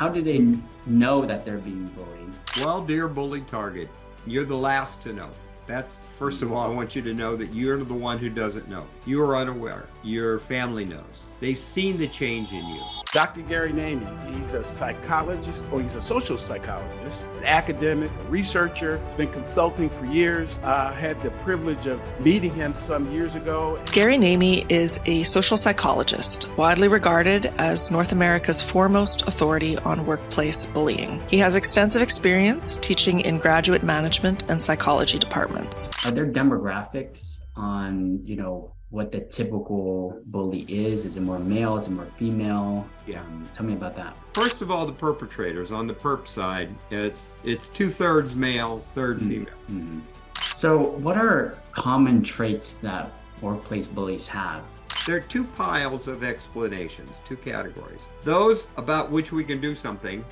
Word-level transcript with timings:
how 0.00 0.08
do 0.08 0.22
they 0.22 0.56
know 0.86 1.26
that 1.26 1.44
they're 1.44 1.58
being 1.58 1.84
bullied? 1.88 2.64
Well, 2.64 2.82
dear 2.82 3.06
bully 3.06 3.42
target, 3.42 3.90
you're 4.26 4.46
the 4.46 4.56
last 4.56 5.02
to 5.02 5.12
know. 5.12 5.28
That's 5.66 6.00
first 6.18 6.40
of 6.40 6.50
all, 6.52 6.62
I 6.62 6.74
want 6.74 6.96
you 6.96 7.02
to 7.02 7.12
know 7.12 7.36
that 7.36 7.52
you're 7.52 7.84
the 7.84 7.92
one 7.92 8.16
who 8.16 8.30
doesn't 8.30 8.66
know. 8.66 8.86
You 9.04 9.22
are 9.22 9.36
unaware. 9.36 9.84
Your 10.02 10.38
family 10.38 10.86
knows. 10.86 11.28
They've 11.38 11.60
seen 11.60 11.98
the 11.98 12.08
change 12.08 12.50
in 12.50 12.64
you. 12.66 12.99
Dr. 13.12 13.42
Gary 13.42 13.72
Namie, 13.72 14.06
he's 14.36 14.54
a 14.54 14.62
psychologist 14.62 15.66
or 15.72 15.82
he's 15.82 15.96
a 15.96 16.00
social 16.00 16.38
psychologist, 16.38 17.26
an 17.38 17.44
academic, 17.44 18.08
a 18.08 18.30
researcher. 18.30 19.00
He's 19.06 19.16
been 19.16 19.32
consulting 19.32 19.90
for 19.90 20.06
years. 20.06 20.60
I 20.62 20.92
had 20.92 21.20
the 21.20 21.30
privilege 21.42 21.88
of 21.88 22.00
meeting 22.20 22.54
him 22.54 22.72
some 22.72 23.10
years 23.10 23.34
ago. 23.34 23.82
Gary 23.86 24.16
Namie 24.16 24.64
is 24.70 25.00
a 25.06 25.24
social 25.24 25.56
psychologist, 25.56 26.48
widely 26.56 26.86
regarded 26.86 27.46
as 27.58 27.90
North 27.90 28.12
America's 28.12 28.62
foremost 28.62 29.22
authority 29.22 29.76
on 29.78 30.06
workplace 30.06 30.66
bullying. 30.66 31.20
He 31.28 31.38
has 31.38 31.56
extensive 31.56 32.02
experience 32.02 32.76
teaching 32.76 33.22
in 33.22 33.38
graduate 33.38 33.82
management 33.82 34.48
and 34.48 34.62
psychology 34.62 35.18
departments. 35.18 35.88
Uh, 36.06 36.10
Are 36.10 36.12
there 36.12 36.26
demographics 36.26 37.40
on, 37.56 38.20
you 38.24 38.36
know, 38.36 38.72
what 38.90 39.12
the 39.12 39.20
typical 39.20 40.20
bully 40.26 40.62
is? 40.62 41.04
Is 41.04 41.16
it 41.16 41.20
more 41.22 41.38
male? 41.38 41.76
Is 41.76 41.86
it 41.86 41.90
more 41.92 42.08
female? 42.16 42.86
Yeah. 43.06 43.20
Um, 43.22 43.48
tell 43.54 43.64
me 43.64 43.74
about 43.74 43.94
that. 43.96 44.16
First 44.34 44.62
of 44.62 44.70
all, 44.70 44.84
the 44.84 44.92
perpetrators 44.92 45.70
on 45.70 45.86
the 45.86 45.94
perp 45.94 46.26
side, 46.26 46.68
it's 46.90 47.36
it's 47.44 47.68
two 47.68 47.88
thirds 47.88 48.34
male, 48.34 48.84
3rd 48.96 49.20
Mm. 49.20 49.28
female. 49.28 49.54
hmm 49.66 49.98
So, 50.40 50.78
what 50.98 51.16
are 51.16 51.56
common 51.72 52.22
traits 52.22 52.72
that 52.82 53.10
workplace 53.40 53.86
bullies 53.86 54.26
have? 54.26 54.62
There 55.06 55.16
are 55.16 55.20
two 55.20 55.44
piles 55.44 56.08
of 56.08 56.22
explanations, 56.22 57.22
two 57.24 57.36
categories. 57.36 58.06
Those 58.24 58.68
about 58.76 59.10
which 59.10 59.32
we 59.32 59.42
can 59.44 59.60
do 59.60 59.74
something, 59.74 60.22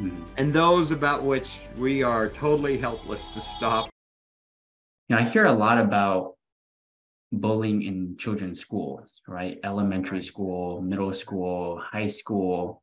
Mhm. 0.00 0.22
and 0.38 0.52
those 0.52 0.92
about 0.92 1.22
which 1.24 1.58
we 1.76 2.02
are 2.02 2.28
totally 2.28 2.78
helpless 2.78 3.28
to 3.34 3.40
stop. 3.40 3.88
You 5.08 5.16
know, 5.16 5.22
I 5.22 5.24
hear 5.28 5.44
a 5.46 5.52
lot 5.52 5.78
about 5.78 6.35
bullying 7.40 7.82
in 7.82 8.16
children's 8.18 8.60
schools, 8.60 9.20
right? 9.28 9.58
Elementary 9.64 10.22
school, 10.22 10.80
middle 10.80 11.12
school, 11.12 11.80
high 11.80 12.06
school. 12.06 12.82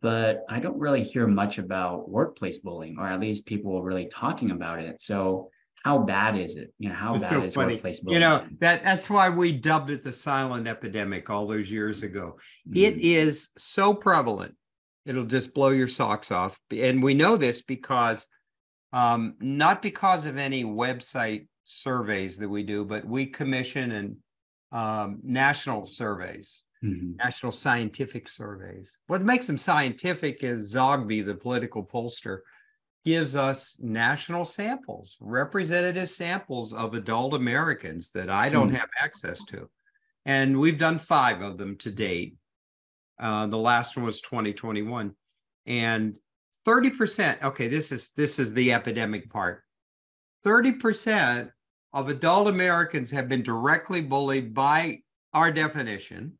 But 0.00 0.44
I 0.48 0.58
don't 0.58 0.78
really 0.78 1.02
hear 1.02 1.26
much 1.26 1.58
about 1.58 2.08
workplace 2.08 2.58
bullying, 2.58 2.98
or 2.98 3.06
at 3.06 3.20
least 3.20 3.46
people 3.46 3.82
really 3.82 4.06
talking 4.06 4.50
about 4.50 4.80
it. 4.80 5.00
So, 5.00 5.50
how 5.84 5.98
bad 5.98 6.36
is 6.36 6.56
it? 6.56 6.74
You 6.80 6.88
know, 6.88 6.96
how 6.96 7.14
It's 7.14 7.22
bad 7.22 7.30
so 7.30 7.42
is 7.44 7.54
funny. 7.54 7.74
workplace 7.74 8.00
bullying? 8.00 8.20
You 8.22 8.28
know 8.28 8.44
that 8.58 8.82
that's 8.82 9.08
why 9.08 9.28
we 9.28 9.52
dubbed 9.52 9.90
it 9.90 10.02
the 10.02 10.12
silent 10.12 10.66
epidemic 10.66 11.30
all 11.30 11.46
those 11.46 11.70
years 11.70 12.02
ago. 12.02 12.38
It 12.74 12.96
Mhm. 12.96 13.00
is 13.00 13.50
so 13.56 13.94
prevalent, 13.94 14.56
it'll 15.04 15.24
just 15.24 15.54
blow 15.54 15.68
your 15.68 15.86
socks 15.86 16.32
off. 16.32 16.58
And 16.72 17.00
we 17.02 17.14
know 17.14 17.36
this 17.36 17.62
because, 17.62 18.26
um, 18.92 19.36
not 19.38 19.82
because 19.82 20.26
of 20.26 20.36
any 20.36 20.64
website 20.64 21.46
surveys 21.66 22.38
that 22.38 22.48
we 22.48 22.62
do, 22.62 22.84
but 22.84 23.04
we 23.04 23.26
commission 23.26 23.92
and 23.92 24.16
um, 24.72 25.20
national 25.22 25.86
surveys, 25.86 26.62
Mhm. 26.82 27.16
national 27.16 27.52
scientific 27.52 28.28
surveys. 28.28 28.96
What 29.06 29.22
makes 29.22 29.46
them 29.46 29.58
scientific 29.58 30.42
is 30.42 30.74
Zogby, 30.74 31.24
the 31.24 31.34
political 31.34 31.84
pollster, 31.84 32.40
gives 33.04 33.36
us 33.36 33.78
national 33.80 34.44
samples, 34.44 35.16
representative 35.20 36.10
samples 36.10 36.72
of 36.72 36.94
adult 36.94 37.34
Americans 37.34 38.10
that 38.10 38.28
I 38.30 38.48
don't 38.48 38.68
Hmm. 38.70 38.74
have 38.76 38.88
access 38.98 39.44
to. 39.46 39.70
And 40.24 40.58
we've 40.58 40.78
done 40.78 40.98
five 40.98 41.40
of 41.42 41.56
them 41.58 41.76
to 41.78 41.90
date. 41.90 42.36
Uh, 43.18 43.46
the 43.46 43.56
last 43.58 43.96
one 43.96 44.04
was 44.04 44.20
2021. 44.20 45.14
And 45.66 46.18
30%, 46.64 47.42
okay, 47.42 47.68
this 47.68 47.92
is 47.92 48.10
this 48.10 48.38
is 48.38 48.52
the 48.52 48.72
epidemic 48.72 49.30
part. 49.30 49.62
30% 50.44 51.50
of 51.92 52.08
adult 52.08 52.48
Americans 52.48 53.10
have 53.10 53.28
been 53.28 53.42
directly 53.42 54.02
bullied 54.02 54.54
by 54.54 54.98
our 55.32 55.50
definition, 55.50 56.32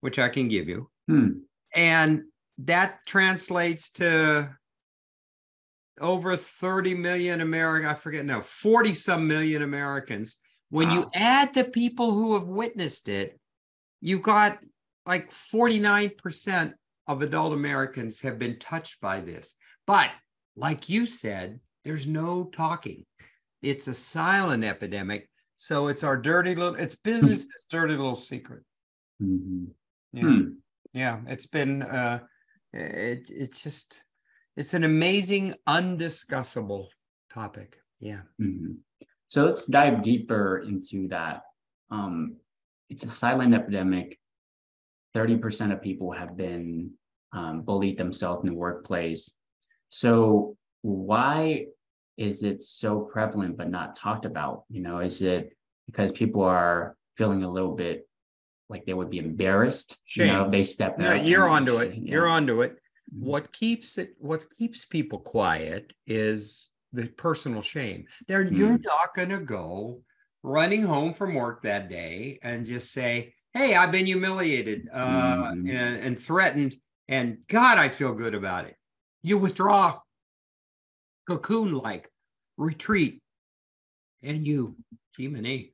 which 0.00 0.18
I 0.18 0.28
can 0.28 0.48
give 0.48 0.68
you. 0.68 0.90
Hmm. 1.08 1.30
And 1.74 2.24
that 2.58 3.06
translates 3.06 3.90
to 3.92 4.50
over 6.00 6.36
30 6.36 6.94
million 6.94 7.40
American, 7.40 7.88
I 7.88 7.94
forget 7.94 8.24
now, 8.24 8.40
40 8.40 8.94
some 8.94 9.28
million 9.28 9.62
Americans. 9.62 10.36
When 10.70 10.90
you 10.90 11.06
add 11.14 11.52
the 11.52 11.64
people 11.64 12.12
who 12.12 12.34
have 12.34 12.46
witnessed 12.46 13.08
it, 13.08 13.38
you've 14.00 14.22
got 14.22 14.58
like 15.04 15.30
49% 15.30 16.72
of 17.08 17.22
adult 17.22 17.52
Americans 17.52 18.20
have 18.20 18.38
been 18.38 18.58
touched 18.58 19.00
by 19.00 19.20
this. 19.20 19.56
But 19.86 20.10
like 20.56 20.88
you 20.88 21.06
said, 21.06 21.58
there's 21.84 22.06
no 22.06 22.44
talking. 22.44 23.04
It's 23.62 23.88
a 23.88 23.94
silent 23.94 24.64
epidemic. 24.64 25.28
So 25.56 25.88
it's 25.88 26.04
our 26.04 26.16
dirty 26.16 26.54
little, 26.54 26.74
it's 26.76 26.94
business's 26.94 27.66
dirty 27.70 27.94
little 27.94 28.16
secret. 28.16 28.62
Mhm. 29.22 29.68
Yeah. 30.12 30.22
Hmm. 30.22 30.42
Yeah, 30.92 31.20
it's 31.28 31.46
been 31.46 31.82
uh 31.82 32.20
it 32.72 33.30
it's 33.30 33.62
just 33.62 34.02
it's 34.56 34.74
an 34.74 34.84
amazing 34.84 35.54
undiscussable 35.68 36.88
topic. 37.32 37.78
Yeah. 38.00 38.22
Mhm. 38.40 38.78
So 39.28 39.44
let's 39.44 39.66
dive 39.66 40.02
deeper 40.02 40.64
into 40.66 41.06
that. 41.08 41.42
Um, 41.90 42.36
it's 42.88 43.04
a 43.04 43.08
silent 43.08 43.54
epidemic. 43.54 44.18
30% 45.14 45.72
of 45.72 45.82
people 45.82 46.10
have 46.12 46.36
been 46.36 46.92
um, 47.32 47.62
bullied 47.62 47.98
themselves 47.98 48.42
in 48.42 48.50
the 48.50 48.56
workplace. 48.56 49.32
So 49.88 50.56
why 50.82 51.66
is 52.20 52.42
it 52.42 52.60
so 52.62 53.00
prevalent 53.00 53.56
but 53.56 53.70
not 53.70 53.94
talked 53.96 54.26
about? 54.26 54.64
You 54.68 54.82
know, 54.82 54.98
is 54.98 55.22
it 55.22 55.56
because 55.86 56.12
people 56.12 56.42
are 56.42 56.94
feeling 57.16 57.42
a 57.44 57.50
little 57.50 57.74
bit 57.74 58.06
like 58.68 58.84
they 58.84 58.92
would 58.92 59.08
be 59.08 59.18
embarrassed? 59.18 59.98
You 60.14 60.26
know, 60.26 60.42
Shame. 60.42 60.50
they 60.50 60.62
step 60.62 60.98
No, 60.98 61.12
out. 61.12 61.24
you're 61.24 61.48
onto 61.48 61.78
it. 61.78 61.94
You're 61.96 62.28
onto 62.28 62.60
it. 62.60 62.72
Mhm. 62.72 63.22
What 63.24 63.52
keeps 63.52 63.96
it 63.96 64.14
what 64.18 64.44
keeps 64.58 64.84
people 64.84 65.18
quiet 65.18 65.94
is 66.06 66.70
the 66.92 67.08
personal 67.08 67.62
shame. 67.62 68.04
They're 68.28 68.42
you're 68.46 68.78
not 68.78 69.14
gonna 69.16 69.40
go 69.40 70.02
running 70.42 70.82
home 70.82 71.14
from 71.14 71.34
work 71.34 71.62
that 71.62 71.88
day 71.88 72.38
and 72.42 72.66
just 72.66 72.92
say, 72.92 73.32
Hey, 73.54 73.74
I've 73.74 73.92
been 73.92 74.06
humiliated 74.06 74.88
uh 74.92 75.52
Mhm. 75.52 75.70
and, 75.70 76.02
and 76.04 76.20
threatened, 76.20 76.76
and 77.08 77.38
God, 77.48 77.78
I 77.78 77.88
feel 77.88 78.12
good 78.12 78.34
about 78.34 78.66
it. 78.66 78.76
You 79.22 79.38
withdraw 79.38 80.00
cocoon 81.38 81.72
like 81.74 82.10
retreat, 82.56 83.22
and 84.22 84.44
you, 84.46 84.76
Jiminy, 85.16 85.72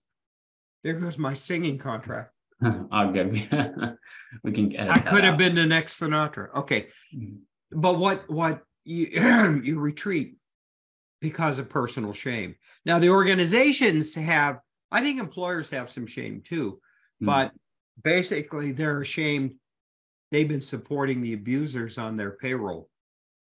there 0.84 0.94
goes 0.94 1.16
my 1.18 1.32
singing 1.34 1.78
contract. 1.78 2.32
oh, 2.64 3.12
good. 3.12 3.32
we 4.44 4.52
can 4.52 4.76
I 4.76 4.98
could 4.98 5.24
have 5.24 5.34
out. 5.34 5.38
been 5.38 5.54
the 5.54 5.64
next 5.66 5.98
Sinatra. 6.00 6.54
Okay. 6.54 6.88
Mhm. 7.14 7.38
But 7.72 7.98
what 7.98 8.28
what 8.30 8.62
you 8.84 9.06
you 9.64 9.80
retreat 9.80 10.36
because 11.22 11.58
of 11.58 11.68
personal 11.70 12.12
shame. 12.12 12.54
Now 12.84 12.98
the 12.98 13.08
organizations 13.08 14.14
have, 14.14 14.60
I 14.92 15.00
think 15.00 15.18
employers 15.18 15.70
have 15.70 15.90
some 15.90 16.06
shame 16.06 16.42
too, 16.42 16.80
Hmm. 17.20 17.26
but 17.26 17.52
basically 18.04 18.72
they're 18.72 19.00
ashamed 19.00 19.54
they've 20.30 20.48
been 20.48 20.60
supporting 20.60 21.22
the 21.22 21.32
abusers 21.32 21.96
on 21.96 22.16
their 22.16 22.32
payroll 22.32 22.90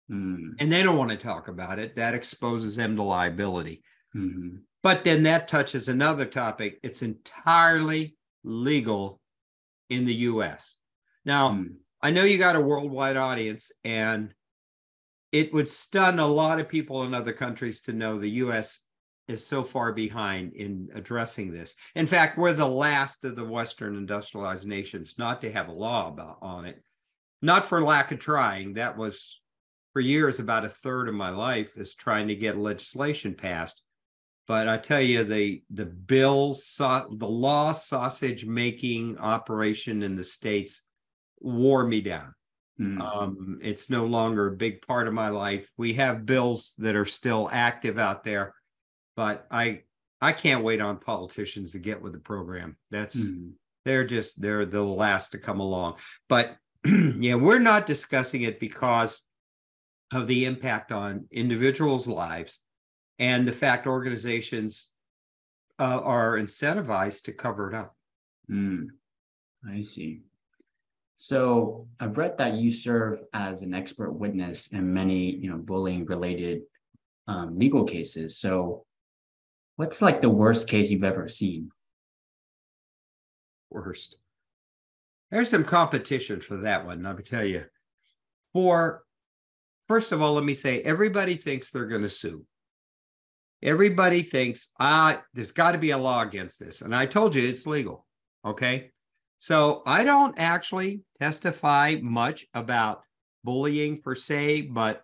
Mm, 0.09 0.55
and 0.59 0.71
they 0.71 0.81
don't 0.83 0.97
want 0.97 1.11
to 1.11 1.17
talk 1.17 1.47
about 1.47 1.79
it. 1.79 1.95
That 1.95 2.13
exposes 2.15 2.75
them 2.75 2.95
to 2.95 3.03
liability. 3.03 3.83
mhm. 4.15 4.61
But 4.81 5.03
then 5.03 5.23
that 5.23 5.47
touches 5.47 5.87
another 5.87 6.25
topic. 6.25 6.79
It's 6.83 7.01
entirely 7.01 8.17
legal 8.43 9.21
in 9.89 10.05
the 10.05 10.15
US. 10.15 10.77
Now, 11.25 11.51
Mm. 11.51 11.75
I 12.01 12.11
know 12.11 12.23
you 12.23 12.37
got 12.37 12.55
a 12.55 12.61
worldwide 12.61 13.17
audience, 13.17 13.71
and 13.83 14.33
it 15.31 15.53
would 15.53 15.67
stun 15.67 16.17
a 16.17 16.25
lot 16.25 16.59
of 16.59 16.69
people 16.69 17.03
in 17.03 17.13
other 17.13 17.33
countries 17.33 17.81
to 17.81 17.93
know 17.93 18.17
the 18.17 18.29
US 18.45 18.85
is 19.27 19.45
so 19.45 19.63
far 19.63 19.93
behind 19.93 20.53
in 20.53 20.89
addressing 20.93 21.51
this. 21.51 21.75
In 21.93 22.07
fact, 22.07 22.37
we're 22.39 22.53
the 22.53 22.65
last 22.67 23.25
of 23.25 23.35
the 23.35 23.45
Western 23.45 23.95
industrialized 23.95 24.67
nations 24.67 25.19
not 25.19 25.41
to 25.41 25.51
have 25.51 25.67
a 25.67 25.73
law 25.73 26.07
about 26.07 26.39
on 26.41 26.65
it. 26.65 26.81
Not 27.43 27.65
for 27.65 27.81
lack 27.81 28.11
of 28.11 28.17
trying. 28.19 28.73
That 28.73 28.97
was 28.97 29.39
for 29.93 29.99
years 29.99 30.39
about 30.39 30.65
a 30.65 30.69
third 30.69 31.09
of 31.09 31.15
my 31.15 31.29
life 31.29 31.71
is 31.77 31.95
trying 31.95 32.27
to 32.27 32.35
get 32.35 32.57
legislation 32.57 33.33
passed. 33.33 33.83
But 34.47 34.67
I 34.67 34.77
tell 34.77 35.01
you, 35.01 35.23
the 35.23 35.63
the 35.69 35.85
bill, 35.85 36.53
sau- 36.55 37.07
the 37.09 37.27
law 37.27 37.71
sausage 37.71 38.45
making 38.45 39.17
operation 39.19 40.01
in 40.01 40.15
the 40.15 40.23
states 40.23 40.87
wore 41.39 41.85
me 41.85 42.01
down. 42.01 42.33
Mm. 42.79 43.01
Um, 43.01 43.59
it's 43.61 43.89
no 43.89 44.05
longer 44.05 44.47
a 44.47 44.55
big 44.57 44.81
part 44.81 45.07
of 45.07 45.13
my 45.13 45.29
life. 45.29 45.69
We 45.77 45.93
have 45.95 46.25
bills 46.25 46.73
that 46.79 46.95
are 46.95 47.05
still 47.05 47.49
active 47.51 47.99
out 47.99 48.23
there, 48.23 48.55
but 49.15 49.45
I 49.51 49.81
I 50.21 50.31
can't 50.33 50.63
wait 50.63 50.81
on 50.81 50.97
politicians 50.97 51.71
to 51.73 51.79
get 51.79 52.01
with 52.01 52.13
the 52.13 52.19
program. 52.19 52.77
That's 52.89 53.29
Mm. 53.29 53.51
they're 53.85 54.05
just 54.05 54.41
they're 54.41 54.65
the 54.65 54.83
last 54.83 55.29
to 55.31 55.37
come 55.37 55.59
along. 55.59 55.97
But 56.27 56.57
yeah, 56.85 57.35
we're 57.35 57.59
not 57.59 57.85
discussing 57.85 58.41
it 58.43 58.59
because 58.59 59.28
of 60.11 60.27
the 60.27 60.45
impact 60.45 60.91
on 60.91 61.25
individuals' 61.31 62.07
lives 62.07 62.59
and 63.19 63.47
the 63.47 63.51
fact 63.51 63.85
organizations 63.85 64.91
uh, 65.77 65.99
are 66.03 66.37
incentivized 66.37 67.23
to 67.23 67.33
cover 67.33 67.69
it 67.69 67.75
up. 67.75 67.95
Mm, 68.49 68.87
I 69.69 69.81
see. 69.81 70.21
So 71.17 71.87
I've 71.99 72.17
read 72.17 72.37
that 72.37 72.53
you 72.53 72.71
serve 72.71 73.19
as 73.33 73.61
an 73.61 73.73
expert 73.73 74.11
witness 74.13 74.67
in 74.71 74.93
many, 74.93 75.35
you 75.35 75.49
know, 75.49 75.57
bullying 75.57 76.05
related 76.05 76.61
um, 77.27 77.59
legal 77.59 77.83
cases. 77.83 78.39
So 78.39 78.85
what's 79.75 80.01
like 80.01 80.21
the 80.21 80.29
worst 80.29 80.67
case 80.67 80.89
you've 80.89 81.03
ever 81.03 81.27
seen? 81.27 81.69
Worst. 83.69 84.17
There's 85.29 85.49
some 85.49 85.65
competition 85.65 86.41
for 86.41 86.57
that 86.57 86.85
one. 86.85 87.03
Let 87.03 87.17
me 87.17 87.23
tell 87.23 87.45
you. 87.45 87.65
For 88.53 89.03
first 89.89 90.13
of 90.13 90.21
all, 90.21 90.35
let 90.35 90.45
me 90.45 90.53
say 90.53 90.81
everybody 90.83 91.35
thinks 91.35 91.71
they're 91.71 91.85
going 91.85 92.03
to 92.03 92.09
sue. 92.09 92.45
Everybody 93.61 94.21
thinks, 94.21 94.69
ah, 94.79 95.21
there's 95.33 95.51
got 95.51 95.73
to 95.73 95.77
be 95.77 95.89
a 95.89 95.97
law 95.97 96.21
against 96.21 96.61
this. 96.61 96.81
And 96.81 96.95
I 96.95 97.05
told 97.05 97.35
you 97.35 97.45
it's 97.45 97.67
legal. 97.67 98.05
Okay. 98.45 98.91
So 99.39 99.81
I 99.85 100.05
don't 100.05 100.39
actually 100.39 101.01
testify 101.19 101.97
much 102.01 102.45
about 102.53 103.01
bullying 103.43 104.01
per 104.01 104.15
se, 104.15 104.61
but 104.61 105.03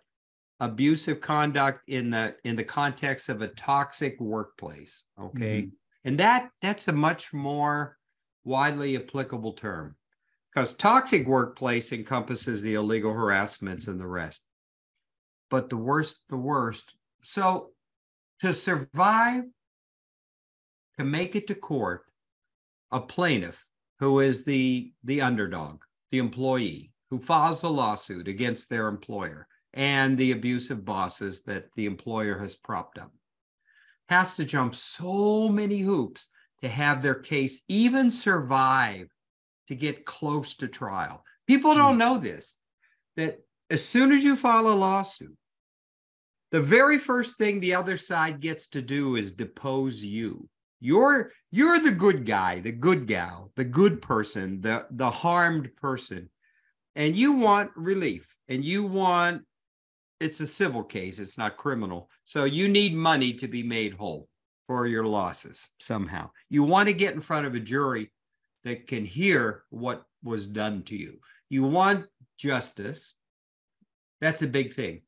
abusive 0.60 1.20
conduct 1.20 1.80
in 1.88 2.10
the 2.10 2.34
in 2.44 2.56
the 2.56 2.64
context 2.64 3.28
of 3.28 3.42
a 3.42 3.48
toxic 3.48 4.18
workplace. 4.20 5.04
Okay. 5.20 5.62
Mm-hmm. 5.62 6.08
And 6.08 6.18
that 6.20 6.48
that's 6.62 6.88
a 6.88 6.92
much 6.92 7.34
more 7.34 7.98
widely 8.44 8.96
applicable 8.96 9.52
term 9.52 9.96
because 10.54 10.74
toxic 10.74 11.26
workplace 11.26 11.92
encompasses 11.92 12.62
the 12.62 12.74
illegal 12.74 13.12
harassments 13.12 13.88
and 13.88 14.00
the 14.00 14.06
rest. 14.06 14.45
But 15.50 15.68
the 15.68 15.76
worst, 15.76 16.22
the 16.28 16.36
worst. 16.36 16.94
So 17.22 17.70
to 18.40 18.52
survive, 18.52 19.44
to 20.98 21.04
make 21.04 21.36
it 21.36 21.46
to 21.48 21.54
court, 21.54 22.04
a 22.90 23.00
plaintiff 23.00 23.64
who 23.98 24.20
is 24.20 24.44
the, 24.44 24.92
the 25.04 25.20
underdog, 25.20 25.82
the 26.10 26.18
employee 26.18 26.92
who 27.10 27.20
files 27.20 27.62
a 27.62 27.68
lawsuit 27.68 28.28
against 28.28 28.68
their 28.68 28.88
employer 28.88 29.46
and 29.74 30.16
the 30.16 30.32
abusive 30.32 30.84
bosses 30.84 31.42
that 31.42 31.66
the 31.76 31.86
employer 31.86 32.38
has 32.38 32.56
propped 32.56 32.98
up 32.98 33.12
has 34.08 34.34
to 34.34 34.44
jump 34.44 34.74
so 34.74 35.48
many 35.48 35.78
hoops 35.78 36.28
to 36.62 36.68
have 36.68 37.02
their 37.02 37.14
case 37.14 37.62
even 37.68 38.10
survive 38.10 39.08
to 39.66 39.74
get 39.74 40.06
close 40.06 40.54
to 40.54 40.68
trial. 40.68 41.24
People 41.46 41.74
don't 41.74 41.94
hmm. 41.94 41.98
know 41.98 42.18
this 42.18 42.58
that 43.16 43.38
as 43.70 43.84
soon 43.84 44.12
as 44.12 44.24
you 44.24 44.36
file 44.36 44.68
a 44.68 44.74
lawsuit, 44.74 45.36
the 46.52 46.60
very 46.60 46.98
first 46.98 47.36
thing 47.36 47.60
the 47.60 47.74
other 47.74 47.96
side 47.96 48.40
gets 48.40 48.68
to 48.68 48.82
do 48.82 49.16
is 49.16 49.32
depose 49.32 50.04
you. 50.04 50.48
You're 50.80 51.32
you're 51.50 51.80
the 51.80 51.92
good 51.92 52.24
guy, 52.24 52.60
the 52.60 52.72
good 52.72 53.06
gal, 53.06 53.50
the 53.56 53.64
good 53.64 54.00
person, 54.00 54.60
the 54.60 54.86
the 54.90 55.10
harmed 55.10 55.74
person. 55.76 56.30
And 56.94 57.16
you 57.16 57.32
want 57.32 57.70
relief 57.76 58.26
and 58.48 58.64
you 58.64 58.84
want 58.84 59.42
it's 60.20 60.40
a 60.40 60.46
civil 60.46 60.82
case, 60.82 61.18
it's 61.18 61.36
not 61.36 61.56
criminal. 61.56 62.10
So 62.24 62.44
you 62.44 62.68
need 62.68 62.94
money 62.94 63.32
to 63.34 63.48
be 63.48 63.62
made 63.62 63.94
whole 63.94 64.28
for 64.66 64.86
your 64.86 65.04
losses 65.04 65.70
somehow. 65.78 66.30
You 66.48 66.62
want 66.62 66.88
to 66.88 66.94
get 66.94 67.14
in 67.14 67.20
front 67.20 67.46
of 67.46 67.54
a 67.54 67.60
jury 67.60 68.10
that 68.64 68.86
can 68.86 69.04
hear 69.04 69.64
what 69.70 70.04
was 70.24 70.46
done 70.46 70.82
to 70.84 70.96
you. 70.96 71.20
You 71.50 71.64
want 71.64 72.06
justice. 72.38 73.14
That's 74.20 74.42
a 74.42 74.46
big 74.46 74.74
thing. 74.74 75.02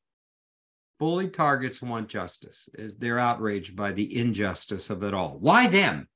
Bully 0.98 1.28
targets 1.28 1.80
want 1.80 2.08
justice, 2.08 2.68
is 2.74 2.96
they're 2.96 3.18
outraged 3.18 3.76
by 3.76 3.92
the 3.92 4.18
injustice 4.18 4.90
of 4.90 5.02
it 5.02 5.14
all. 5.14 5.38
Why 5.38 5.68
them? 5.68 6.08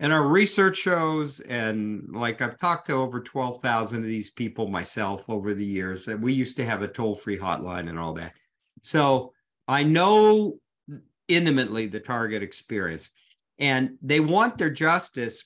And 0.00 0.12
our 0.12 0.26
research 0.26 0.76
shows, 0.76 1.40
and 1.40 2.08
like 2.10 2.42
I've 2.42 2.58
talked 2.58 2.86
to 2.86 2.94
over 2.94 3.20
12,000 3.20 3.98
of 3.98 4.04
these 4.04 4.30
people 4.30 4.68
myself 4.68 5.24
over 5.28 5.54
the 5.54 5.64
years, 5.64 6.04
that 6.06 6.18
we 6.18 6.32
used 6.32 6.56
to 6.56 6.64
have 6.64 6.82
a 6.82 6.88
toll 6.88 7.14
free 7.14 7.38
hotline 7.38 7.88
and 7.88 7.98
all 7.98 8.14
that. 8.14 8.32
So 8.82 9.32
I 9.68 9.82
know 9.82 10.58
intimately 11.28 11.86
the 11.86 12.00
target 12.00 12.42
experience, 12.42 13.10
and 13.58 13.96
they 14.02 14.20
want 14.20 14.58
their 14.58 14.70
justice 14.70 15.44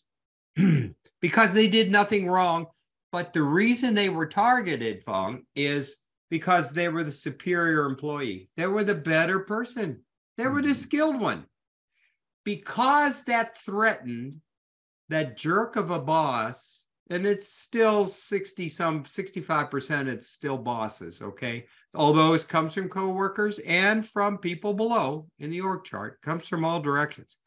because 1.20 1.52
they 1.52 1.68
did 1.68 1.90
nothing 1.90 2.28
wrong. 2.28 2.66
But 3.10 3.32
the 3.32 3.42
reason 3.42 3.94
they 3.94 4.08
were 4.08 4.26
targeted, 4.26 5.04
Phong, 5.04 5.42
is 5.54 5.98
because 6.30 6.72
they 6.72 6.88
were 6.88 7.04
the 7.04 7.12
superior 7.12 7.84
employee. 7.86 8.50
They 8.56 8.66
were 8.66 8.84
the 8.84 8.94
better 8.94 9.40
person. 9.40 10.02
They 10.36 10.46
were 10.46 10.62
the 10.62 10.68
mm-hmm. 10.68 10.74
skilled 10.74 11.20
one. 11.20 11.46
Because 12.44 13.24
that 13.24 13.58
threatened 13.58 14.40
that 15.08 15.36
jerk 15.36 15.76
of 15.76 15.90
a 15.90 15.98
boss, 15.98 16.84
and 17.10 17.26
it's 17.26 17.48
still 17.48 18.04
60 18.04 18.68
some 18.68 19.04
65% 19.04 20.08
it's 20.08 20.28
still 20.28 20.58
bosses, 20.58 21.22
okay? 21.22 21.66
Although 21.94 22.34
it 22.34 22.46
comes 22.48 22.74
from 22.74 22.88
coworkers 22.88 23.58
and 23.60 24.06
from 24.06 24.38
people 24.38 24.74
below 24.74 25.26
in 25.38 25.50
the 25.50 25.62
org 25.62 25.84
chart, 25.84 26.20
comes 26.20 26.46
from 26.46 26.64
all 26.64 26.80
directions. 26.80 27.38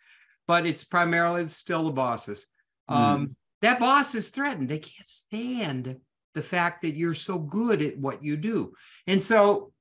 But 0.47 0.65
it's 0.65 0.83
primarily 0.83 1.47
still 1.49 1.85
the 1.85 1.91
bosses. 1.91 2.47
Mm. 2.89 2.95
Um, 2.95 3.35
that 3.61 3.79
boss 3.79 4.15
is 4.15 4.29
threatened. 4.29 4.69
They 4.69 4.79
can't 4.79 5.07
stand 5.07 5.97
the 6.33 6.41
fact 6.41 6.81
that 6.81 6.95
you're 6.95 7.13
so 7.13 7.37
good 7.37 7.81
at 7.81 7.97
what 7.97 8.23
you 8.23 8.37
do. 8.37 8.73
And 9.07 9.21
so, 9.21 9.71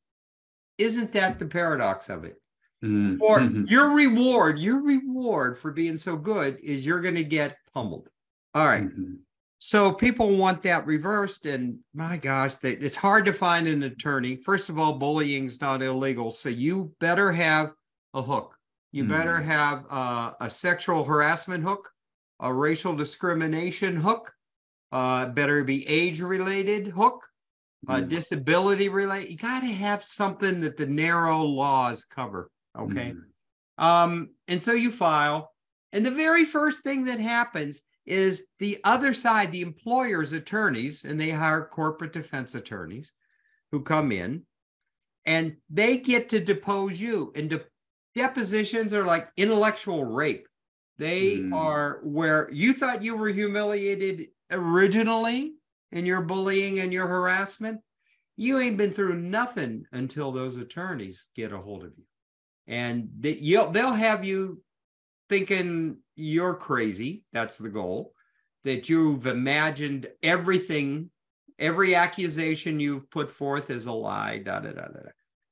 isn't 0.79 1.13
that 1.13 1.39
the 1.39 1.47
paradox 1.47 2.09
of 2.09 2.25
it? 2.25 2.37
Mm-hmm. 2.83 3.23
Or 3.23 3.43
your 3.69 3.91
reward, 3.91 4.59
your 4.59 4.83
reward 4.83 5.59
for 5.59 5.71
being 5.71 5.97
so 5.97 6.17
good 6.17 6.59
is 6.61 6.87
you're 6.87 7.03
going 7.03 7.17
to 7.17 7.25
get 7.25 7.59
pummeled. 7.75 8.09
All 8.55 8.67
right. 8.67 8.85
mm-hmm. 8.85 9.15
So 9.63 9.93
people 9.93 10.39
want 10.39 10.63
that 10.63 10.87
reversed, 10.87 11.45
and 11.45 11.81
my 11.93 12.17
gosh, 12.17 12.55
they, 12.55 12.73
it's 12.73 12.97
hard 12.97 13.27
to 13.27 13.35
find 13.35 13.69
an 13.69 13.83
attorney. 13.83 14.37
First 14.37 14.71
of 14.71 14.79
all, 14.79 14.95
bullying 14.95 15.45
is 15.45 15.61
not 15.61 15.83
illegal, 15.83 16.31
so 16.31 16.49
you 16.49 16.95
better 16.99 17.31
have 17.31 17.73
a 18.15 18.23
hook. 18.23 18.57
You 18.93 19.03
mm-hmm. 19.03 19.13
better 19.13 19.37
have 19.37 19.85
uh, 19.91 20.33
a 20.41 20.49
sexual 20.49 21.05
harassment 21.05 21.63
hook 21.63 21.91
a 22.41 22.53
racial 22.53 22.95
discrimination 22.95 23.97
hook, 23.97 24.33
uh, 24.93 25.27
better 25.27 25.65
be 25.65 25.87
age 25.89 26.21
related 26.21 26.89
hook, 26.89 27.27
a 27.89 27.97
mm. 27.97 28.09
disability 28.09 28.89
related. 28.89 29.31
You 29.31 29.37
got 29.37 29.61
to 29.61 29.67
have 29.67 30.05
something 30.05 30.61
that 30.61 30.77
the 30.77 30.87
narrow 30.87 31.43
laws 31.43 32.05
cover. 32.05 32.51
Okay. 32.79 33.15
Mm. 33.79 33.85
Um, 33.85 34.31
and 34.49 34.61
so 34.61 34.73
you 34.73 34.91
file, 34.91 35.53
and 35.93 36.05
the 36.05 36.11
very 36.11 36.45
first 36.45 36.83
thing 36.83 37.05
that 37.05 37.21
happens 37.21 37.83
is 38.07 38.45
the 38.59 38.79
other 38.85 39.13
side, 39.13 39.53
the 39.53 39.63
employer's 39.63 40.33
attorneys, 40.33 41.05
and 41.05 41.21
they 41.21 41.31
hire 41.31 41.65
corporate 41.65 42.13
defense 42.13 42.55
attorneys 42.55 43.13
who 43.71 43.83
come 43.83 44.13
in 44.13 44.43
and 45.27 45.57
they 45.69 45.99
get 45.99 46.31
to 46.31 46.41
depose 46.41 47.01
you. 47.01 47.33
And 47.35 47.51
de- 47.51 47.65
depositions 48.15 48.93
are 48.93 49.05
like 49.05 49.31
intellectual 49.37 50.05
rape. 50.05 50.49
They 50.99 51.39
mm. 51.39 51.55
are 51.55 52.01
where 52.03 52.49
you 52.53 52.73
thought 52.73 53.03
you 53.03 53.17
were 53.17 53.29
humiliated 53.29 54.29
originally 54.51 55.55
in 55.93 56.07
your 56.07 56.23
bullying 56.23 56.81
and 56.81 56.93
your 56.93 57.07
harassment. 57.07 57.81
You 58.37 58.59
ain't 58.59 58.79
been 58.79 58.93
through 58.93 59.17
nothing 59.17 59.85
until 59.93 60.33
those 60.33 60.57
attorneys 60.57 61.29
get 61.35 61.53
a 61.53 61.59
hold 61.59 61.85
of 61.85 61.93
you. 61.97 62.05
And 62.67 63.09
they, 63.19 63.33
you'll, 63.33 63.71
they'll 63.71 63.93
have 63.93 64.25
you 64.25 64.63
thinking 65.29 65.99
you're 66.17 66.55
crazy. 66.55 67.25
That's 67.33 67.59
the 67.59 67.69
goal. 67.69 68.15
That 68.65 68.89
you've 68.89 69.27
imagined 69.27 70.09
everything, 70.23 71.11
every 71.59 71.95
accusation 71.95 72.79
you've 72.81 73.11
put 73.11 73.31
forth 73.31 73.71
is 73.71 73.87
a 73.87 73.93
lie, 73.93 74.39
da 74.39 74.61
da 74.61 74.73
da 74.73 74.83
da. 74.83 75.01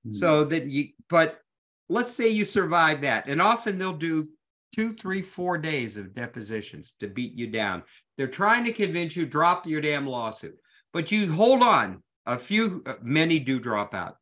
Mm. 0.07 0.15
So 0.15 0.45
that 0.45 0.67
you, 0.67 0.89
but 1.09 1.41
let's 1.89 2.11
say 2.11 2.29
you 2.29 2.45
survive 2.45 3.01
that. 3.03 3.29
And 3.29 3.41
often 3.41 3.79
they'll 3.79 3.93
do 3.93 4.29
two, 4.75 4.95
three, 4.95 5.23
four 5.23 5.59
days 5.59 5.97
of 5.97 6.15
depositions 6.15 6.95
to 7.01 7.09
beat 7.09 7.33
you 7.35 7.47
down. 7.47 7.83
They're 8.19 8.27
trying 8.27 8.65
to 8.65 8.73
convince 8.73 9.17
you 9.17 9.25
drop 9.25 9.67
your 9.67 9.81
damn 9.81 10.07
lawsuit, 10.07 10.59
but 10.93 11.11
you 11.11 11.33
hold 11.33 11.63
on. 11.63 12.03
A 12.27 12.37
few, 12.37 12.83
uh, 12.85 12.97
many 13.01 13.39
do 13.39 13.59
drop 13.59 13.95
out, 13.95 14.17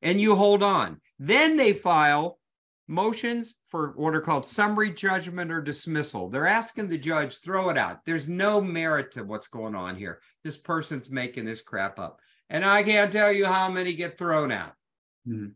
and 0.00 0.20
you 0.20 0.36
hold 0.36 0.62
on. 0.62 1.00
Then 1.18 1.56
they 1.56 1.72
file 1.72 2.38
motions 2.86 3.56
for 3.68 3.94
what 3.96 4.14
are 4.14 4.20
called 4.20 4.46
summary 4.46 4.90
judgment 4.90 5.50
or 5.50 5.60
dismissal. 5.60 6.28
They're 6.28 6.46
asking 6.46 6.86
the 6.86 6.98
judge 6.98 7.38
throw 7.38 7.70
it 7.70 7.78
out. 7.78 8.00
There's 8.06 8.28
no 8.28 8.60
merit 8.60 9.10
to 9.12 9.24
what's 9.24 9.48
going 9.48 9.74
on 9.74 9.96
here. 9.96 10.20
This 10.44 10.56
person's 10.56 11.10
making 11.10 11.46
this 11.46 11.62
crap 11.62 11.98
up, 11.98 12.20
and 12.48 12.64
I 12.64 12.84
can't 12.84 13.10
tell 13.10 13.32
you 13.32 13.46
how 13.46 13.68
many 13.68 13.94
get 13.94 14.18
thrown 14.18 14.52
out. 14.52 14.74
Mm-hmm. 15.26 15.48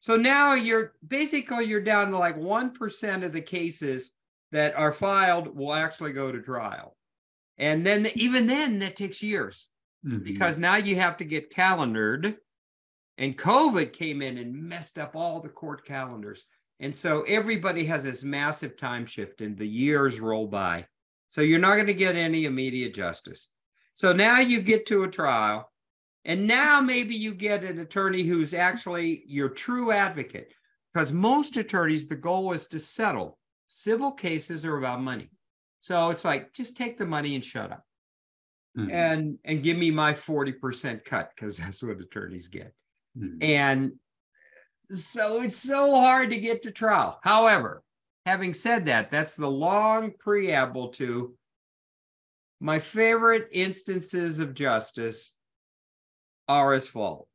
So 0.00 0.16
now 0.16 0.54
you're 0.54 0.94
basically 1.06 1.66
you're 1.66 1.80
down 1.80 2.10
to 2.10 2.18
like 2.18 2.36
1% 2.36 3.24
of 3.24 3.32
the 3.32 3.40
cases 3.40 4.10
that 4.52 4.74
are 4.76 4.92
filed 4.92 5.56
will 5.56 5.72
actually 5.72 6.12
go 6.12 6.32
to 6.32 6.40
trial. 6.40 6.96
And 7.58 7.86
then 7.86 8.06
even 8.14 8.46
then 8.46 8.78
that 8.80 8.96
takes 8.96 9.22
years. 9.22 9.68
Mhm. 10.04 10.24
because 10.24 10.56
now 10.56 10.76
you 10.76 10.96
have 10.96 11.18
to 11.18 11.24
get 11.24 11.50
calendared. 11.50 12.38
And 13.18 13.36
COVID 13.36 13.92
came 13.92 14.22
in 14.22 14.38
and 14.38 14.54
messed 14.54 14.98
up 14.98 15.14
all 15.14 15.40
the 15.40 15.50
court 15.50 15.84
calendars. 15.84 16.46
And 16.78 16.96
so 16.96 17.20
everybody 17.22 17.84
has 17.84 18.04
this 18.04 18.24
massive 18.24 18.78
time 18.78 19.04
shift 19.04 19.42
and 19.42 19.58
the 19.58 19.68
years 19.68 20.18
roll 20.18 20.46
by. 20.46 20.86
So 21.26 21.42
you're 21.42 21.58
not 21.58 21.74
going 21.74 21.86
to 21.86 21.92
get 21.92 22.16
any 22.16 22.46
immediate 22.46 22.94
justice. 22.94 23.50
So 23.92 24.14
now 24.14 24.40
you 24.40 24.62
get 24.62 24.86
to 24.86 25.02
a 25.02 25.08
trial. 25.08 25.70
And 26.24 26.46
now 26.46 26.80
maybe 26.80 27.14
you 27.14 27.34
get 27.34 27.62
an 27.62 27.78
attorney 27.80 28.22
who's 28.22 28.54
actually 28.54 29.22
your 29.26 29.50
true 29.50 29.92
advocate. 29.92 30.54
Because 30.94 31.12
most 31.12 31.58
attorneys, 31.58 32.06
the 32.06 32.16
goal 32.16 32.54
is 32.54 32.66
to 32.68 32.78
settle. 32.78 33.38
Civil 33.72 34.10
cases 34.12 34.64
are 34.64 34.76
about 34.78 35.00
money. 35.00 35.30
So 35.78 36.10
it's 36.10 36.24
like, 36.24 36.52
just 36.52 36.76
take 36.76 36.98
the 36.98 37.06
money 37.06 37.36
and 37.36 37.44
shut 37.44 37.70
up 37.70 37.84
Mhm. 38.76 38.92
and 38.92 39.38
and 39.44 39.62
give 39.62 39.76
me 39.76 39.90
my 39.90 40.12
40% 40.12 41.04
cut 41.04 41.30
because 41.34 41.56
that's 41.58 41.82
what 41.82 42.00
attorneys 42.00 42.48
get 42.48 42.72
Mhm. 43.18 43.42
and 43.42 43.92
so 44.92 45.42
it's 45.42 45.56
so 45.56 45.94
hard 45.96 46.30
to 46.30 46.38
get 46.38 46.62
to 46.62 46.70
trial 46.70 47.18
however 47.24 47.82
having 48.26 48.54
said 48.54 48.86
that 48.86 49.10
that's 49.10 49.34
the 49.34 49.50
long 49.50 50.12
preamble 50.18 50.88
to 50.90 51.36
my 52.60 52.78
favorite 52.78 53.48
instances 53.50 54.38
of 54.38 54.54
justice 54.54 55.36
are 56.46 56.72
as 56.72 56.86
follows 56.86 57.26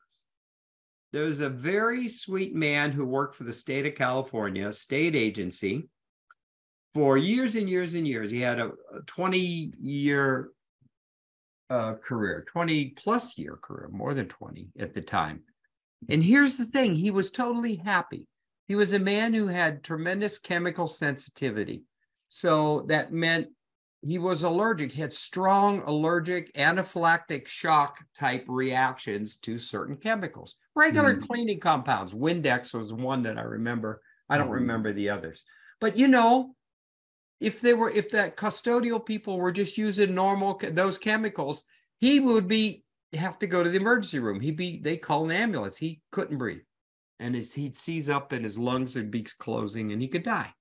there's 1.11 1.41
a 1.41 1.49
very 1.49 2.07
sweet 2.07 2.55
man 2.55 2.91
who 2.93 3.05
worked 3.05 3.35
for 3.35 3.43
the 3.43 3.51
state 3.53 3.85
of 3.85 3.95
california 3.95 4.71
state 4.71 5.15
agency 5.17 5.89
for 6.95 7.17
years 7.17 7.55
and 7.55 7.69
years 7.69 7.93
and 7.93 8.07
years 8.07 8.31
he 8.31 8.39
had 8.41 8.59
a 8.59 8.71
20 9.05 9.39
year 9.77 10.49
uh, 11.69 11.95
career, 11.95 12.45
20 12.47 12.91
plus 12.91 13.37
year 13.37 13.57
career, 13.57 13.89
more 13.91 14.13
than 14.13 14.27
20 14.27 14.69
at 14.79 14.93
the 14.93 15.01
time. 15.01 15.43
And 16.09 16.23
here's 16.23 16.57
the 16.57 16.65
thing 16.65 16.93
he 16.93 17.11
was 17.11 17.31
totally 17.31 17.75
happy. 17.75 18.27
He 18.67 18.75
was 18.75 18.93
a 18.93 18.99
man 18.99 19.33
who 19.33 19.47
had 19.47 19.83
tremendous 19.83 20.39
chemical 20.39 20.87
sensitivity. 20.87 21.83
So 22.29 22.81
that 22.87 23.11
meant 23.11 23.49
he 24.01 24.19
was 24.19 24.43
allergic, 24.43 24.91
he 24.91 25.01
had 25.01 25.13
strong 25.13 25.81
allergic 25.81 26.53
anaphylactic 26.53 27.47
shock 27.47 28.03
type 28.13 28.45
reactions 28.47 29.37
to 29.37 29.59
certain 29.59 29.97
chemicals, 29.97 30.55
regular 30.75 31.15
Mm. 31.15 31.27
cleaning 31.27 31.59
compounds. 31.59 32.13
Windex 32.13 32.73
was 32.73 32.93
one 32.93 33.23
that 33.23 33.37
I 33.37 33.43
remember. 33.43 34.01
I 34.29 34.37
don't 34.37 34.49
Mhm. 34.49 34.53
remember 34.53 34.93
the 34.93 35.09
others. 35.09 35.43
But 35.81 35.97
you 35.97 36.07
know, 36.07 36.54
if 37.45 37.61
they 37.61 37.73
were 37.73 37.89
if 37.89 38.09
that 38.11 38.35
custodial 38.35 39.03
people 39.03 39.37
were 39.37 39.51
just 39.51 39.77
using 39.77 40.13
normal 40.13 40.59
those 40.71 40.97
chemicals 40.97 41.63
he 41.99 42.19
would 42.19 42.47
be 42.47 42.85
have 43.15 43.39
to 43.39 43.47
go 43.47 43.63
to 43.63 43.69
the 43.69 43.77
emergency 43.77 44.19
room. 44.19 44.39
He'd 44.39 44.57
be 44.57 44.79
they 44.79 44.97
call 44.97 45.25
an 45.25 45.31
ambulance. 45.31 45.77
He 45.77 46.01
couldn't 46.11 46.37
breathe. 46.37 46.61
And 47.19 47.33
his, 47.35 47.53
he'd 47.53 47.75
seize 47.75 48.09
up 48.09 48.31
and 48.33 48.43
his 48.43 48.57
lungs 48.57 48.95
would 48.95 49.09
be 49.09 49.25
closing 49.39 49.91
and 49.91 50.01
he 50.01 50.07
could 50.07 50.23
die. 50.23 50.53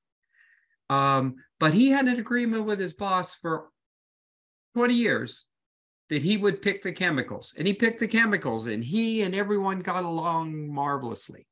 Um, 0.89 1.37
but 1.59 1.75
he 1.75 1.91
had 1.91 2.07
an 2.07 2.19
agreement 2.19 2.65
with 2.65 2.79
his 2.79 2.93
boss 2.93 3.35
for 3.35 3.71
20 4.77 4.95
years 4.95 5.47
that 6.11 6.23
he 6.23 6.37
would 6.37 6.63
pick 6.63 6.83
the 6.83 6.93
chemicals. 6.93 7.55
And 7.59 7.67
he 7.67 7.75
picked 7.75 7.99
the 7.99 8.07
chemicals 8.07 8.67
and 8.67 8.85
he 8.85 9.23
and 9.23 9.35
everyone 9.35 9.81
got 9.81 10.05
along 10.05 10.73
marvelously. 10.73 11.49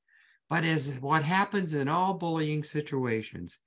But 0.49 0.65
as 0.65 0.99
what 1.01 1.25
happens 1.25 1.75
in 1.75 1.89
all 1.89 2.15
bullying 2.15 2.63
situations 2.63 3.59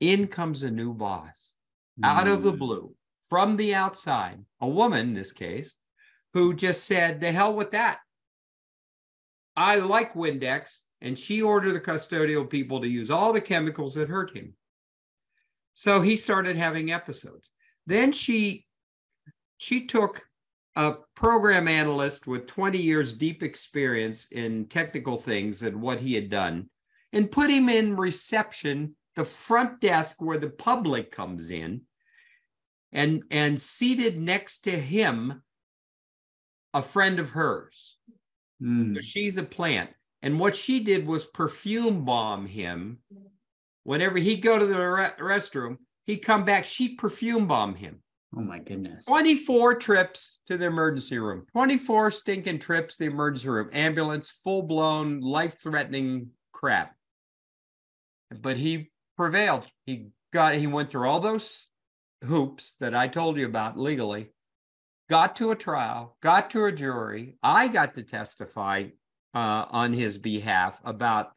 in 0.00 0.26
comes 0.28 0.62
a 0.62 0.70
new 0.70 0.92
boss 0.94 1.54
out 2.02 2.26
of 2.28 2.42
the 2.42 2.52
Mm. 2.52 2.58
blue 2.58 2.96
from 3.22 3.56
the 3.56 3.74
outside, 3.74 4.44
a 4.60 4.68
woman 4.68 5.08
in 5.08 5.14
this 5.14 5.32
case, 5.32 5.76
who 6.32 6.54
just 6.54 6.84
said, 6.84 7.20
the 7.20 7.30
hell 7.32 7.54
with 7.54 7.70
that. 7.72 8.00
I 9.56 9.76
like 9.76 10.14
Windex. 10.14 10.80
And 11.00 11.18
she 11.18 11.42
ordered 11.42 11.72
the 11.72 11.80
custodial 11.80 12.48
people 12.48 12.80
to 12.80 12.88
use 12.88 13.10
all 13.10 13.32
the 13.32 13.40
chemicals 13.40 13.94
that 13.94 14.08
hurt 14.08 14.36
him. 14.36 14.54
So 15.74 16.00
he 16.00 16.16
started 16.16 16.54
having 16.56 16.92
episodes. 16.92 17.50
Then 17.86 18.12
she 18.12 18.66
she 19.58 19.86
took 19.86 20.22
a 20.76 20.94
program 21.16 21.66
analyst 21.66 22.26
with 22.28 22.46
20 22.46 22.78
years 22.78 23.12
deep 23.12 23.42
experience 23.42 24.26
in 24.30 24.66
technical 24.66 25.16
things 25.18 25.62
and 25.62 25.82
what 25.82 25.98
he 26.00 26.14
had 26.14 26.30
done 26.30 26.70
and 27.12 27.30
put 27.30 27.50
him 27.50 27.68
in 27.68 27.96
reception 27.96 28.94
the 29.16 29.24
front 29.24 29.80
desk 29.80 30.20
where 30.20 30.38
the 30.38 30.50
public 30.50 31.10
comes 31.10 31.50
in 31.50 31.82
and 32.92 33.22
and 33.30 33.60
seated 33.60 34.18
next 34.18 34.60
to 34.60 34.70
him 34.70 35.42
a 36.74 36.82
friend 36.82 37.18
of 37.18 37.30
hers. 37.30 37.98
Mm. 38.62 38.94
so 38.94 39.00
she's 39.00 39.36
a 39.36 39.42
plant. 39.42 39.90
And 40.22 40.38
what 40.38 40.54
she 40.54 40.80
did 40.80 41.06
was 41.06 41.24
perfume 41.24 42.04
bomb 42.04 42.46
him. 42.46 42.98
Whenever 43.82 44.18
he'd 44.18 44.40
go 44.40 44.58
to 44.58 44.66
the 44.66 44.78
re- 44.78 45.10
restroom 45.18 45.78
he'd 46.04 46.18
come 46.18 46.44
back 46.44 46.64
she 46.64 46.94
perfume 46.94 47.46
bomb 47.46 47.74
him. 47.74 48.02
Oh 48.34 48.40
my 48.40 48.60
goodness. 48.60 49.04
24 49.04 49.74
trips 49.74 50.40
to 50.46 50.56
the 50.56 50.66
emergency 50.66 51.18
room. 51.18 51.44
24 51.52 52.10
stinking 52.10 52.60
trips 52.60 52.96
to 52.96 53.04
the 53.04 53.10
emergency 53.10 53.48
room. 53.50 53.68
Ambulance 53.72 54.30
full-blown 54.42 55.20
life-threatening 55.20 56.30
crap. 56.50 56.94
But 58.40 58.56
he 58.56 58.90
prevailed 59.22 59.64
he 59.86 60.08
got 60.32 60.52
he 60.54 60.66
went 60.66 60.90
through 60.90 61.08
all 61.08 61.20
those 61.20 61.68
hoops 62.24 62.74
that 62.80 62.92
i 62.92 63.06
told 63.06 63.36
you 63.36 63.46
about 63.46 63.78
legally 63.78 64.28
got 65.08 65.36
to 65.36 65.52
a 65.52 65.56
trial 65.56 66.16
got 66.20 66.50
to 66.50 66.64
a 66.64 66.72
jury 66.72 67.36
i 67.40 67.68
got 67.68 67.94
to 67.94 68.02
testify 68.02 68.84
uh, 69.32 69.64
on 69.70 69.92
his 69.92 70.18
behalf 70.18 70.80
about 70.84 71.30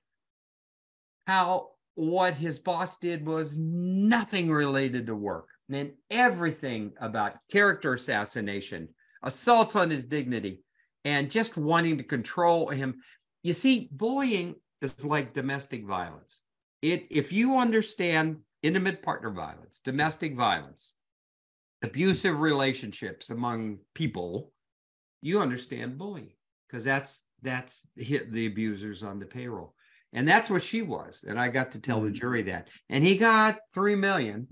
how 1.27 1.69
what 1.93 2.33
his 2.33 2.57
boss 2.57 2.97
did 2.97 3.27
was 3.27 3.55
nothing 3.55 4.49
related 4.49 5.05
to 5.05 5.15
work 5.15 5.49
and 5.71 5.91
everything 6.09 6.91
about 6.99 7.37
character 7.51 7.93
assassination, 7.93 8.89
assaults 9.23 9.75
on 9.75 9.91
his 9.91 10.05
dignity, 10.05 10.63
and 11.03 11.31
just 11.31 11.55
wanting 11.55 11.97
to 11.97 12.03
control 12.03 12.67
him. 12.67 12.95
You 13.43 13.53
see, 13.53 13.89
bullying 13.91 14.55
is 14.81 15.05
like 15.05 15.33
domestic 15.33 15.85
violence. 15.85 16.41
It 16.85 17.07
if 17.09 17.31
you 17.31 17.57
understand 17.57 18.37
intimate 18.61 19.01
partner 19.01 19.31
violence, 19.31 19.79
domestic 19.79 20.35
violence, 20.35 20.93
abusive 21.81 22.39
relationships 22.39 23.31
among 23.31 23.79
people, 23.95 24.53
you 25.21 25.39
understand 25.39 25.97
bullying 25.97 26.33
because 26.67 26.83
that's 26.83 27.25
that's 27.41 27.87
hit 27.95 28.31
the 28.31 28.45
abusers 28.45 29.01
on 29.01 29.17
the 29.17 29.25
payroll. 29.25 29.73
And 30.13 30.27
that's 30.27 30.47
what 30.49 30.61
she 30.61 30.83
was. 30.83 31.25
And 31.27 31.39
I 31.39 31.49
got 31.49 31.71
to 31.71 31.79
tell 31.79 32.01
the 32.01 32.11
Mhm. 32.11 32.13
jury 32.21 32.41
that. 32.43 32.67
And 32.89 33.03
he 33.03 33.17
got 33.17 33.57
three 33.73 33.95
million. 33.95 34.47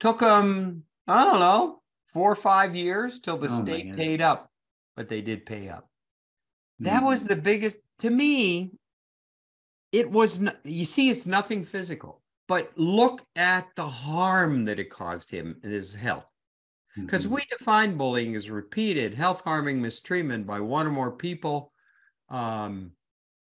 Took 0.00 0.20
him, 0.20 0.82
I 1.06 1.24
don't 1.24 1.40
know, 1.40 1.82
four 2.08 2.32
or 2.32 2.36
five 2.36 2.74
years 2.74 3.20
till 3.20 3.38
the 3.38 3.48
Oh 3.48 3.62
state 3.62 3.94
paid 3.94 4.20
up, 4.20 4.50
but 4.96 5.08
they 5.08 5.22
did 5.22 5.46
pay 5.46 5.68
up. 5.68 5.88
That 6.80 7.02
Mm. 7.02 7.06
was 7.06 7.24
the 7.26 7.36
biggest 7.36 7.78
to 8.00 8.10
me. 8.10 8.72
It 9.92 10.10
was, 10.10 10.40
n- 10.40 10.56
you 10.64 10.84
see, 10.84 11.10
it's 11.10 11.26
nothing 11.26 11.64
physical, 11.64 12.22
but 12.48 12.76
look 12.76 13.22
at 13.36 13.68
the 13.76 13.86
harm 13.86 14.64
that 14.66 14.78
it 14.78 14.90
caused 14.90 15.30
him 15.30 15.60
in 15.62 15.70
his 15.70 15.94
health. 15.94 16.26
Because 16.96 17.26
Mhm. 17.26 17.30
we 17.30 17.44
define 17.50 17.96
bullying 17.96 18.36
as 18.36 18.48
repeated 18.48 19.14
health 19.14 19.42
harming 19.42 19.82
mistreatment 19.82 20.46
by 20.46 20.60
one 20.60 20.86
or 20.86 20.90
more 20.90 21.12
people 21.16 21.72
um, 22.28 22.92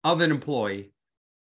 of 0.03 0.21
an 0.21 0.31
employee. 0.31 0.93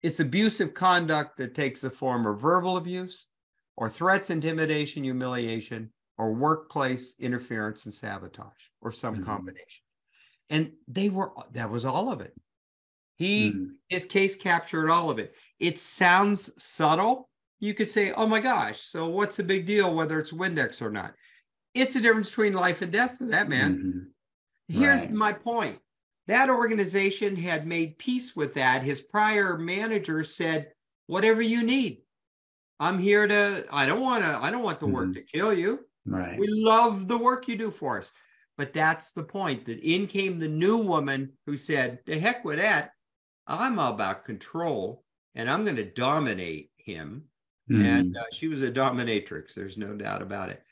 It's 0.02 0.20
abusive 0.20 0.74
conduct 0.74 1.38
that 1.38 1.54
takes 1.54 1.80
the 1.80 1.90
form 1.90 2.26
of 2.26 2.40
verbal 2.40 2.76
abuse 2.76 3.28
or 3.76 3.88
threats, 3.88 4.28
intimidation, 4.28 5.04
humiliation, 5.04 5.92
or 6.18 6.34
workplace 6.34 7.16
interference 7.18 7.86
and 7.86 7.94
sabotage, 7.94 8.68
or 8.82 8.92
some 8.92 9.16
Mhm. 9.16 9.24
combination. 9.24 9.84
And 10.50 10.76
they 10.86 11.08
were, 11.08 11.32
that 11.52 11.70
was 11.70 11.84
all 11.84 12.12
of 12.12 12.20
it. 12.20 12.34
He, 13.16 13.52
Mm. 13.52 13.68
his 13.88 14.04
case 14.06 14.34
captured 14.36 14.90
all 14.90 15.10
of 15.10 15.18
it. 15.18 15.34
It 15.60 15.78
sounds 15.78 16.50
subtle. 16.62 17.28
You 17.60 17.74
could 17.74 17.88
say, 17.88 18.12
oh 18.12 18.26
my 18.26 18.40
gosh, 18.40 18.80
so 18.80 19.08
what's 19.08 19.36
the 19.36 19.42
big 19.42 19.66
deal 19.66 19.94
whether 19.94 20.18
it's 20.18 20.32
Windex 20.32 20.82
or 20.82 20.90
not? 20.90 21.14
It's 21.74 21.94
the 21.94 22.00
difference 22.00 22.30
between 22.30 22.52
life 22.52 22.82
and 22.82 22.92
death 22.92 23.18
for 23.18 23.26
that 23.26 23.48
man. 23.48 24.12
Mhm. 24.68 24.76
Here's 24.78 25.02
Right. 25.06 25.12
my 25.12 25.32
point. 25.32 25.78
That 26.26 26.48
organization 26.50 27.36
had 27.36 27.66
made 27.66 27.98
peace 27.98 28.34
with 28.34 28.54
that. 28.54 28.82
His 28.82 29.00
prior 29.00 29.56
manager 29.58 30.22
said, 30.24 30.72
whatever 31.06 31.42
you 31.42 31.62
need. 31.62 32.02
I'm 32.80 32.98
here 32.98 33.26
to, 33.26 33.66
I 33.70 33.86
don't 33.86 34.00
want 34.00 34.24
to, 34.24 34.38
I 34.42 34.50
don't 34.50 34.62
want 34.62 34.80
the 34.80 34.86
work 34.86 35.08
Mhm. 35.10 35.14
to 35.14 35.22
kill 35.22 35.52
you. 35.52 35.86
Right. 36.06 36.38
We 36.38 36.48
love 36.48 37.08
the 37.08 37.18
work 37.18 37.46
you 37.46 37.56
do 37.56 37.70
for 37.70 37.98
us. 37.98 38.12
But 38.56 38.72
that's 38.72 39.12
the 39.12 39.24
point 39.24 39.66
that 39.66 39.80
in 39.80 40.06
came 40.06 40.38
the 40.38 40.48
new 40.48 40.78
woman 40.78 41.38
who 41.46 41.56
said, 41.56 42.00
the 42.06 42.18
heck 42.18 42.44
with 42.44 42.56
that. 42.58 42.92
I'm 43.46 43.78
all 43.78 43.92
about 43.92 44.24
control 44.24 45.04
and 45.34 45.50
I'm 45.50 45.64
going 45.64 45.76
to 45.76 45.84
dominate 45.84 46.70
him. 46.76 47.24
Mhm. 47.70 47.84
And 47.84 48.16
uh, 48.16 48.24
she 48.32 48.48
was 48.48 48.62
a 48.62 48.70
dominatrix. 48.70 49.54
There's 49.54 49.78
no 49.78 49.94
doubt 49.94 50.22
about 50.22 50.50
it. 50.50 50.62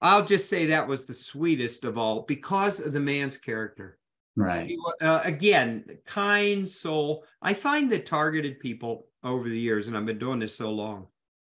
I'll 0.00 0.24
just 0.24 0.50
say 0.50 0.66
that 0.66 0.86
was 0.86 1.06
the 1.06 1.14
sweetest 1.14 1.84
of 1.84 1.96
all 1.96 2.22
because 2.22 2.80
of 2.80 2.92
the 2.92 3.00
man's 3.00 3.38
character. 3.38 3.98
Right. 4.36 4.68
He 4.68 4.78
uh, 5.00 5.20
again, 5.24 5.98
kind 6.04 6.68
soul. 6.68 7.24
I 7.40 7.54
find 7.54 7.90
that 7.92 8.04
targeted 8.04 8.60
people 8.60 9.06
over 9.22 9.48
the 9.48 9.58
years, 9.58 9.88
and 9.88 9.96
I've 9.96 10.04
been 10.04 10.18
doing 10.18 10.40
this 10.40 10.56
so 10.56 10.70
long, 10.70 11.06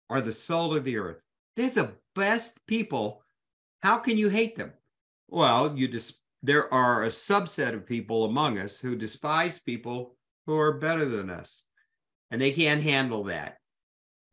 are 0.09 0.21
the 0.21 0.31
salt 0.31 0.75
of 0.75 0.83
the 0.83 0.97
earth. 0.97 1.21
They're 1.55 1.69
the 1.69 1.93
best 2.13 2.65
people. 2.67 3.23
How 3.81 3.97
can 3.97 4.17
you 4.17 4.29
hate 4.29 4.55
them? 4.55 4.73
Well, 5.29 5.75
you 5.75 5.87
just 5.87 6.21
there 6.43 6.71
are 6.71 7.03
a 7.03 7.09
subset 7.09 7.73
of 7.73 7.87
people 7.87 8.25
among 8.25 8.59
us 8.59 8.79
who 8.79 8.95
despise 8.95 9.57
people 9.57 10.14
who 10.45 10.57
are 10.57 10.77
better 10.79 11.05
than 11.05 11.29
us, 11.29 11.65
and 12.31 12.41
they 12.41 12.51
can't 12.51 12.81
handle 12.81 13.25
that. 13.25 13.57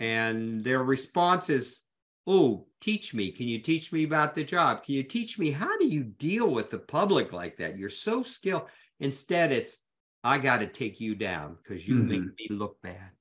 And 0.00 0.64
their 0.64 0.82
response 0.82 1.50
is, 1.50 1.84
"Oh, 2.26 2.68
teach 2.80 3.14
me. 3.14 3.32
Can 3.32 3.48
you 3.48 3.60
teach 3.60 3.92
me 3.92 4.04
about 4.04 4.34
the 4.34 4.44
job? 4.44 4.84
Can 4.84 4.94
you 4.96 5.02
teach 5.04 5.38
me 5.38 5.50
how 5.50 5.78
do 5.78 5.86
you 5.86 6.04
deal 6.04 6.50
with 6.50 6.70
the 6.70 6.78
public 6.80 7.32
like 7.32 7.56
that? 7.58 7.78
You're 7.78 7.88
so 7.90 8.22
skilled." 8.22 8.68
Instead, 9.00 9.52
it's, 9.52 9.84
"I 10.24 10.38
got 10.38 10.58
to 10.58 10.66
take 10.66 11.00
you 11.00 11.14
down 11.14 11.56
because 11.56 11.88
you 11.88 12.02
make 12.02 12.22
me 12.38 12.48
look 12.50 12.80
bad." 12.82 13.12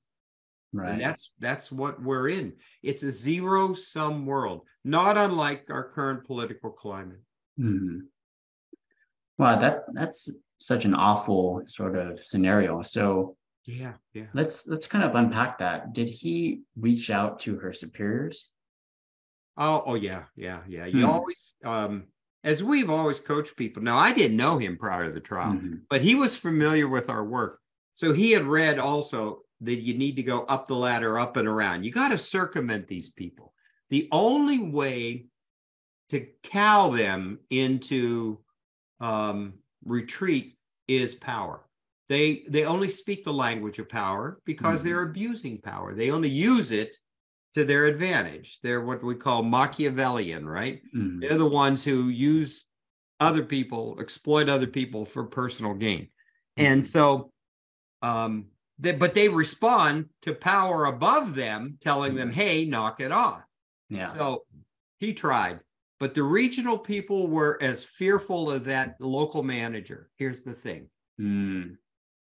Right. 0.72 0.92
And 0.92 1.00
that's 1.00 1.32
that's 1.38 1.70
what 1.70 2.02
we're 2.02 2.28
in. 2.28 2.56
It's 2.82 3.02
a 3.02 3.12
zero 3.12 3.74
sum 3.74 4.26
world, 4.26 4.66
not 4.84 5.18
unlike 5.18 5.70
our 5.70 5.88
current 5.88 6.24
political 6.24 6.70
climate. 6.72 7.20
Mhm. 7.58 8.08
Wow, 9.38 9.58
that 9.60 9.84
that's 9.92 10.30
such 10.66 10.84
an 10.84 10.94
awful 10.94 11.62
sort 11.66 11.96
of 11.96 12.18
scenario. 12.24 12.82
So 12.82 13.36
Yeah, 13.64 13.94
yeah. 14.12 14.26
let's 14.34 14.66
let's 14.66 14.86
kind 14.86 15.04
of 15.04 15.14
unpack 15.14 15.58
that. 15.58 15.92
Did 15.92 16.08
he 16.08 16.62
reach 16.76 17.10
out 17.10 17.38
to 17.40 17.56
her 17.58 17.72
superiors? 17.72 18.50
Oh, 19.56 19.82
oh 19.86 19.94
yeah, 19.94 20.24
yeah, 20.34 20.62
yeah. 20.66 20.86
You 20.86 21.04
Hmm. 21.04 21.10
always 21.10 21.54
um 21.64 22.08
as 22.44 22.62
we've 22.62 22.90
always 22.90 23.20
coached 23.20 23.56
people. 23.56 23.82
Now 23.82 23.98
I 23.98 24.12
didn't 24.12 24.36
know 24.36 24.58
him 24.58 24.76
prior 24.76 25.06
to 25.06 25.12
the 25.12 25.20
trial, 25.20 25.54
Mhm. 25.54 25.82
but 25.88 26.00
he 26.02 26.14
was 26.16 26.36
familiar 26.36 26.88
with 26.88 27.08
our 27.08 27.24
work. 27.24 27.60
So 27.94 28.12
he 28.12 28.32
had 28.32 28.44
read 28.44 28.78
also 28.78 29.42
that 29.60 29.76
you 29.76 29.94
need 29.94 30.16
to 30.16 30.22
go 30.24 30.42
up 30.44 30.66
the 30.66 30.74
ladder, 30.74 31.18
up 31.20 31.36
and 31.36 31.46
around. 31.46 31.84
You 31.84 31.92
got 31.92 32.08
to 32.08 32.18
circumvent 32.18 32.88
these 32.88 33.10
people. 33.10 33.54
The 33.90 34.08
only 34.10 34.58
way 34.58 35.26
to 36.08 36.26
cow 36.42 36.88
them 36.88 37.38
into 37.50 38.42
um, 38.98 39.61
retreat 39.84 40.56
is 40.88 41.14
power. 41.14 41.60
They 42.08 42.44
they 42.48 42.64
only 42.64 42.88
speak 42.88 43.24
the 43.24 43.32
language 43.32 43.78
of 43.78 43.88
power 43.88 44.38
because 44.44 44.80
Mhm. 44.80 44.84
they're 44.84 45.02
abusing 45.02 45.60
power. 45.60 45.94
They 45.94 46.10
only 46.10 46.28
use 46.28 46.72
it 46.72 46.96
to 47.54 47.64
their 47.64 47.86
advantage. 47.86 48.60
They're 48.62 48.80
what 48.84 49.02
we 49.02 49.14
call 49.14 49.42
Machiavellian, 49.42 50.46
right? 50.46 50.82
Mhm. 50.94 51.20
They're 51.20 51.38
the 51.38 51.46
ones 51.46 51.84
who 51.84 52.08
use 52.08 52.64
other 53.20 53.44
people, 53.44 53.98
exploit 54.00 54.48
other 54.48 54.66
people 54.66 55.04
for 55.06 55.24
personal 55.24 55.74
gain. 55.74 56.08
And 56.56 56.84
so, 56.84 57.32
um, 58.02 58.46
they, 58.78 58.92
but 58.92 59.14
they 59.14 59.28
respond 59.28 60.10
to 60.22 60.34
power 60.34 60.86
above 60.86 61.34
them, 61.34 61.78
telling 61.80 62.14
them, 62.14 62.32
hey, 62.32 62.64
knock 62.64 63.00
it 63.00 63.12
off. 63.12 63.44
Yeah. 63.88 64.04
So 64.04 64.44
he 64.98 65.14
tried, 65.14 65.60
but 66.02 66.14
the 66.14 66.22
regional 66.24 66.76
people 66.76 67.28
were 67.28 67.56
as 67.62 67.84
fearful 67.84 68.50
of 68.50 68.64
that 68.64 68.96
local 68.98 69.44
manager. 69.44 70.10
Here's 70.16 70.42
the 70.42 70.52
thing 70.52 70.88
Mm, 71.20 71.76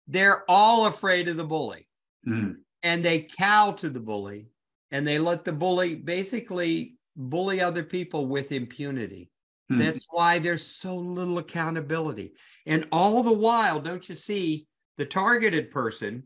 they're 0.08 0.44
all 0.48 0.86
afraid 0.86 1.28
of 1.30 1.38
the 1.38 1.46
bully 1.46 1.88
mm, 2.28 2.58
and 2.84 3.04
they 3.04 3.22
cow 3.22 3.72
to 3.72 3.90
the 3.90 4.00
bully 4.00 4.50
and 4.92 5.08
they 5.08 5.18
let 5.18 5.46
the 5.46 5.52
bully 5.52 5.96
basically 5.96 6.98
bully 7.16 7.60
other 7.60 7.82
people 7.82 8.28
with 8.28 8.52
impunity. 8.52 9.32
mm. 9.72 9.80
That's 9.80 10.06
why 10.12 10.38
there's 10.38 10.68
so 10.68 10.96
little 10.96 11.40
accountability. 11.40 12.34
And 12.68 12.88
all 12.92 13.24
the 13.24 13.34
while, 13.34 13.80
don't 13.80 14.08
you 14.08 14.14
see 14.14 14.68
the 15.00 15.06
targeted 15.06 15.72
person 15.72 16.26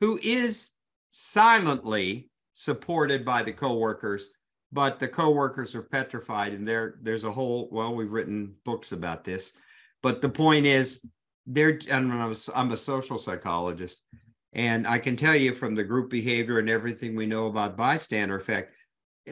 who 0.00 0.18
is 0.22 0.72
silently 1.10 2.30
supported 2.54 3.26
by 3.26 3.42
the 3.42 3.52
coworkers, 3.52 4.30
but 4.76 4.98
the 4.98 5.08
coworkers 5.08 5.74
are 5.74 5.82
petrified 5.82 6.52
and 6.52 6.68
there 6.68 6.96
there's 7.00 7.24
a 7.24 7.32
whole 7.32 7.70
well, 7.72 7.94
we've 7.94 8.12
written 8.12 8.54
books 8.62 8.92
about 8.92 9.24
this. 9.24 9.52
But 10.02 10.20
the 10.20 10.28
point 10.28 10.66
is 10.66 11.02
they're 11.46 11.80
and 11.90 12.12
I'm 12.12 12.32
a, 12.32 12.36
I'm 12.54 12.70
a 12.70 12.76
social 12.76 13.16
psychologist 13.16 14.04
and 14.52 14.86
I 14.86 14.98
can 14.98 15.16
tell 15.16 15.34
you 15.34 15.54
from 15.54 15.74
the 15.74 15.82
group 15.82 16.10
behavior 16.10 16.58
and 16.58 16.68
everything 16.68 17.16
we 17.16 17.24
know 17.24 17.46
about 17.46 17.78
bystander 17.78 18.36
effect, 18.36 18.74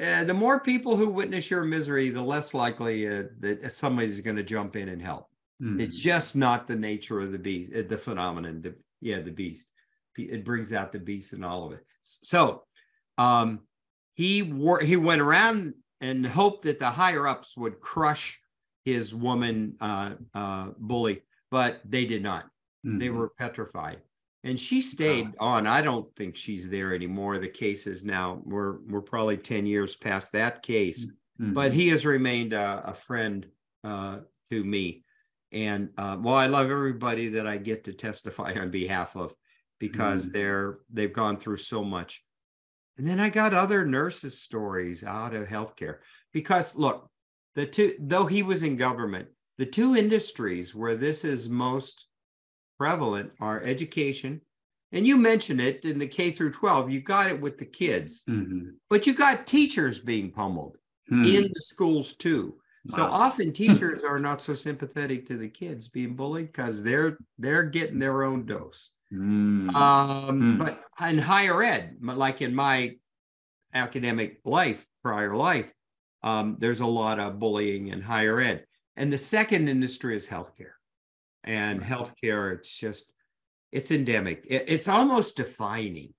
uh, 0.02 0.24
the 0.24 0.32
more 0.32 0.60
people 0.60 0.96
who 0.96 1.10
witness 1.10 1.50
your 1.50 1.64
misery, 1.64 2.08
the 2.08 2.22
less 2.22 2.54
likely 2.54 3.06
uh, 3.06 3.24
that 3.40 3.70
somebody's 3.70 4.22
going 4.22 4.36
to 4.36 4.42
jump 4.42 4.76
in 4.76 4.88
and 4.88 5.02
help. 5.02 5.28
mm. 5.62 5.78
It's 5.78 5.98
just 5.98 6.36
not 6.36 6.66
the 6.66 6.76
nature 6.76 7.20
of 7.20 7.32
the 7.32 7.38
beast, 7.38 7.70
uh, 7.76 7.82
the 7.86 7.98
phenomenon. 7.98 8.62
The, 8.62 8.74
yeah, 9.02 9.20
the 9.20 9.30
beast. 9.30 9.68
It 10.16 10.44
brings 10.44 10.72
out 10.72 10.90
the 10.90 10.98
beast 10.98 11.34
in 11.34 11.44
all 11.44 11.66
of 11.66 11.72
it. 11.72 11.84
So, 12.02 12.62
um, 13.18 13.60
he 14.14 14.42
wor- 14.42 14.80
he 14.80 14.96
went 14.96 15.20
around 15.20 15.74
and 16.00 16.26
hoped 16.26 16.64
that 16.64 16.78
the 16.78 16.90
higher 16.90 17.26
ups 17.26 17.56
would 17.56 17.80
crush 17.80 18.40
his 18.84 19.14
woman 19.14 19.76
uh, 19.80 20.14
uh, 20.34 20.70
bully, 20.78 21.22
but 21.50 21.80
they 21.84 22.04
did 22.04 22.22
not. 22.22 22.48
They 22.82 23.08
Mhm. 23.08 23.14
were 23.16 23.30
petrified. 23.30 24.02
And 24.42 24.60
she 24.60 24.82
stayed 24.82 25.28
on. 25.40 25.66
I 25.66 25.80
don't 25.80 26.14
think 26.16 26.36
she's 26.36 26.68
there 26.68 26.94
anymore. 26.94 27.38
The 27.38 27.48
case 27.48 27.86
is 27.86 28.04
now 28.04 28.42
we're 28.44 28.80
we're 28.80 29.00
probably 29.00 29.38
10 29.38 29.64
years 29.66 29.96
past 29.96 30.32
that 30.32 30.62
case. 30.62 31.06
Mhm. 31.40 31.52
but 31.54 31.72
he 31.72 31.88
has 31.88 32.06
remained 32.06 32.52
a, 32.52 32.82
a 32.90 32.94
friend 32.94 33.46
uh, 33.82 34.20
to 34.50 34.62
me. 34.64 35.02
And 35.50 35.90
uh, 35.98 36.16
well 36.20 36.34
i 36.36 36.46
love 36.46 36.70
everybody 36.70 37.28
that 37.28 37.46
i 37.46 37.56
get 37.56 37.84
to 37.84 37.92
testify 37.92 38.52
on 38.60 38.70
behalf 38.70 39.16
of 39.16 39.34
because 39.80 40.28
Mm. 40.28 40.32
they're 40.32 40.78
they've 40.90 41.12
gone 41.12 41.36
through 41.36 41.56
so 41.58 41.82
much 41.84 42.23
and 42.96 43.06
then 43.06 43.20
i 43.20 43.28
got 43.28 43.54
other 43.54 43.84
nurses 43.84 44.40
stories 44.40 45.02
out 45.04 45.34
of 45.34 45.48
healthcare 45.48 45.98
because 46.32 46.74
look 46.76 47.08
the 47.54 47.66
two 47.66 47.94
though 48.00 48.26
he 48.26 48.42
was 48.42 48.62
in 48.62 48.76
government 48.76 49.28
the 49.58 49.66
two 49.66 49.94
industries 49.94 50.74
where 50.74 50.96
this 50.96 51.24
is 51.24 51.48
most 51.48 52.06
prevalent 52.76 53.30
are 53.38 53.62
education. 53.62 54.40
And 54.90 55.06
you 55.06 55.16
mentioned 55.16 55.60
it 55.60 55.84
in 55.84 55.98
the 56.00 56.08
k 56.08 56.32
through 56.32 56.50
12 56.52 56.90
you 56.90 57.00
got 57.00 57.30
it 57.30 57.40
with 57.40 57.58
the 57.58 57.64
kids. 57.64 58.24
Mhm. 58.28 58.72
but 58.90 59.06
you 59.06 59.14
got 59.14 59.46
teachers 59.46 60.00
being 60.00 60.30
pummeled 60.32 60.76
Hmm. 61.08 61.22
in 61.24 61.42
the 61.54 61.60
schools 61.60 62.14
too. 62.14 62.58
So 62.88 63.04
often 63.04 63.52
teachers 63.52 64.02
are 64.02 64.18
not 64.18 64.42
so 64.42 64.54
sympathetic 64.54 65.26
to 65.26 65.36
the 65.36 65.48
kids 65.48 65.86
being 65.88 66.16
bullied 66.16 66.46
because 66.46 66.82
they're 66.82 67.16
they're 67.38 67.62
getting 67.62 68.00
their 68.00 68.24
own 68.24 68.46
dose 68.46 68.90
Mm. 69.14 69.74
um, 69.74 70.40
Hmm. 70.40 70.58
but 70.58 70.80
in 71.08 71.18
higher 71.18 71.62
ed 71.62 71.96
like 72.00 72.42
in 72.42 72.54
my 72.54 72.96
academic 73.72 74.40
life 74.44 74.86
prior 75.02 75.36
life 75.36 75.70
um, 76.22 76.56
there's 76.58 76.80
a 76.80 76.86
lot 76.86 77.18
of 77.20 77.38
bullying 77.38 77.88
in 77.88 78.00
higher 78.00 78.40
ed. 78.40 78.64
And 78.96 79.12
the 79.12 79.18
second 79.18 79.68
industry 79.68 80.16
is 80.16 80.26
healthcare. 80.26 80.76
And 81.42 81.82
healthcare 81.82 82.54
it's 82.54 82.74
just 82.74 83.12
it's 83.72 83.90
endemic. 83.90 84.46
It- 84.48 84.64
it's 84.68 84.88
almost 84.88 85.36
defining. 85.36 86.14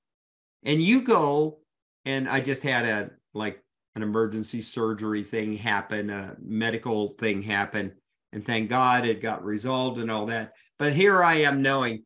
And 0.64 0.82
you 0.82 1.02
go 1.02 1.60
and 2.06 2.30
i 2.30 2.40
just 2.40 2.62
had 2.62 2.86
a 2.86 3.10
like 3.34 3.64
an 3.96 4.04
emergency 4.04 4.62
surgery 4.62 5.24
thing 5.24 5.56
happen 5.58 6.10
a 6.12 6.36
medical 6.40 7.10
thing 7.18 7.42
happen 7.42 7.94
and 8.32 8.46
thank 8.46 8.70
god 8.70 9.06
it 9.06 9.22
got 9.22 9.44
resolved 9.44 10.00
and 10.00 10.12
all 10.12 10.28
that. 10.28 10.54
But 10.78 10.94
here 10.94 11.24
i 11.24 11.36
am 11.36 11.62
knowing 11.64 12.04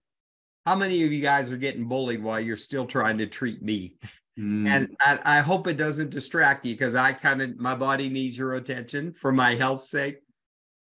how 0.70 0.76
many 0.76 1.04
of 1.04 1.12
you 1.12 1.20
guys 1.20 1.52
are 1.52 1.58
getting 1.58 1.86
bullied 1.86 2.22
while 2.22 2.40
you're 2.40 2.56
still 2.56 2.86
trying 2.86 3.18
to 3.18 3.26
treat 3.26 3.64
me 3.64 3.96
Mm. 4.38 4.68
and 4.70 4.96
I, 5.02 5.20
I 5.26 5.40
hope 5.42 5.68
it 5.68 5.76
doesn't 5.76 6.12
distract 6.12 6.66
you 6.66 6.74
because 6.74 6.96
I 6.96 7.12
kind 7.12 7.42
of 7.42 7.58
my 7.58 7.76
body 7.76 8.08
needs 8.08 8.38
your 8.38 8.54
attention 8.54 9.12
for 9.12 9.34
my 9.34 9.54
health's 9.54 9.90
sake. 9.90 10.22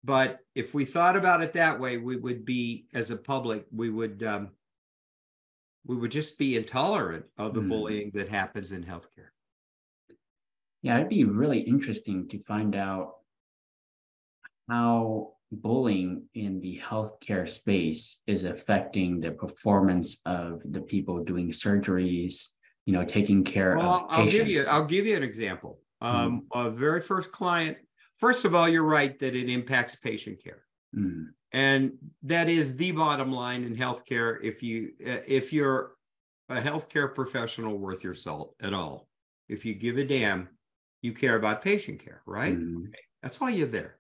But 0.03 0.39
if 0.55 0.73
we 0.73 0.85
thought 0.85 1.15
about 1.15 1.43
it 1.43 1.53
that 1.53 1.79
way, 1.79 1.97
we 1.97 2.15
would 2.15 2.45
be 2.45 2.87
as 2.95 3.11
a 3.11 3.15
public, 3.15 3.67
we 3.71 3.91
would 3.91 4.23
um, 4.23 4.49
we 5.85 5.95
would 5.95 6.09
just 6.09 6.39
be 6.39 6.57
intolerant 6.57 7.25
of 7.37 7.53
the 7.53 7.61
Hmm. 7.61 7.69
bullying 7.69 8.11
that 8.15 8.27
happens 8.27 8.71
in 8.71 8.83
healthcare. 8.83 9.29
Yeah, 10.81 10.95
it'd 10.97 11.09
be 11.09 11.25
really 11.25 11.59
interesting 11.59 12.27
to 12.29 12.39
find 12.45 12.75
out 12.75 13.17
how 14.67 15.33
bullying 15.55 16.27
in 16.33 16.59
the 16.59 16.79
healthcare 16.83 17.47
space 17.47 18.21
is 18.27 18.43
affecting 18.43 19.19
the 19.19 19.31
performance 19.31 20.21
of 20.25 20.61
the 20.65 20.81
people 20.81 21.23
doing 21.23 21.51
surgeries, 21.51 22.49
you 22.85 22.93
know, 22.93 23.03
taking 23.05 23.43
care 23.43 23.75
Well, 23.75 23.85
of 23.85 24.01
I'll, 24.09 24.21
I'll 24.21 24.29
give 24.29 24.47
you. 24.47 24.63
I'll 24.69 24.85
give 24.85 25.05
you 25.05 25.15
an 25.15 25.23
example. 25.23 25.79
Um, 26.01 26.47
a 26.53 26.69
very 26.69 27.01
first 27.01 27.31
client. 27.31 27.77
First 28.15 28.45
of 28.45 28.53
all, 28.53 28.67
you're 28.67 28.83
right 28.83 29.17
that 29.19 29.35
it 29.35 29.49
impacts 29.49 29.95
patient 29.95 30.43
care. 30.43 30.63
Mm, 30.95 31.27
and 31.51 31.93
that 32.23 32.49
is 32.49 32.75
the 32.75 32.91
bottom 32.91 33.31
line 33.31 33.63
in 33.63 33.75
healthcare 33.75 34.37
if 34.43 34.61
you 34.61 34.93
uh, 35.05 35.19
if 35.27 35.51
you're 35.51 35.95
a 36.49 36.55
healthcare 36.55 37.13
professional 37.13 37.77
worth 37.77 38.03
your 38.03 38.13
salt 38.13 38.55
at 38.61 38.73
all 38.73 39.07
if 39.49 39.65
you 39.65 39.73
give 39.73 39.97
a 39.97 40.05
damn 40.05 40.49
You 41.01 41.11
care 41.13 41.35
about 41.35 41.61
patient 41.61 41.99
care, 41.99 42.21
right? 42.25 42.55
Mhm. 42.55 42.93
That's 43.21 43.39
why 43.39 43.49
you're 43.49 43.67
there. 43.67 43.99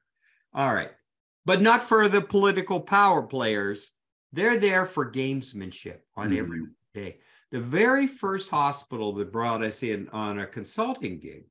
All 0.53 0.73
right. 0.73 0.91
But 1.45 1.61
not 1.61 1.83
for 1.83 2.07
the 2.07 2.21
political 2.21 2.79
power 2.79 3.21
players. 3.23 3.91
They're 4.31 4.57
there 4.57 4.85
for 4.85 5.11
gamesmanship 5.11 5.99
on 6.15 6.33
every 6.35 6.61
day. 6.93 7.19
The 7.51 7.59
very 7.61 8.07
first 8.07 8.49
hospital 8.49 9.13
that 9.13 9.31
brought 9.31 9.61
us 9.61 9.83
in 9.83 10.09
on 10.09 10.39
a 10.39 10.47
consulting 10.47 11.19
gig 11.19 11.45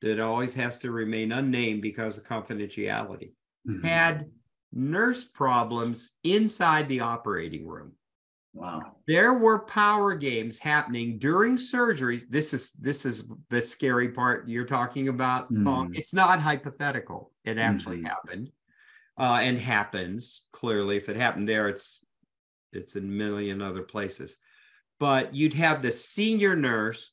that 0.00 0.18
always 0.18 0.54
has 0.54 0.78
to 0.80 0.90
remain 0.90 1.32
unnamed 1.32 1.82
because 1.82 2.18
of 2.18 2.24
confidentiality 2.24 3.32
Mhm. 3.68 3.84
had 3.84 4.32
nurse 4.72 5.22
problems 5.24 6.16
inside 6.24 6.88
the 6.88 6.98
operating 7.00 7.66
room 7.68 7.92
Wow. 8.54 8.96
there 9.06 9.34
were 9.34 9.60
power 9.60 10.14
games 10.14 10.58
happening 10.58 11.18
during 11.18 11.56
surgeries 11.56 12.26
this 12.28 12.52
is 12.54 12.72
this 12.72 13.04
is 13.06 13.28
the 13.50 13.60
scary 13.60 14.08
part 14.10 14.48
you're 14.48 14.64
talking 14.66 15.08
about 15.08 15.48
Paul. 15.64 15.86
Mhm. 15.86 15.96
it's 15.96 16.12
not 16.14 16.40
hypothetical 16.40 17.32
it 17.44 17.58
actually 17.58 17.98
Mhm. 18.00 18.06
happened 18.06 18.52
uh, 19.18 19.38
and 19.42 19.58
happens 19.58 20.48
clearly. 20.52 20.96
If 20.96 21.08
it 21.08 21.16
happened 21.16 21.48
there 21.48 21.68
it's 21.68 22.04
it's 22.72 22.96
in 22.96 23.04
a 23.04 23.06
million 23.06 23.60
other 23.60 23.82
places. 23.82 24.38
But 24.98 25.34
you'd 25.34 25.54
have 25.54 25.82
the 25.82 25.92
senior 25.92 26.56
nurse 26.56 27.12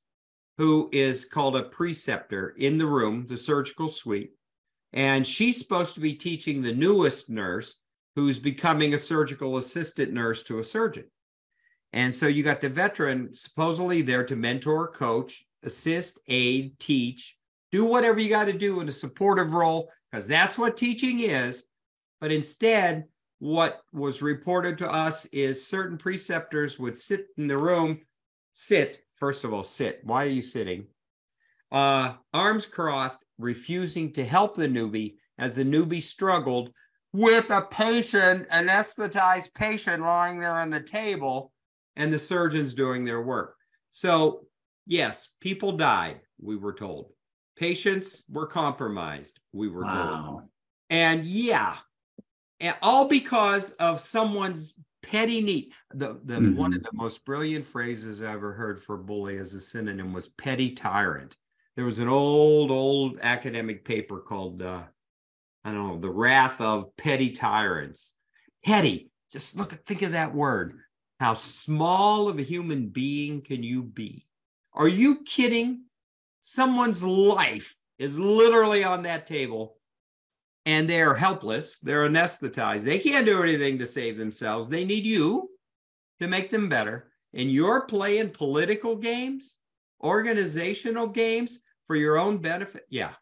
who 0.57 0.89
is 0.91 1.25
called 1.25 1.57
a 1.57 1.63
preceptor 1.63 2.53
in 2.57 2.77
the 2.77 2.85
room 2.85 3.25
the 3.27 3.37
surgical 3.37 3.87
suite 3.87 4.31
and 4.93 5.25
she's 5.25 5.59
supposed 5.59 5.93
to 5.95 5.99
be 5.99 6.13
teaching 6.13 6.61
the 6.61 6.73
newest 6.73 7.29
nurse 7.29 7.79
who's 8.15 8.39
becoming 8.39 8.93
a 8.93 8.99
surgical 8.99 9.57
assistant 9.57 10.11
nurse 10.11 10.43
to 10.43 10.59
a 10.59 10.63
surgeon. 10.63 11.05
And 11.93 12.13
so 12.13 12.27
you 12.27 12.43
got 12.43 12.61
the 12.61 12.69
veteran 12.69 13.33
supposedly 13.33 14.01
there 14.01 14.23
to 14.25 14.35
mentor, 14.35 14.87
coach, 14.91 15.45
assist, 15.63 16.19
aid, 16.27 16.77
teach, 16.79 17.37
do 17.71 17.85
whatever 17.85 18.19
you 18.19 18.29
got 18.29 18.45
to 18.45 18.53
do 18.53 18.79
in 18.79 18.89
a 18.89 18.91
supportive 18.91 19.53
role, 19.53 19.89
because 20.11 20.27
that's 20.27 20.57
what 20.57 20.77
teaching 20.77 21.19
is. 21.19 21.65
But 22.21 22.31
instead, 22.31 23.05
what 23.39 23.81
was 23.93 24.21
reported 24.21 24.77
to 24.79 24.91
us 24.91 25.25
is 25.27 25.65
certain 25.65 25.97
preceptors 25.97 26.77
would 26.77 26.97
sit 26.97 27.27
in 27.37 27.47
the 27.47 27.57
room, 27.57 28.01
sit, 28.51 29.01
first 29.15 29.43
of 29.43 29.53
all, 29.53 29.63
sit. 29.63 30.01
Why 30.03 30.25
are 30.25 30.29
you 30.29 30.41
sitting? 30.41 30.87
Uh, 31.71 32.13
arms 32.33 32.65
crossed, 32.65 33.23
refusing 33.37 34.11
to 34.13 34.25
help 34.25 34.55
the 34.55 34.67
newbie 34.67 35.15
as 35.37 35.55
the 35.55 35.63
newbie 35.63 36.03
struggled 36.03 36.71
with 37.13 37.49
a 37.49 37.61
patient, 37.61 38.47
anesthetized 38.49 39.53
patient 39.53 40.03
lying 40.03 40.39
there 40.39 40.59
on 40.59 40.69
the 40.69 40.81
table 40.81 41.53
and 41.95 42.11
the 42.11 42.19
surgeons 42.19 42.73
doing 42.73 43.03
their 43.03 43.21
work. 43.21 43.55
So, 43.89 44.45
yes, 44.85 45.29
people 45.39 45.71
died, 45.71 46.19
we 46.41 46.57
were 46.57 46.73
told. 46.73 47.11
Patients 47.57 48.25
were 48.29 48.47
compromised, 48.47 49.39
we 49.53 49.69
were 49.69 49.83
told. 49.83 50.41
And 50.89 51.25
yeah, 51.25 51.77
and 52.59 52.75
all 52.81 53.07
because 53.07 53.73
of 53.73 53.99
someone's 53.99 54.79
petty 55.01 55.41
need. 55.41 55.73
The, 55.93 56.19
the 56.25 56.39
one 56.39 56.73
of 56.73 56.83
the 56.83 56.91
most 56.93 57.25
brilliant 57.25 57.65
phrases 57.65 58.21
I 58.21 58.33
ever 58.33 58.53
heard 58.53 58.81
for 58.81 58.97
bully 58.97 59.37
as 59.37 59.53
a 59.53 59.59
synonym 59.59 60.13
was 60.13 60.27
petty 60.27 60.71
tyrant. 60.71 61.35
There 61.75 61.85
was 61.85 61.99
an 61.99 62.09
old, 62.09 62.71
old 62.71 63.19
academic 63.21 63.85
paper 63.85 64.19
called 64.19 64.61
uh, 64.61 64.83
I 65.63 65.71
don't 65.71 65.87
know, 65.87 65.97
The 65.97 66.09
Wrath 66.09 66.61
of 66.61 66.95
Petty 66.97 67.31
Tyrants. 67.31 68.15
Petty, 68.63 69.11
just 69.31 69.57
look 69.57 69.73
at 69.73 69.85
think 69.85 70.01
of 70.01 70.13
that 70.13 70.33
word. 70.33 70.79
How 71.19 71.33
small 71.33 72.29
of 72.29 72.39
a 72.39 72.43
human 72.43 72.87
being 72.87 73.41
can 73.41 73.61
you 73.61 73.83
be? 73.83 74.25
Are 74.73 74.87
you 74.87 75.23
kidding? 75.23 75.83
Someone's 76.39 77.03
life 77.03 77.77
is 77.97 78.17
literally 78.17 78.83
on 78.83 79.03
that 79.03 79.27
table 79.27 79.75
and 80.65 80.89
they're 80.89 81.13
helpless. 81.15 81.79
They're 81.79 82.07
anesthetized. 82.07 82.81
They 82.83 82.99
can't 82.99 83.25
do 83.25 83.41
anything 83.43 83.77
to 83.79 83.87
save 83.87 84.17
themselves. 84.17 84.69
They 84.69 84.85
need 84.85 85.05
you 85.05 85.49
to 86.19 86.27
make 86.27 86.49
them 86.49 86.69
better. 86.69 87.11
And 87.33 87.51
you're 87.51 87.81
playing 87.85 88.31
political 88.31 88.95
games, 88.95 89.57
organizational 90.03 91.07
games 91.07 91.59
for 91.87 91.95
your 91.95 92.17
own 92.17 92.37
benefit. 92.39 92.83
Yeah, 92.89 93.13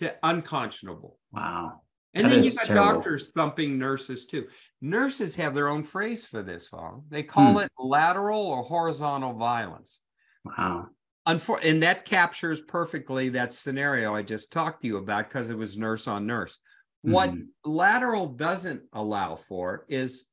to 0.00 0.14
unconscionable. 0.22 1.18
Wow. 1.32 1.82
And 2.14 2.24
That 2.24 2.30
then 2.30 2.44
you 2.44 2.52
got 2.52 2.64
terrible. 2.66 2.92
doctors 2.94 3.30
thumping 3.30 3.78
nurses 3.78 4.26
too. 4.26 4.48
Nurses 4.80 5.36
have 5.36 5.54
their 5.54 5.68
own 5.68 5.84
phrase 5.84 6.24
for 6.24 6.42
this, 6.42 6.68
Phong. 6.68 7.04
They 7.08 7.22
call 7.22 7.52
Hmm. 7.52 7.58
it 7.58 7.72
lateral 7.78 8.42
or 8.46 8.62
horizontal 8.62 9.34
violence. 9.34 10.00
Wow. 10.44 10.88
Unfor- 11.28 11.60
and 11.62 11.82
that 11.82 12.04
captures 12.06 12.60
perfectly 12.62 13.28
that 13.30 13.52
scenario 13.52 14.14
I 14.14 14.22
just 14.22 14.50
talked 14.52 14.82
to 14.82 14.88
you 14.88 14.96
about 14.96 15.28
because 15.28 15.50
it 15.50 15.58
was 15.58 15.76
nurse 15.76 16.08
on 16.08 16.26
nurse. 16.26 16.58
What 17.02 17.30
Mhm. 17.30 17.48
lateral 17.64 18.28
doesn't 18.28 18.82
allow 18.92 19.36
for 19.36 19.86
is 19.88 20.26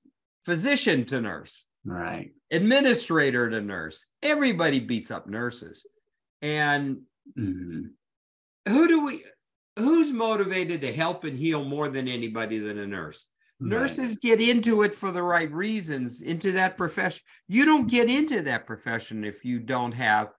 physician 0.44 1.06
to 1.06 1.22
nurse, 1.22 1.66
Right. 1.86 2.34
administrator 2.52 3.50
to 3.50 3.62
nurse. 3.62 4.06
Everybody 4.22 4.80
beats 4.80 5.12
up 5.12 5.28
nurses. 5.28 5.86
And 6.42 7.04
Mhm. 7.38 7.94
who 8.68 8.88
do 8.88 9.06
we 9.06 9.24
who's 9.78 10.12
motivated 10.12 10.82
to 10.82 10.92
help 10.92 11.24
and 11.24 11.38
heal 11.38 11.64
more 11.64 11.88
than 11.88 12.08
anybody 12.08 12.58
than 12.58 12.80
a 12.80 12.88
nurse? 12.88 13.28
Right. 13.60 13.70
Nurses 13.70 14.18
get 14.18 14.42
into 14.42 14.82
it 14.82 14.96
for 14.96 15.12
the 15.12 15.22
right 15.22 15.52
reasons, 15.52 16.22
into 16.24 16.52
that 16.54 16.78
profession. 16.78 17.24
You 17.48 17.64
don't 17.66 17.88
get 17.88 18.10
into 18.10 18.42
that 18.44 18.66
profession 18.66 19.24
if 19.24 19.46
you 19.46 19.60
don't 19.60 19.94
have 19.94 20.34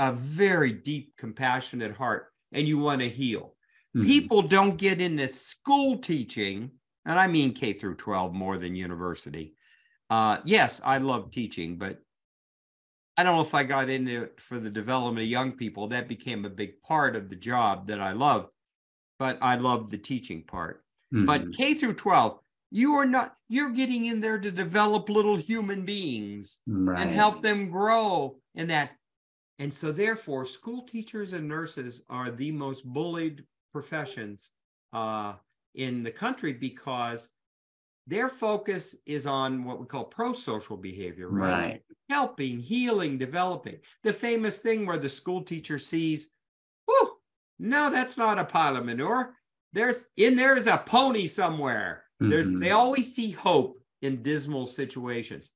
a 0.00 0.12
very 0.12 0.72
deep, 0.72 1.14
compassionate 1.16 1.96
heart 1.96 2.32
and 2.52 2.66
you 2.66 2.78
want 2.78 3.00
to 3.02 3.08
heal. 3.08 3.56
Mhm. 3.94 4.30
People 4.30 4.42
don't 4.42 4.76
get 4.78 5.00
into 5.00 5.28
school 5.28 5.98
teaching, 5.98 6.72
and 7.04 7.18
I 7.18 7.26
mean 7.26 7.54
K 7.54 7.72
through 7.74 7.96
12 7.96 8.34
more 8.34 8.58
than 8.58 8.74
university. 8.76 9.56
Uh, 10.10 10.40
yes, 10.44 10.80
I 10.84 10.98
love 10.98 11.30
teaching, 11.32 11.78
but 11.78 12.02
I 13.16 13.22
don't 13.22 13.34
know 13.36 13.42
if 13.42 13.54
I 13.54 13.64
got 13.64 13.90
into 13.90 14.22
it 14.24 14.40
for 14.40 14.58
the 14.58 14.70
development 14.70 15.24
of 15.24 15.30
young 15.30 15.52
people. 15.52 15.88
That 15.88 16.08
became 16.08 16.44
a 16.44 16.50
big 16.50 16.80
part 16.82 17.16
of 17.16 17.28
the 17.28 17.36
job 17.36 17.86
that 17.88 18.00
I 18.00 18.12
loved, 18.12 18.50
but 19.18 19.38
I 19.42 19.56
loved 19.56 19.90
the 19.90 19.98
teaching 19.98 20.44
part. 20.44 20.84
But 21.20 21.42
Mhm. 21.42 21.52
K 21.52 21.74
through 21.74 21.94
12, 21.94 22.40
you 22.70 22.94
are 22.94 23.06
not, 23.06 23.36
you're 23.48 23.70
getting 23.72 24.06
in 24.06 24.20
there 24.20 24.38
to 24.40 24.50
develop 24.52 25.08
little 25.08 25.36
human 25.36 25.84
beings 25.86 26.58
right. 26.66 26.96
and 26.96 27.12
help 27.12 27.42
them 27.42 27.70
grow 27.70 28.40
in 28.54 28.68
that. 28.68 28.92
And 29.58 29.74
so, 29.74 29.92
therefore, 29.92 30.44
school 30.46 30.84
teachers 30.84 31.32
and 31.34 31.48
nurses 31.48 32.04
are 32.08 32.30
the 32.30 32.52
most 32.52 32.84
bullied 32.84 33.46
professions 33.72 34.52
uh, 34.92 35.34
in 35.74 36.02
the 36.02 36.10
country 36.10 36.52
because 36.52 37.30
their 38.06 38.28
focus 38.28 38.96
is 39.06 39.26
on 39.26 39.64
what 39.64 39.78
we 39.80 39.86
call 39.86 40.04
pro 40.04 40.32
social 40.32 40.76
behavior, 40.76 41.28
right? 41.28 41.52
Right. 41.52 41.82
Helping, 42.08 42.58
healing, 42.58 43.18
developing. 43.18 43.78
The 44.02 44.12
famous 44.12 44.60
thing 44.60 44.84
where 44.86 44.98
the 44.98 45.08
school 45.08 45.42
teacher 45.42 45.78
sees, 45.78 46.30
whoo, 46.88 47.12
no, 47.58 47.90
that's 47.90 48.16
not 48.16 48.38
a 48.38 48.44
pile 48.44 48.76
of 48.76 48.84
manure. 48.84 49.36
There's 49.72 50.06
in 50.16 50.34
there 50.36 50.56
is 50.56 50.66
a 50.66 50.78
pony 50.78 51.28
somewhere. 51.28 52.04
There's 52.18 52.48
Mhm. 52.48 52.60
they 52.60 52.72
always 52.72 53.14
see 53.14 53.30
hope 53.30 53.80
in 54.02 54.22
dismal 54.22 54.66
situations. 54.66 55.52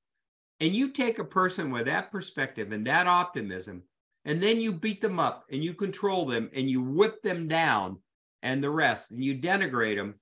And 0.60 0.74
you 0.74 0.90
take 0.92 1.18
a 1.18 1.24
person 1.24 1.70
with 1.70 1.86
that 1.86 2.12
perspective 2.12 2.72
and 2.72 2.86
that 2.86 3.06
optimism, 3.06 3.84
and 4.24 4.42
then 4.42 4.60
you 4.60 4.72
beat 4.72 5.00
them 5.00 5.18
up 5.18 5.46
and 5.50 5.64
you 5.64 5.74
control 5.74 6.26
them 6.26 6.50
and 6.54 6.70
you 6.70 6.82
whip 6.82 7.22
them 7.22 7.48
down 7.48 8.00
and 8.44 8.62
the 8.64 8.70
rest, 8.70 9.10
and 9.12 9.24
you 9.24 9.36
denigrate 9.38 9.96
them, 9.96 10.20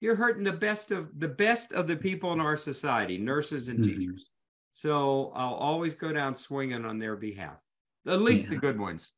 you're 0.00 0.16
hurting 0.16 0.44
the 0.44 0.52
best 0.52 0.92
of 0.92 1.18
the 1.18 1.28
best 1.28 1.72
of 1.72 1.88
the 1.88 1.96
people 1.96 2.32
in 2.32 2.40
our 2.40 2.56
society, 2.56 3.18
nurses 3.18 3.68
and 3.68 3.82
Mhm. 3.82 3.82
teachers. 3.82 4.30
So 4.70 5.32
I'll 5.34 5.54
always 5.54 5.94
go 5.96 6.12
down 6.12 6.34
swinging 6.36 6.84
on 6.84 6.98
their 7.00 7.16
behalf, 7.16 7.58
at 8.06 8.20
least 8.20 8.48
the 8.50 8.56
good 8.58 8.78
ones. 8.78 9.12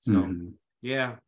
So 0.00 0.36
Mhm. 0.36 0.58
yeah, 0.82 1.18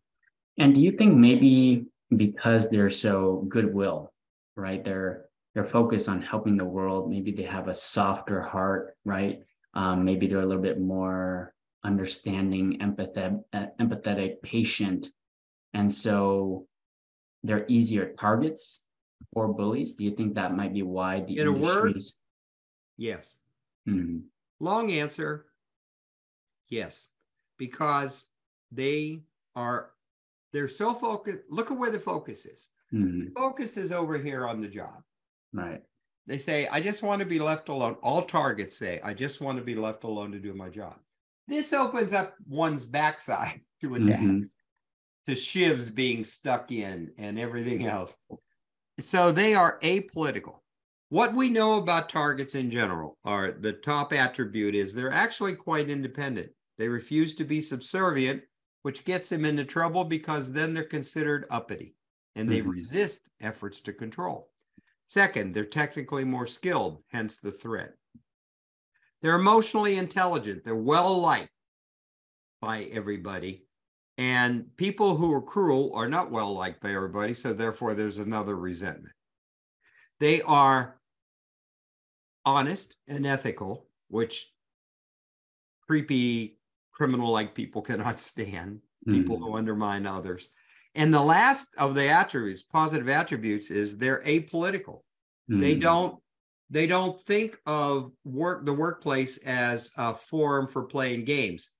And 0.58 0.74
do 0.74 0.80
you 0.80 0.92
think 0.92 1.16
maybe 1.16 1.86
because 2.16 2.68
they're 2.68 2.90
so 2.90 3.46
goodwill, 3.48 4.12
right? 4.56 4.84
They're 4.84 5.26
they're 5.54 5.64
focused 5.64 6.08
on 6.08 6.22
helping 6.22 6.56
the 6.56 6.64
world. 6.64 7.10
Maybe 7.10 7.32
they 7.32 7.42
have 7.42 7.66
a 7.68 7.74
softer 7.74 8.40
heart, 8.40 8.96
right? 9.04 9.40
Um, 9.74 10.04
maybe 10.04 10.28
they're 10.28 10.42
a 10.42 10.46
little 10.46 10.62
bit 10.62 10.80
more 10.80 11.54
understanding, 11.82 12.78
empathetic, 12.78 13.42
empathetic, 13.80 14.42
patient, 14.42 15.10
and 15.74 15.92
so 15.92 16.68
they're 17.42 17.64
easier 17.68 18.12
targets 18.14 18.84
for 19.32 19.48
bullies. 19.48 19.94
Do 19.94 20.04
you 20.04 20.12
think 20.16 20.34
that 20.34 20.56
might 20.56 20.72
be 20.72 20.82
why 20.82 21.20
the 21.22 21.38
In 21.38 21.46
a 21.46 21.52
word? 21.52 21.96
yes. 22.96 23.38
Mhm. 23.88 24.24
Long 24.60 24.90
answer 24.92 25.46
yes, 26.68 27.08
because 27.58 28.24
they 28.70 29.22
are 29.56 29.92
they're 30.52 30.68
so 30.68 30.92
focused. 30.94 31.40
Look 31.48 31.70
at 31.70 31.76
where 31.78 31.90
the 31.90 32.00
focus 32.00 32.44
is. 32.44 32.68
Mhm. 32.92 33.32
Focus 33.34 33.76
is 33.76 33.92
over 33.92 34.18
here 34.18 34.46
on 34.48 34.60
the 34.60 34.68
job. 34.68 35.02
Right. 35.52 35.82
They 36.26 36.38
say, 36.38 36.66
I 36.68 36.80
just 36.80 37.02
want 37.02 37.20
to 37.20 37.26
be 37.26 37.38
left 37.38 37.68
alone. 37.68 37.94
All 38.02 38.22
targets 38.22 38.76
say, 38.76 39.00
I 39.02 39.14
just 39.14 39.40
want 39.40 39.58
to 39.58 39.64
be 39.64 39.74
left 39.74 40.04
alone 40.04 40.32
to 40.32 40.38
do 40.38 40.52
my 40.54 40.68
job. 40.68 40.98
This 41.48 41.72
opens 41.72 42.12
up 42.12 42.36
one's 42.46 42.84
backside 42.84 43.60
to 43.80 43.94
attacks. 43.94 44.20
Mhm. 44.22 44.50
To 45.26 45.32
shivs 45.32 45.94
being 45.94 46.24
stuck 46.24 46.72
in 46.72 47.12
and 47.18 47.38
everything 47.38 47.86
else. 47.86 48.16
So 48.98 49.32
they 49.32 49.54
are 49.54 49.78
apolitical. 49.80 50.60
What 51.08 51.34
we 51.34 51.50
know 51.50 51.76
about 51.76 52.08
targets 52.08 52.54
in 52.54 52.70
general 52.70 53.18
are 53.24 53.52
the 53.52 53.72
top 53.72 54.12
attribute 54.12 54.74
is 54.74 54.94
they're 54.94 55.12
actually 55.12 55.54
quite 55.54 55.90
independent. 55.90 56.52
They 56.78 56.88
refuse 56.88 57.34
to 57.36 57.44
be 57.44 57.60
subservient, 57.60 58.42
which 58.82 59.04
gets 59.04 59.28
them 59.28 59.44
into 59.44 59.64
trouble 59.64 60.04
because 60.04 60.52
then 60.52 60.72
they're 60.72 60.84
considered 60.84 61.46
uppity 61.50 61.96
and 62.36 62.50
they 62.50 62.60
Mhm. 62.62 62.70
resist 62.70 63.30
efforts 63.40 63.80
to 63.82 63.92
control. 63.92 64.52
Second, 65.02 65.54
they're 65.54 65.64
technically 65.64 66.24
more 66.24 66.46
skilled, 66.46 67.02
hence 67.08 67.40
the 67.40 67.50
threat. 67.50 67.96
They're 69.20 69.34
emotionally 69.34 69.96
intelligent, 69.96 70.64
they're 70.64 70.74
well 70.74 71.18
liked 71.18 71.52
by 72.60 72.84
everybody. 72.84 73.66
And 74.20 74.76
people 74.76 75.16
who 75.16 75.32
are 75.34 75.42
cruel 75.42 75.92
are 75.96 76.08
not 76.08 76.30
well 76.30 76.52
liked 76.54 76.80
by 76.80 76.92
everybody, 76.94 77.34
so 77.34 77.52
therefore 77.52 77.94
there's 77.94 78.18
another 78.18 78.56
resentment. 78.56 79.14
They 80.20 80.40
are 80.42 81.00
honest 82.44 82.96
and 83.08 83.24
ethical, 83.26 83.88
which 84.08 84.52
creepy 85.86 86.58
criminal 86.92 87.30
like 87.30 87.54
people 87.54 87.82
cannot 87.90 88.18
stand, 88.18 88.80
people 89.08 89.36
Mhm. 89.36 89.40
who 89.40 89.54
undermine 89.54 90.06
others. 90.06 90.50
And 90.94 91.14
the 91.14 91.22
last 91.22 91.68
of 91.78 91.94
the 91.94 92.08
attributes, 92.08 92.62
positive 92.62 93.08
attributes, 93.08 93.70
is 93.70 93.96
they're 93.96 94.22
apolitical. 94.22 95.02
They 95.52 95.74
Mhm. 95.74 95.80
don't 95.80 96.22
they 96.72 96.86
don't 96.86 97.20
think 97.26 97.58
of 97.66 98.12
work 98.24 98.64
the 98.64 98.72
workplace 98.72 99.38
as 99.38 99.90
a 99.96 100.14
forum 100.14 100.68
for 100.68 100.84
playing 100.84 101.24
games. 101.24 101.72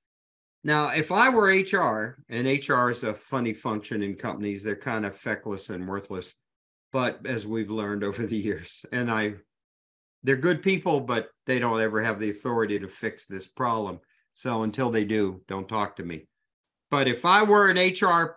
Now, 0.63 0.89
if 0.89 1.11
I 1.11 1.31
were 1.31 1.47
HR, 1.47 2.23
and 2.29 2.47
HR 2.47 2.91
is 2.91 3.03
a 3.03 3.15
funny 3.15 3.55
function 3.55 4.03
in 4.03 4.15
companies, 4.15 4.63
they're 4.63 4.77
kind 4.77 5.07
of 5.07 5.17
feckless 5.17 5.71
and 5.71 5.89
worthless, 5.89 6.35
but 6.93 7.25
as 7.27 7.47
we've 7.47 7.71
learned 7.71 8.05
over 8.05 8.27
the 8.27 8.37
years, 8.37 8.85
and 8.93 9.11
I 9.11 9.35
they're 10.23 10.37
good 10.37 10.63
people, 10.63 11.01
but 11.01 11.31
they 11.47 11.59
don't 11.59 11.81
ever 11.81 12.03
have 12.03 12.21
the 12.21 12.31
authority 12.31 12.79
to 12.79 12.89
fix 12.89 13.27
this 13.27 13.47
problem. 13.47 14.01
So 14.33 14.65
until 14.65 14.91
they 14.91 15.05
do, 15.05 15.41
don't 15.49 15.69
talk 15.69 15.97
to 15.97 16.05
me. 16.05 16.29
But 16.91 17.09
if 17.09 17.25
I 17.25 17.43
were 17.43 17.71
an 17.71 17.79
HR 17.79 18.37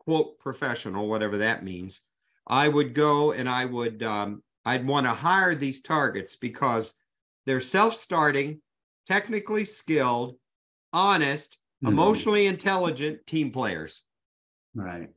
quote 0.00 0.40
professional, 0.40 1.08
whatever 1.08 1.38
that 1.38 1.62
means, 1.62 2.00
I 2.46 2.66
would 2.66 2.94
go 2.94 3.30
and 3.30 3.48
I 3.48 3.64
would 3.64 4.02
um, 4.02 4.42
I'd 4.64 4.86
want 4.86 5.06
to 5.06 5.12
hire 5.12 5.54
these 5.54 5.80
targets 5.80 6.34
because 6.34 6.94
they're 7.46 7.60
self-starting, 7.60 8.60
technically 9.06 9.64
skilled, 9.64 10.36
honest. 10.92 11.58
Emotionally 11.82 12.46
intelligent 12.46 13.26
team 13.26 13.50
players. 13.50 14.04
Right. 14.74 15.08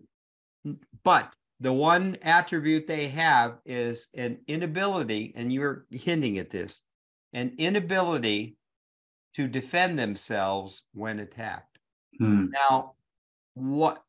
But 1.04 1.34
the 1.60 1.74
one 1.74 2.18
attribute 2.22 2.88
they 2.88 3.08
have 3.10 3.58
is 3.66 4.08
an 4.16 4.40
inability, 4.48 5.34
and 5.36 5.52
you're 5.52 5.86
hinting 5.92 6.38
at 6.38 6.50
this, 6.50 6.82
an 7.34 7.54
inability 7.58 8.58
to 9.36 9.48
defend 9.48 9.98
themselves 9.98 10.84
when 10.94 11.20
attacked. 11.20 11.80
Hmm. 12.18 12.48
Now, 12.52 12.94
what 13.56 14.04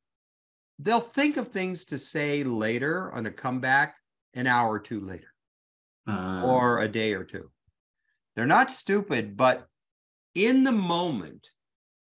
they'll 0.79 1.01
think 1.01 1.37
of 1.37 1.49
things 1.49 1.85
to 1.87 1.99
say 1.99 2.45
later 2.45 3.13
on 3.13 3.27
a 3.27 3.31
comeback 3.31 3.97
an 4.35 4.47
hour 4.47 4.73
or 4.73 4.81
two 4.81 5.01
later 5.01 5.33
Uh, 6.09 6.43
or 6.45 6.81
a 6.81 6.89
day 6.89 7.15
or 7.15 7.25
two. 7.25 7.51
They're 8.35 8.47
not 8.47 8.71
stupid, 8.71 9.37
but 9.37 9.69
in 10.35 10.65
the 10.65 10.73
moment, 10.73 11.51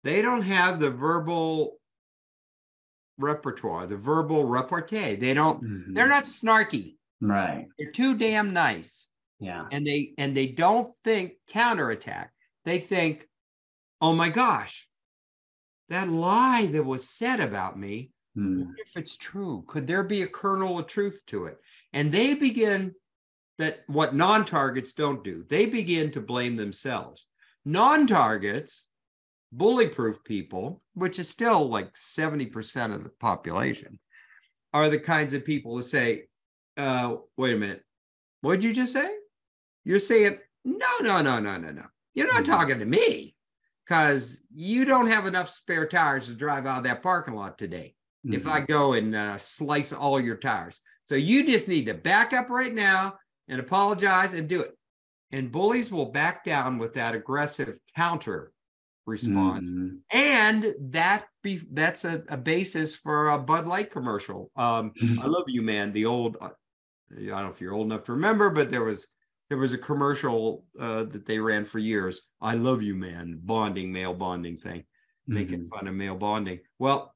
they 0.03 0.21
don't 0.21 0.41
have 0.41 0.79
the 0.79 0.91
verbal 0.91 1.79
repertoire, 3.17 3.87
the 3.87 3.97
verbal 3.97 4.45
repartee. 4.45 5.15
They 5.15 5.33
don't, 5.33 5.63
mhm. 5.63 5.95
they're 5.95 6.07
not 6.07 6.23
snarky. 6.23 6.97
right. 7.21 7.67
They're 7.77 7.91
too 7.91 8.17
damn 8.17 8.53
nice. 8.53 9.07
Yeah. 9.39 9.65
And 9.71 9.85
they 9.85 10.13
and 10.17 10.35
they 10.35 10.47
don't 10.47 10.95
think 11.03 11.33
counterattack. 11.49 12.31
They 12.65 12.79
think, 12.79 13.27
oh 13.99 14.13
my 14.13 14.29
gosh, 14.29 14.87
that 15.89 16.07
lie 16.07 16.67
that 16.67 16.83
was 16.83 17.07
said 17.07 17.39
about 17.39 17.77
me, 17.77 18.11
what 18.35 18.79
if 18.79 18.97
it's 18.97 19.17
true? 19.17 19.63
Could 19.67 19.85
there 19.85 20.03
be 20.03 20.21
a 20.23 20.27
kernel 20.27 20.79
of 20.79 20.87
truth 20.87 21.21
to 21.27 21.45
it? 21.45 21.59
And 21.91 22.11
they 22.11 22.33
begin 22.33 22.95
that 23.59 23.81
what 23.87 24.15
non 24.15 24.45
targets 24.45 24.93
don't 24.93 25.23
do, 25.23 25.45
they 25.49 25.65
begin 25.65 26.11
to 26.11 26.21
blame 26.21 26.55
themselves. 26.55 27.27
Non 27.65 28.07
targets, 29.53 29.57
bully 29.57 29.87
proof 29.87 30.23
people, 30.23 30.81
which 30.93 31.19
is 31.19 31.29
still 31.29 31.67
like 31.67 31.93
70% 31.93 32.93
of 32.93 33.03
the 33.03 33.09
population, 33.19 33.99
are 34.73 34.89
the 34.89 34.99
kinds 34.99 35.33
of 35.33 35.45
people 35.45 35.77
to 35.77 35.83
say, 35.83 36.27
uh, 36.77 37.17
wait 37.37 37.53
a 37.53 37.57
minute, 37.57 37.83
what 38.41 38.55
did 38.55 38.63
you 38.63 38.73
just 38.73 38.93
say? 38.93 39.09
You're 39.85 39.99
saying, 39.99 40.37
no, 40.65 40.87
no, 41.01 41.21
no, 41.21 41.39
no, 41.39 41.57
no, 41.57 41.71
no. 41.71 41.85
You're 42.13 42.33
not 42.33 42.43
Mhm. 42.43 42.47
talking 42.47 42.79
to 42.79 42.85
me 42.85 43.35
because 43.85 44.41
you 44.51 44.85
don't 44.85 45.07
have 45.07 45.25
enough 45.25 45.49
spare 45.49 45.87
tires 45.87 46.27
to 46.27 46.35
drive 46.35 46.65
out 46.65 46.79
of 46.79 46.83
that 46.85 47.03
parking 47.03 47.35
lot 47.35 47.57
today 47.57 47.95
if 48.25 48.45
Mhm. 48.45 48.51
I 48.51 48.59
go 48.61 48.93
and 48.93 49.15
uh, 49.15 49.37
slice 49.37 49.91
all 49.91 50.19
your 50.19 50.37
tires. 50.37 50.81
So 51.03 51.15
you 51.15 51.45
just 51.45 51.67
need 51.67 51.85
to 51.87 51.93
back 51.93 52.31
up 52.31 52.49
right 52.49 52.73
now 52.73 53.19
and 53.49 53.59
apologize 53.59 54.33
and 54.33 54.47
do 54.47 54.61
it. 54.61 54.77
And 55.31 55.51
bullies 55.51 55.91
will 55.91 56.11
back 56.11 56.45
down 56.45 56.77
with 56.77 56.93
that 56.93 57.15
aggressive 57.15 57.79
counter 57.95 58.52
response. 59.05 59.75
Mhm. 59.75 60.03
And 60.11 60.75
that 60.79 61.27
be 61.41 61.57
that's 61.71 62.05
a, 62.05 62.23
a 62.29 62.37
basis 62.37 62.95
for 62.95 63.29
a 63.29 63.39
Bud 63.39 63.67
Light 63.67 63.89
commercial. 63.91 64.51
Um, 64.55 64.93
I 65.17 65.27
love 65.27 65.45
you, 65.47 65.61
man. 65.61 65.91
The 65.91 66.05
old 66.05 66.37
uh, 66.41 66.51
I 67.11 67.15
don't 67.25 67.43
know 67.43 67.49
if 67.49 67.61
you're 67.61 67.73
old 67.73 67.87
enough 67.87 68.03
to 68.05 68.13
remember, 68.13 68.49
but 68.49 68.69
there 68.71 68.83
was 68.83 69.07
there 69.49 69.57
was 69.57 69.73
a 69.73 69.77
commercial 69.77 70.65
uh, 70.79 71.03
that 71.05 71.25
they 71.25 71.39
ran 71.39 71.65
for 71.65 71.79
years. 71.79 72.31
I 72.41 72.55
love 72.55 72.81
you, 72.81 72.95
man. 72.95 73.39
Bonding, 73.43 73.91
male 73.91 74.13
bonding 74.13 74.57
thing 74.57 74.85
making 75.29 75.61
Mhm. 75.61 75.67
fun 75.73 75.87
of 75.87 75.95
male 75.95 76.15
bonding. 76.17 76.59
Well, 76.79 77.15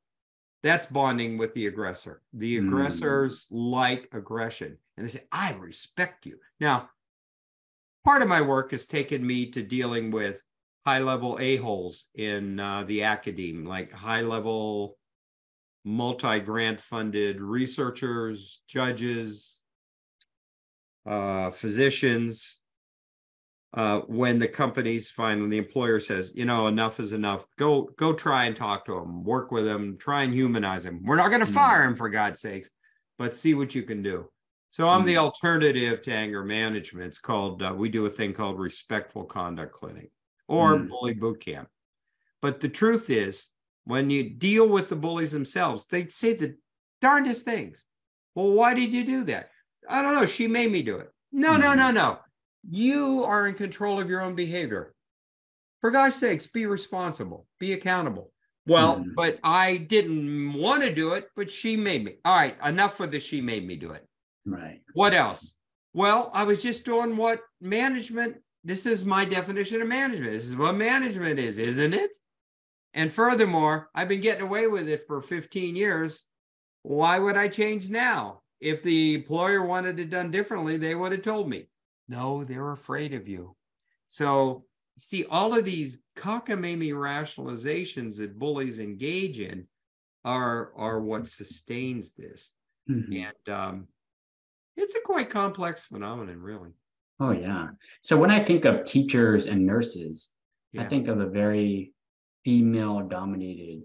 that's 0.63 0.85
bonding 0.87 1.37
with 1.37 1.53
the 1.53 1.67
aggressor. 1.67 2.23
The 2.33 2.57
Mm. 2.57 2.59
aggressors 2.59 3.47
like 3.51 4.09
aggression 4.13 4.77
and 4.97 5.05
they 5.05 5.09
say, 5.11 5.25
I 5.31 5.53
respect 5.53 6.25
you. 6.25 6.39
Now, 6.59 6.89
part 8.03 8.21
of 8.21 8.27
my 8.27 8.41
work 8.41 8.71
has 8.71 8.85
taken 8.85 9.25
me 9.25 9.49
to 9.51 9.61
dealing 9.61 10.11
with 10.11 10.41
high 10.87 10.99
level 10.99 11.37
a-holes 11.41 12.05
in 12.15 12.61
uh, 12.61 12.81
the 12.85 13.03
academe, 13.03 13.65
like 13.65 13.91
high 13.91 14.21
level 14.21 14.97
multi 15.83 16.39
grant 16.39 16.79
funded 16.79 17.41
researchers, 17.41 18.61
judges, 18.69 19.59
uh, 21.05 21.51
physicians, 21.51 22.59
uh, 23.73 23.99
when 24.07 24.39
the 24.39 24.47
companies 24.47 25.11
finally 25.11 25.49
the 25.49 25.57
employer 25.57 25.99
says, 25.99 26.31
you 26.33 26.45
know, 26.45 26.67
enough 26.67 27.01
is 27.01 27.11
enough. 27.11 27.45
Go 27.57 27.89
go 27.97 28.13
try 28.13 28.45
and 28.45 28.55
talk 28.55 28.85
to 28.85 28.93
them, 28.93 29.25
work 29.25 29.51
with 29.51 29.65
them, 29.65 29.97
try 29.97 30.23
and 30.23 30.33
humanize 30.33 30.85
them. 30.85 31.01
We're 31.03 31.17
not 31.17 31.31
going 31.31 31.41
to 31.41 31.45
Mhm. 31.45 31.53
fire 31.53 31.83
him 31.83 31.97
for 31.97 32.07
God's 32.09 32.39
sakes, 32.39 32.71
but 33.17 33.35
see 33.35 33.55
what 33.55 33.75
you 33.75 33.83
can 33.83 34.01
do. 34.01 34.29
So 34.69 34.87
I'm 34.87 35.03
the 35.03 35.15
Mhm. 35.15 35.23
alternative 35.25 36.01
to 36.03 36.13
anger 36.13 36.45
management. 36.45 37.07
It's 37.07 37.19
called 37.19 37.61
uh, 37.61 37.73
we 37.75 37.89
do 37.89 38.05
a 38.05 38.09
thing 38.09 38.31
called 38.31 38.57
respectful 38.57 39.25
conduct 39.25 39.73
clinic 39.73 40.11
or 40.47 40.75
Mm. 40.77 40.89
bully 40.89 41.13
boot 41.13 41.39
camp. 41.39 41.69
But 42.41 42.61
the 42.61 42.69
truth 42.69 43.09
is, 43.09 43.51
when 43.85 44.09
you 44.09 44.29
deal 44.29 44.67
with 44.67 44.89
the 44.89 44.95
bullies 44.95 45.31
themselves, 45.31 45.87
they 45.87 46.07
say 46.07 46.33
the 46.33 46.57
darndest 47.01 47.45
things. 47.45 47.85
Well, 48.35 48.51
why 48.51 48.73
did 48.73 48.93
you 48.93 49.03
do 49.03 49.23
that? 49.25 49.49
I 49.89 50.01
don't 50.01 50.13
know. 50.15 50.25
She 50.25 50.47
made 50.47 50.71
me 50.71 50.81
do 50.83 50.97
it. 50.97 51.11
No, 51.31 51.57
no, 51.57 51.71
Mhm. 51.71 51.77
no, 51.77 51.91
no. 51.91 52.19
You 52.69 53.23
are 53.23 53.47
in 53.47 53.55
control 53.55 53.99
of 53.99 54.09
your 54.09 54.21
own 54.21 54.35
behavior. 54.35 54.93
For 55.81 55.91
God's 55.91 56.15
sakes, 56.15 56.47
be 56.47 56.65
responsible, 56.65 57.47
be 57.59 57.73
accountable. 57.73 58.33
Well, 58.65 58.97
Mhm. 58.97 59.15
but 59.15 59.39
I 59.43 59.77
didn't 59.77 60.53
want 60.53 60.83
to 60.83 60.93
do 60.93 61.13
it, 61.13 61.29
but 61.35 61.49
she 61.49 61.77
made 61.77 62.03
me. 62.03 62.17
All 62.25 62.35
right, 62.35 62.57
enough 62.65 62.97
for 62.97 63.07
the 63.07 63.19
she 63.19 63.41
made 63.41 63.65
me 63.65 63.75
do 63.77 63.91
it. 63.91 64.05
Right. 64.45 64.81
What 64.93 65.13
else? 65.13 65.55
Well, 65.93 66.29
I 66.33 66.43
was 66.43 66.61
just 66.61 66.83
doing 66.83 67.15
what 67.15 67.41
management, 67.61 68.43
this 68.67 68.85
is 68.85 69.05
my 69.05 69.23
definition 69.23 69.81
of 69.81 69.87
management. 69.87 70.33
This 70.33 70.43
is 70.43 70.57
what 70.57 70.75
management 70.75 71.39
is, 71.39 71.57
isn't 71.57 71.93
it? 71.93 72.17
And 72.93 73.11
furthermore, 73.13 73.89
I've 73.95 74.09
been 74.09 74.19
getting 74.19 74.43
away 74.43 74.67
with 74.67 74.89
it 74.89 75.07
for 75.07 75.21
15 75.21 75.73
years. 75.73 76.25
Why 76.81 77.17
would 77.17 77.37
I 77.37 77.47
change 77.47 77.89
now? 77.89 78.41
If 78.59 78.83
the 78.83 79.15
employer 79.15 79.65
wanted 79.65 79.99
it 79.99 80.09
done 80.09 80.31
differently, 80.31 80.75
they 80.75 80.95
would 80.95 81.13
have 81.13 81.21
told 81.21 81.47
me. 81.47 81.69
No, 82.09 82.43
they're 82.43 82.73
afraid 82.73 83.13
of 83.13 83.25
you. 83.25 83.55
So, 84.09 84.65
see, 84.97 85.23
all 85.29 85.57
of 85.57 85.63
these 85.63 85.99
cockamamie 86.17 86.91
rationalizations 86.91 88.17
that 88.17 88.37
bullies 88.37 88.79
engage 88.79 89.39
in 89.39 89.65
are, 90.25 90.73
are 90.75 90.99
what 90.99 91.27
sustains 91.27 92.11
this. 92.11 92.51
Mhm. 92.89 93.27
And 93.27 93.53
um, 93.53 93.87
it's 94.75 94.95
a 94.95 95.01
quite 95.01 95.29
complex 95.29 95.85
phenomenon, 95.85 96.41
really. 96.41 96.73
Oh 97.19 97.31
yeah. 97.31 97.69
So 98.01 98.17
when 98.17 98.29
I 98.31 98.43
think 98.43 98.65
of 98.65 98.85
teachers 98.85 99.45
and 99.45 99.65
nurses, 99.65 100.29
I 100.77 100.83
think 100.83 101.07
of 101.07 101.19
a 101.19 101.25
very 101.27 101.93
female 102.45 103.01
dominated 103.07 103.81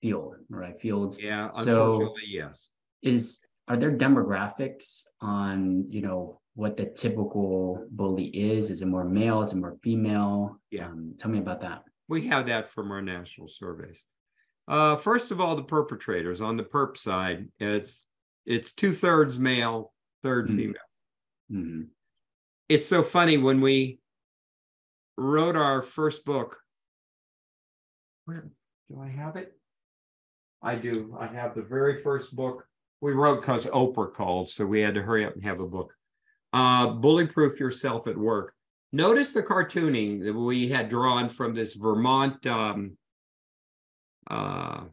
field, 0.00 0.34
right? 0.48 0.74
Fields. 0.80 1.18
Yeah, 1.20 1.52
So- 1.52 2.14
yes. 2.26 2.70
Is 3.02 3.40
are 3.68 3.76
there 3.76 3.90
demographics 3.96 5.04
on 5.20 5.86
you 5.88 6.02
know 6.02 6.40
what 6.54 6.76
the 6.76 6.86
typical 6.86 7.86
bully 7.92 8.26
is? 8.26 8.70
Is 8.70 8.82
it 8.82 8.86
more 8.86 9.04
male? 9.04 9.40
Is 9.42 9.52
it 9.52 9.56
more 9.56 9.78
female? 9.82 10.58
Yeah. 10.70 10.88
Um, 10.88 11.14
tell 11.18 11.30
me 11.30 11.38
about 11.38 11.60
that. 11.62 11.84
We 12.08 12.26
have 12.26 12.46
that 12.48 12.68
from 12.68 12.90
our 12.90 13.00
national 13.00 13.48
surveys. 13.48 14.04
Uh, 14.68 14.96
first 14.96 15.30
of 15.30 15.40
all, 15.40 15.54
the 15.56 15.62
perpetrators 15.64 16.40
on 16.40 16.56
the 16.56 16.64
perp 16.64 16.96
side, 16.96 17.48
it's 17.60 18.06
it's 18.44 18.72
two 18.72 18.92
thirds 18.92 19.38
male, 19.38 19.92
third 20.24 20.48
Mm. 20.48 20.56
female. 20.56 20.88
Mhm. 21.52 21.88
It's 22.68 22.86
so 22.86 23.02
funny 23.02 23.38
when 23.38 23.60
we 23.60 23.98
wrote 25.16 25.56
our 25.56 25.82
first 25.82 26.24
book. 26.24 26.58
Where 28.24 28.50
do 28.88 29.00
I 29.00 29.08
have 29.08 29.36
it? 29.36 29.52
I 30.62 30.76
do. 30.76 31.16
I 31.18 31.26
have 31.26 31.54
the 31.54 31.62
very 31.62 32.02
first 32.02 32.34
book 32.34 32.66
we 33.00 33.12
wrote 33.12 33.40
because 33.40 33.66
Oprah 33.66 34.14
called, 34.14 34.48
so 34.48 34.64
we 34.64 34.80
had 34.80 34.94
to 34.94 35.02
hurry 35.02 35.24
up 35.24 35.34
and 35.34 35.44
have 35.44 35.60
a 35.60 35.66
book. 35.66 35.92
Uh, 36.52 36.88
Bully 36.88 37.26
Proof 37.26 37.58
Yourself 37.58 38.06
at 38.06 38.16
Work. 38.16 38.54
Notice 38.92 39.32
the 39.32 39.42
cartooning 39.42 40.22
that 40.24 40.34
we 40.34 40.68
had 40.68 40.88
drawn 40.88 41.28
from 41.28 41.54
this 41.54 41.74
Vermont 41.74 42.46
um, 42.46 42.96
uh, 44.30 44.84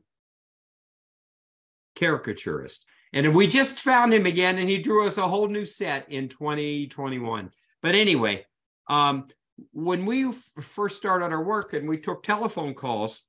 caricaturist. 1.95 2.85
And 3.11 3.35
we 3.35 3.47
just 3.47 3.79
found 3.79 4.13
him 4.13 4.25
again, 4.25 4.57
and 4.57 4.69
he 4.69 4.81
drew 4.81 5.05
us 5.05 5.17
a 5.17 5.27
whole 5.27 5.47
new 5.47 5.65
set 5.65 6.09
in 6.11 6.29
2021. 6.29 7.51
But 7.81 7.95
anyway, 7.95 8.45
um, 8.89 9.27
when 9.71 10.05
we 10.05 10.31
first 10.33 10.97
started 10.97 11.31
our 11.31 11.43
work 11.43 11.73
and 11.73 11.87
we 11.87 11.97
took 11.97 12.23
telephone 12.23 12.73
calls 12.73 13.23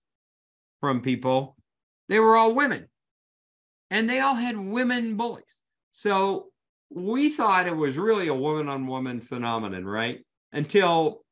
from 0.81 1.03
people, 1.03 1.57
they 2.09 2.19
were 2.19 2.37
all 2.37 2.55
women. 2.55 2.89
And 3.91 4.09
they 4.09 4.21
all 4.21 4.35
had 4.35 4.57
women 4.57 5.17
bullies. 5.17 5.63
So 5.91 6.47
we 6.91 7.31
thought 7.31 7.67
it 7.67 7.77
was 7.77 7.99
really 7.99 8.29
a 8.29 8.35
woman 8.35 8.69
on 8.69 8.87
woman 8.87 9.21
phenomenon, 9.21 9.85
right? 9.85 10.25
Until 10.53 11.25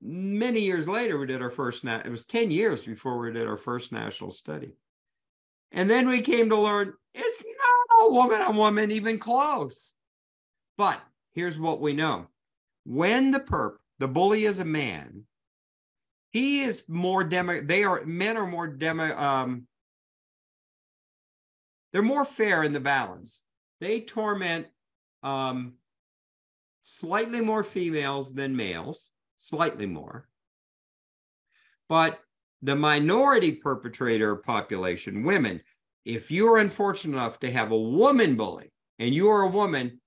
many 0.00 0.60
years 0.60 0.86
later, 0.86 1.18
we 1.18 1.26
did 1.26 1.42
our 1.42 1.50
first, 1.50 1.84
na- 1.84 2.02
it 2.04 2.10
was 2.10 2.24
10 2.24 2.50
years 2.50 2.82
before 2.82 3.18
we 3.18 3.32
did 3.32 3.46
our 3.46 3.56
first 3.56 3.92
national 3.92 4.30
study. 4.30 4.76
And 5.72 5.90
then 5.90 6.08
we 6.08 6.20
came 6.20 6.48
to 6.48 6.56
learn 6.56 6.92
it's 7.14 7.42
not 7.44 8.06
a 8.08 8.12
woman 8.12 8.40
on 8.40 8.56
woman 8.56 8.90
even 8.90 9.18
close. 9.18 9.94
But 10.76 11.00
here's 11.34 11.58
what 11.58 11.80
we 11.80 11.92
know 11.92 12.28
when 12.86 13.32
the 13.32 13.40
perp, 13.40 13.76
the 13.98 14.08
bully 14.08 14.44
is 14.44 14.60
a 14.60 14.64
man, 14.64 15.24
he 16.30 16.60
is 16.60 16.84
more 16.88 17.24
demo, 17.24 17.60
they 17.60 17.82
are, 17.82 18.04
men 18.04 18.36
are 18.36 18.46
more 18.46 18.68
demo, 18.68 19.16
um, 19.18 19.66
they're 21.92 22.02
more 22.02 22.24
fair 22.24 22.62
in 22.62 22.72
the 22.72 22.80
balance. 22.80 23.42
They 23.80 24.02
torment 24.02 24.66
um, 25.22 25.74
slightly 26.82 27.40
more 27.40 27.64
females 27.64 28.34
than 28.34 28.54
males, 28.54 29.10
slightly 29.38 29.86
more. 29.86 30.28
But 31.88 32.20
the 32.62 32.76
minority 32.76 33.52
perpetrator 33.52 34.36
population, 34.36 35.24
women, 35.24 35.62
if 36.04 36.30
you're 36.30 36.58
unfortunate 36.58 37.16
enough 37.16 37.40
to 37.40 37.50
have 37.50 37.72
a 37.72 37.78
woman 37.78 38.36
bully 38.36 38.72
and 38.98 39.14
you 39.14 39.30
are 39.30 39.42
a 39.42 39.48
woman, 39.48 40.00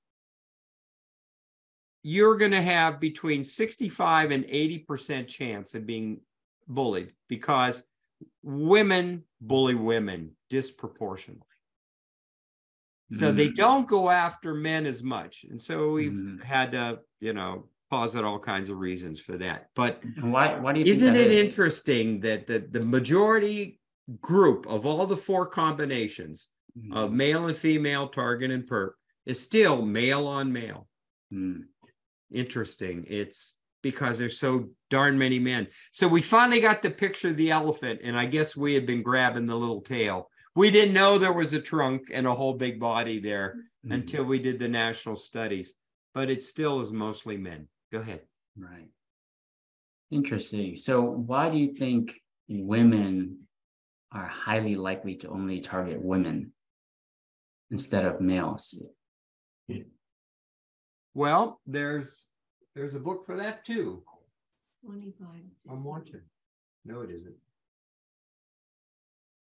you're 2.04 2.38
going 2.38 2.52
to 2.52 2.62
have 2.62 3.00
between 3.00 3.44
65 3.44 4.32
and 4.32 4.46
80% 4.46 5.28
chance 5.28 5.76
of 5.76 5.86
being 5.86 6.22
bullied 6.68 7.14
because 7.28 7.84
women 8.44 9.26
bully 9.42 9.76
women 9.76 10.36
disproportionately. 10.50 11.46
So 13.12 13.32
they 13.32 13.48
Mhm. 13.48 13.56
don't 13.56 13.88
go 13.88 14.10
after 14.10 14.54
men 14.54 14.86
as 14.86 15.04
much. 15.04 15.44
And 15.46 15.60
so 15.62 15.92
we've 15.94 16.14
Mhm. 16.14 16.40
had 16.42 16.72
to, 16.72 17.02
you 17.20 17.34
know, 17.34 17.70
posit 17.90 18.24
all 18.24 18.40
kinds 18.40 18.70
of 18.70 18.78
reasons 18.78 19.20
for 19.20 19.36
that. 19.38 19.70
But 19.76 20.04
why 20.22 20.60
why 20.60 20.74
do 20.74 20.80
you 20.80 20.86
think 20.86 21.04
isn't 21.04 21.16
it 21.16 21.32
is? 21.32 21.32
interesting 21.32 22.20
that 22.22 22.48
the, 22.48 22.60
the 22.60 22.86
majority 22.86 23.82
group 24.22 24.68
of 24.68 24.86
all 24.86 25.06
the 25.08 25.18
four 25.18 25.46
combinations 25.48 26.50
Mhm. 26.76 26.92
of 26.94 27.12
male 27.12 27.48
and 27.48 27.58
female, 27.58 28.08
target 28.08 28.52
and 28.52 28.68
perp 28.68 28.92
is 29.26 29.40
still 29.40 29.86
male 29.86 30.28
on 30.28 30.52
male? 30.54 30.88
Interesting. 32.32 33.06
It's 33.08 33.56
because 33.82 34.18
there's 34.18 34.40
so 34.40 34.70
darn 34.90 35.18
many 35.18 35.40
men. 35.40 35.68
So 35.92 36.08
we 36.08 36.22
finally 36.22 36.60
got 36.60 36.82
the 36.82 36.90
picture 36.90 37.30
of 37.30 37.38
the 37.38 37.52
elephant, 37.52 38.02
and 38.04 38.18
I 38.18 38.26
guess 38.26 38.56
we 38.56 38.74
had 38.74 38.86
been 38.86 39.02
grabbing 39.02 39.46
the 39.46 39.56
little 39.56 39.82
tail. 39.82 40.30
We 40.56 40.70
didn't 40.72 40.94
know 40.94 41.18
there 41.18 41.34
was 41.34 41.54
a 41.54 41.62
trunk 41.62 42.10
and 42.12 42.28
a 42.28 42.34
whole 42.34 42.54
big 42.54 42.80
body 42.80 43.20
there 43.20 43.56
Mhm. 43.86 43.94
until 43.94 44.26
we 44.26 44.40
did 44.40 44.60
the 44.60 44.68
national 44.68 45.16
studies, 45.16 45.76
but 46.14 46.30
it 46.30 46.44
still 46.44 46.82
is 46.82 46.92
mostly 46.92 47.38
men. 47.38 47.70
Go 47.92 48.00
ahead. 48.00 48.28
Right. 48.58 48.90
Interesting. 50.12 50.76
So 50.76 51.02
why 51.02 51.50
do 51.50 51.58
you 51.58 51.74
think 51.74 52.22
women 52.50 53.48
are 54.12 54.26
highly 54.26 54.76
likely 54.76 55.16
to 55.18 55.30
only 55.30 55.62
target 55.62 56.02
women 56.02 56.52
instead 57.70 58.06
of 58.06 58.20
males? 58.20 58.78
Well, 61.14 61.60
there's 61.66 62.28
there's 62.76 62.96
a 62.96 63.00
book 63.00 63.26
for 63.26 63.38
that 63.38 63.66
too. 63.66 64.04
Twenty-five. 64.86 65.44
I'm 65.70 65.84
watching. 65.84 66.22
No, 66.86 67.02
it 67.02 67.10
isn't. 67.12 67.36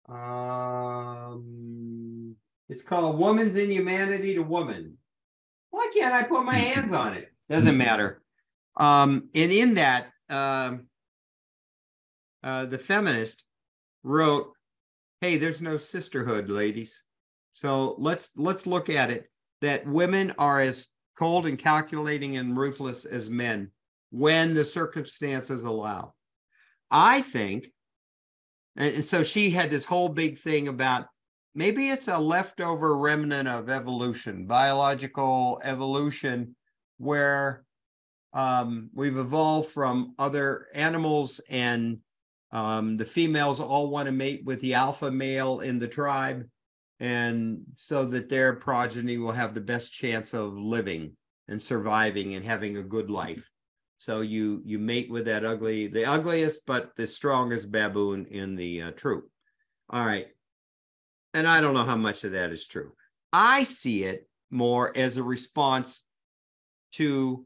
Um, 0.09 2.35
it's 2.69 2.83
called 2.83 3.19
Woman's 3.19 3.55
Inhumanity 3.55 4.35
to 4.35 4.41
Woman. 4.41 4.97
Why 5.69 5.91
can't 5.93 6.13
I 6.13 6.23
put 6.23 6.45
my 6.45 6.55
hands 6.55 6.93
on 6.93 7.13
it? 7.13 7.31
Doesn't 7.49 7.77
matter. 7.77 8.21
Um, 8.77 9.29
and 9.35 9.51
in 9.51 9.73
that, 9.75 10.07
um, 10.29 10.87
uh, 12.43 12.65
the 12.65 12.79
feminist 12.79 13.45
wrote, 14.03 14.53
"Hey, 15.21 15.37
there's 15.37 15.61
no 15.61 15.77
sisterhood, 15.77 16.49
ladies. 16.49 17.03
So 17.51 17.95
let's 17.97 18.31
let's 18.37 18.65
look 18.65 18.89
at 18.89 19.09
it. 19.09 19.29
That 19.61 19.87
women 19.87 20.31
are 20.37 20.61
as 20.61 20.87
cold 21.17 21.45
and 21.45 21.57
calculating 21.57 22.37
and 22.37 22.57
ruthless 22.57 23.05
as 23.05 23.29
men 23.29 23.71
when 24.11 24.53
the 24.53 24.63
circumstances 24.63 25.63
allow." 25.63 26.13
I 26.89 27.21
think, 27.21 27.71
and, 28.75 29.03
so 29.03 29.23
she 29.23 29.49
had 29.49 29.69
this 29.69 29.85
whole 29.85 30.09
big 30.09 30.37
thing 30.39 30.67
about 30.67 31.07
maybe 31.55 31.89
it's 31.89 32.07
a 32.07 32.17
leftover 32.17 32.97
remnant 32.97 33.47
of 33.47 33.69
evolution, 33.69 34.45
biological 34.45 35.59
evolution, 35.63 36.55
where 36.97 37.65
um, 38.33 38.89
we've 38.93 39.17
evolved 39.17 39.69
from 39.69 40.13
other 40.19 40.67
animals 40.73 41.39
and 41.49 41.99
um, 42.51 42.95
the 42.97 43.05
females 43.05 43.59
all 43.59 43.89
want 43.89 44.05
to 44.05 44.11
mate 44.11 44.43
with 44.45 44.61
the 44.61 44.73
alpha 44.73 45.11
male 45.11 45.59
in 45.59 45.79
the 45.79 45.87
tribe 45.87 46.47
and 46.99 47.59
so 47.75 48.05
that 48.05 48.29
their 48.29 48.53
progeny 48.53 49.17
will 49.17 49.31
have 49.31 49.53
the 49.53 49.61
best 49.61 49.93
chance 49.93 50.33
of 50.33 50.57
living 50.57 51.15
and 51.47 51.61
surviving 51.61 52.33
and 52.33 52.43
having 52.43 52.77
a 52.77 52.83
good 52.83 53.09
life. 53.09 53.49
So 53.97 54.21
you 54.21 54.61
you 54.65 54.79
mate 54.79 55.09
with 55.09 55.25
that 55.25 55.45
ugly 55.45 55.87
the 55.87 56.05
ugliest 56.05 56.65
but 56.65 56.95
the 56.95 57.07
strongest 57.07 57.71
baboon 57.71 58.25
in 58.25 58.55
the 58.55 58.81
uh, 58.83 58.91
troop. 58.91 59.29
All 59.89 60.05
right. 60.05 60.27
And 61.33 61.47
i 61.47 61.61
don't 61.61 61.73
know 61.73 61.83
how 61.83 61.95
much 61.95 62.23
of 62.23 62.31
that 62.31 62.51
is 62.51 62.65
true. 62.65 62.91
I 63.33 63.63
see 63.63 64.03
it 64.03 64.27
more 64.49 64.95
as 64.95 65.17
a 65.17 65.23
response 65.23 66.03
to 66.93 67.45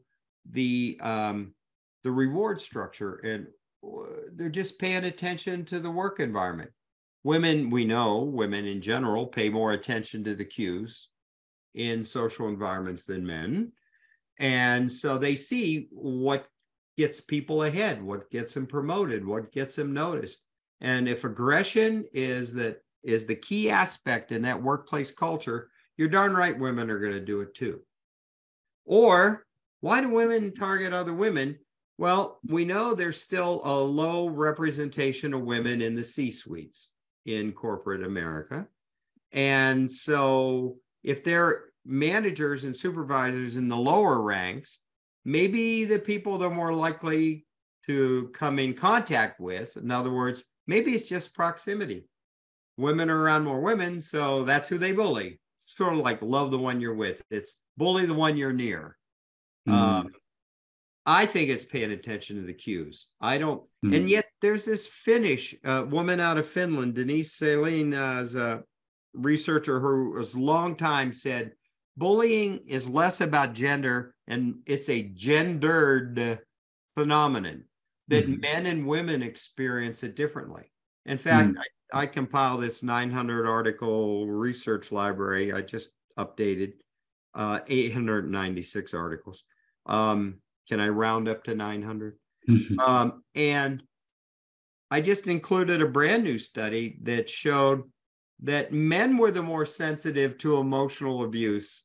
the 0.50 0.98
um 1.02 1.54
the 2.02 2.10
reward 2.10 2.60
structure 2.60 3.14
and 3.24 3.46
uh, 3.84 4.06
they're 4.34 4.48
just 4.48 4.78
paying 4.78 5.04
attention 5.04 5.64
to 5.64 5.78
the 5.78 5.90
work 5.90 6.20
environment 6.20 6.70
women 7.24 7.70
we 7.70 7.84
know 7.84 8.18
women 8.18 8.66
in 8.66 8.80
general 8.80 9.26
pay 9.26 9.48
more 9.48 9.72
attention 9.72 10.24
to 10.24 10.34
the 10.34 10.44
cues 10.44 11.08
in 11.74 12.02
social 12.02 12.48
environments 12.48 13.04
than 13.04 13.26
men. 13.26 13.72
And 14.38 14.90
so 14.90 15.18
they 15.18 15.36
see 15.36 15.88
what 15.90 16.46
gets 16.98 17.20
people 17.20 17.62
ahead 17.62 18.02
what 18.02 18.30
gets 18.30 18.52
them 18.52 18.66
promoted 18.66 19.26
what 19.26 19.50
gets 19.50 19.74
them 19.74 19.94
noticed. 19.94 20.44
And 20.80 21.08
if 21.08 21.24
aggression 21.24 22.04
is 22.12 22.52
that 22.54 22.82
is 23.02 23.24
the 23.24 23.34
key 23.34 23.70
aspect 23.70 24.30
in 24.30 24.42
that 24.42 24.62
workplace 24.62 25.10
culture 25.10 25.70
you're 25.96 26.08
darn 26.08 26.34
right 26.34 26.58
women 26.58 26.90
are 26.90 26.98
going 26.98 27.12
to 27.12 27.20
do 27.20 27.40
it 27.40 27.54
too. 27.54 27.80
Or 28.84 29.46
why 29.80 30.00
do 30.00 30.10
women 30.10 30.54
target 30.54 30.92
other 30.92 31.14
women? 31.14 31.58
Well 31.96 32.40
we 32.46 32.64
know 32.64 32.94
there's 32.94 33.20
still 33.20 33.62
a 33.64 33.74
low 33.74 34.28
representation 34.28 35.32
of 35.32 35.42
women 35.42 35.80
in 35.80 35.94
the 35.94 36.04
c 36.04 36.30
suites 36.30 36.92
in 37.26 37.52
corporate 37.52 38.04
america 38.04 38.66
and 39.32 39.90
so 39.90 40.76
if 41.02 41.24
they're 41.24 41.64
managers 41.84 42.64
and 42.64 42.76
supervisors 42.76 43.56
in 43.56 43.68
the 43.68 43.76
lower 43.76 44.20
ranks, 44.20 44.80
maybe 45.24 45.84
the 45.84 45.98
people 45.98 46.38
they're 46.38 46.50
more 46.50 46.74
likely 46.74 47.46
to 47.86 48.30
come 48.32 48.58
in 48.58 48.74
contact 48.74 49.40
with, 49.40 49.76
in 49.76 49.90
other 49.90 50.12
words, 50.12 50.44
maybe 50.66 50.92
it's 50.92 51.08
just 51.08 51.34
proximity. 51.34 52.04
women 52.78 53.10
are 53.10 53.20
around 53.20 53.44
more 53.44 53.60
women, 53.60 54.00
so 54.00 54.44
that's 54.44 54.68
who 54.68 54.78
they 54.78 54.92
bully. 54.92 55.38
Sort 55.58 55.92
of 55.92 56.00
like 56.00 56.20
love 56.22 56.50
the 56.50 56.58
one 56.58 56.80
you're 56.80 56.94
with. 56.94 57.22
It's 57.30 57.60
bully 57.76 58.06
the 58.06 58.14
one 58.14 58.36
you're 58.36 58.52
near. 58.52 58.96
Mm. 59.68 59.72
Um, 59.72 60.10
I 61.04 61.26
think 61.26 61.50
it's 61.50 61.64
paying 61.64 61.90
attention 61.92 62.36
to 62.36 62.42
the 62.42 62.54
cues. 62.54 63.08
I 63.20 63.38
don't, 63.38 63.62
Mm. 63.84 63.96
and 63.96 64.08
yet 64.08 64.26
there's 64.40 64.64
this 64.64 64.86
Finnish 64.86 65.56
uh, 65.64 65.84
woman 65.88 66.20
out 66.20 66.38
of 66.38 66.46
Finland, 66.46 66.94
Denise 66.94 67.34
Salin, 67.34 67.92
uh, 67.94 68.20
is 68.22 68.36
a 68.36 68.62
researcher 69.12 69.80
who 69.80 70.16
has 70.16 70.36
long 70.36 70.76
time 70.76 71.12
said 71.12 71.52
bullying 71.98 72.60
is 72.66 72.88
less 72.88 73.20
about 73.20 73.52
gender 73.52 74.14
and 74.26 74.60
it's 74.64 74.88
a 74.88 75.02
gendered 75.02 76.40
phenomenon 76.96 77.64
that 78.08 78.26
Mhm. 78.26 78.40
men 78.40 78.66
and 78.66 78.86
women 78.86 79.22
experience 79.22 80.02
it 80.02 80.14
differently. 80.16 80.72
In 81.04 81.18
fact, 81.18 81.58
I, 81.92 82.02
I 82.02 82.06
compile 82.06 82.56
this 82.56 82.82
900 82.82 83.46
article 83.46 84.26
research 84.28 84.92
library. 84.92 85.52
I 85.52 85.60
just 85.62 85.90
updated 86.16 86.74
uh, 87.34 87.60
896 87.66 88.94
articles. 88.94 89.44
Um, 89.86 90.40
can 90.68 90.80
I 90.80 90.88
round 90.88 91.28
up 91.28 91.44
to 91.44 91.54
900? 91.54 92.18
Mhm. 92.48 92.78
Um, 92.78 93.24
and 93.34 93.82
I 94.90 95.00
just 95.00 95.26
included 95.26 95.80
a 95.80 95.88
brand 95.88 96.24
new 96.24 96.38
study 96.38 96.98
that 97.02 97.28
showed 97.28 97.90
that 98.40 98.72
men 98.72 99.16
were 99.16 99.30
the 99.30 99.42
more 99.42 99.64
sensitive 99.66 100.36
to 100.38 100.58
emotional 100.58 101.24
abuse 101.24 101.84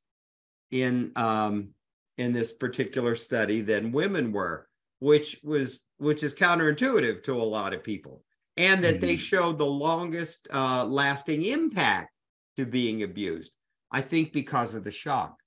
in 0.72 1.14
um, 1.16 1.74
in 2.18 2.34
this 2.34 2.52
particular 2.54 3.16
study 3.16 3.62
than 3.62 3.92
women 3.94 4.32
were, 4.32 4.70
which 5.00 5.40
was 5.44 5.86
which 5.98 6.24
is 6.24 6.34
counterintuitive 6.36 7.24
to 7.24 7.34
a 7.36 7.44
lot 7.44 7.74
of 7.74 7.84
people, 7.84 8.26
and 8.58 8.84
that 8.84 9.02
they 9.02 9.16
Mhm. 9.16 9.20
showed 9.20 9.60
the 9.60 9.66
longest 9.66 10.48
uh, 10.54 10.86
lasting 10.86 11.44
impact 11.46 12.12
to 12.58 12.66
being 12.66 13.04
abused. 13.04 13.54
I 13.92 14.02
think 14.02 14.34
because 14.34 14.76
of 14.76 14.84
the 14.84 14.92
shock. 14.92 15.38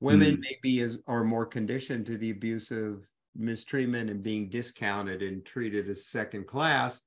Women 0.00 0.36
Mm. 0.36 0.40
maybe 0.50 0.80
is 0.80 0.98
are 1.06 1.24
more 1.24 1.46
conditioned 1.46 2.06
to 2.06 2.16
the 2.18 2.30
abuse 2.30 2.70
of 2.70 3.06
mistreatment 3.36 4.10
and 4.10 4.22
being 4.22 4.48
discounted 4.48 5.22
and 5.22 5.44
treated 5.44 5.88
as 5.88 6.06
second 6.06 6.46
class 6.46 7.02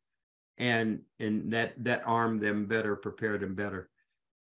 and 0.58 1.02
and 1.20 1.52
that 1.54 1.74
that 1.84 2.02
armed 2.06 2.42
them 2.42 2.66
better 2.66 2.96
prepared 2.96 3.42
them 3.42 3.56
better. 3.56 3.90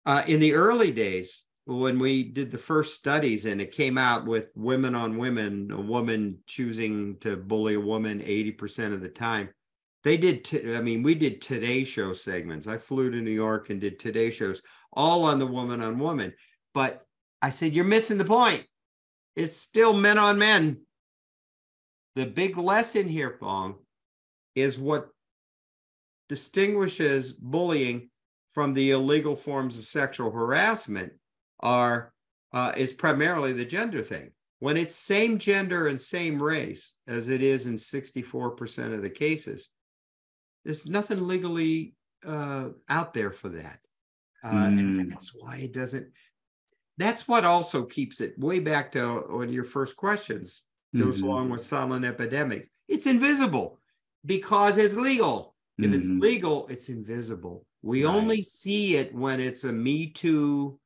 Uh, 0.05 0.23
in 0.27 0.39
the 0.39 0.53
early 0.53 0.91
days 0.91 1.45
when 1.65 1.97
we 1.97 2.23
did 2.23 2.51
the 2.51 2.57
first 2.59 2.93
studies 2.93 3.45
and 3.45 3.59
it 3.59 3.71
came 3.71 3.97
out 3.97 4.25
with 4.25 4.49
women 4.55 4.93
on 4.93 5.17
women 5.17 5.71
a 5.71 5.81
woman 5.81 6.37
choosing 6.45 7.17
to 7.17 7.35
bully 7.35 7.73
a 7.73 7.79
woman 7.79 8.19
80% 8.21 8.93
of 8.93 9.01
the 9.01 9.09
time 9.09 9.49
they 10.03 10.15
did 10.15 10.45
t- 10.45 10.75
i 10.75 10.81
mean 10.81 11.01
we 11.01 11.15
did 11.15 11.41
today 11.41 11.83
show 11.83 12.13
segments. 12.13 12.67
I 12.67 12.77
flew 12.77 13.09
to 13.09 13.19
new 13.19 13.31
york 13.31 13.71
and 13.71 13.81
did 13.81 13.97
today 13.99 14.29
shows 14.29 14.61
all 14.93 15.23
on 15.23 15.39
the 15.39 15.47
woman 15.47 15.81
on 15.81 15.97
woman. 15.97 16.33
But 16.75 17.04
i 17.45 17.49
said 17.49 17.73
you're 17.73 17.85
missing 17.85 18.17
the 18.17 18.25
point 18.25 18.63
it's 19.35 19.55
still 19.55 19.93
men 19.93 20.17
on 20.17 20.37
men 20.37 20.77
the 22.15 22.25
big 22.25 22.57
lesson 22.57 23.07
here, 23.07 23.37
Phong, 23.39 23.75
is 24.55 24.77
what 24.77 25.09
distinguishes 26.29 27.33
bullying 27.33 28.09
from 28.53 28.73
the 28.73 28.91
illegal 28.91 29.35
forms 29.35 29.77
of 29.77 29.83
sexual 29.83 30.31
harassment 30.31 31.11
are 31.59 32.13
uh, 32.53 32.71
is 32.77 32.93
primarily 32.93 33.51
the 33.51 33.65
gender 33.65 34.01
thing. 34.01 34.31
When 34.59 34.77
it's 34.77 34.95
same 34.95 35.37
gender 35.37 35.87
and 35.87 35.99
same 35.99 36.41
race, 36.41 36.95
as 37.07 37.27
it 37.27 37.41
is 37.41 37.67
in 37.67 37.75
64% 37.75 38.93
of 38.93 39.01
the 39.01 39.09
cases, 39.09 39.71
there's 40.63 40.87
nothing 40.87 41.27
legally 41.27 41.95
uh, 42.25 42.69
out 42.87 43.13
there 43.13 43.31
for 43.31 43.49
that. 43.49 43.79
Uh, 44.41 44.51
Mm. 44.51 44.99
And 45.01 45.11
that's 45.11 45.33
why 45.35 45.57
it 45.57 45.73
doesn't. 45.73 46.07
That's 46.97 47.27
what 47.27 47.43
also 47.43 47.83
keeps 47.85 48.21
it 48.21 48.37
way 48.39 48.59
back 48.59 48.91
to 48.93 49.23
one 49.27 49.47
of 49.49 49.53
your 49.53 49.65
first 49.65 49.95
questions 49.97 50.65
goes 50.95 51.19
Mhm. 51.19 51.23
along 51.23 51.49
with 51.49 51.61
silent 51.61 52.05
epidemic. 52.05 52.69
It's 52.87 53.05
invisible 53.05 53.79
because 54.25 54.77
it's 54.77 54.95
legal. 54.95 55.55
If 55.77 55.91
it's 55.91 56.07
Mhm. 56.07 56.21
legal, 56.21 56.67
it's 56.67 56.87
invisible. 56.87 57.65
We 57.81 58.05
Right. 58.05 58.15
only 58.15 58.41
see 58.41 58.95
it 58.95 59.13
when 59.13 59.41
it's 59.41 59.65
a 59.65 59.73
Me 59.73 60.07
Too 60.07 60.79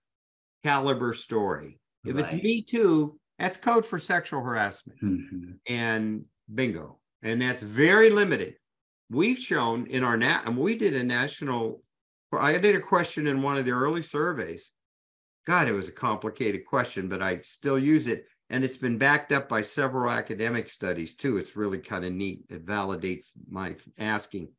caliber 0.63 1.13
story. 1.13 1.79
If 2.03 2.17
it's 2.17 2.33
Me 2.33 2.63
Too, 2.63 3.19
that's 3.37 3.55
code 3.57 3.85
for 3.85 3.99
sexual 3.99 4.41
harassment 4.41 4.99
Mhm. 5.01 5.59
and 5.67 6.25
bingo. 6.53 6.99
And 7.21 7.39
that's 7.41 7.61
very 7.61 8.09
limited. 8.09 8.57
We've 9.11 9.37
shown 9.37 9.85
in 9.87 10.03
our 10.03 10.17
nat, 10.17 10.43
and 10.45 10.57
we 10.57 10.75
did 10.75 10.95
a 10.95 11.03
national, 11.03 11.83
I 12.33 12.57
did 12.57 12.75
a 12.75 12.79
question 12.81 13.27
in 13.27 13.43
one 13.43 13.57
of 13.57 13.65
the 13.65 13.71
early 13.71 14.01
surveys. 14.01 14.71
God, 15.45 15.67
it 15.67 15.73
was 15.73 15.87
a 15.87 15.93
complicated 15.93 16.65
question, 16.65 17.07
but 17.07 17.21
I 17.21 17.41
still 17.41 17.79
use 17.79 18.07
it. 18.07 18.25
And 18.49 18.63
it's 18.63 18.77
been 18.77 18.97
backed 18.97 19.31
up 19.31 19.47
by 19.47 19.61
several 19.61 20.09
academic 20.11 20.69
studies 20.69 21.15
too. 21.15 21.37
It's 21.37 21.55
really 21.55 21.79
kind 21.79 22.03
of 22.05 22.13
neat. 22.13 22.41
It 22.49 22.65
validates 22.65 23.31
my 23.49 23.75
asking. 23.97 24.49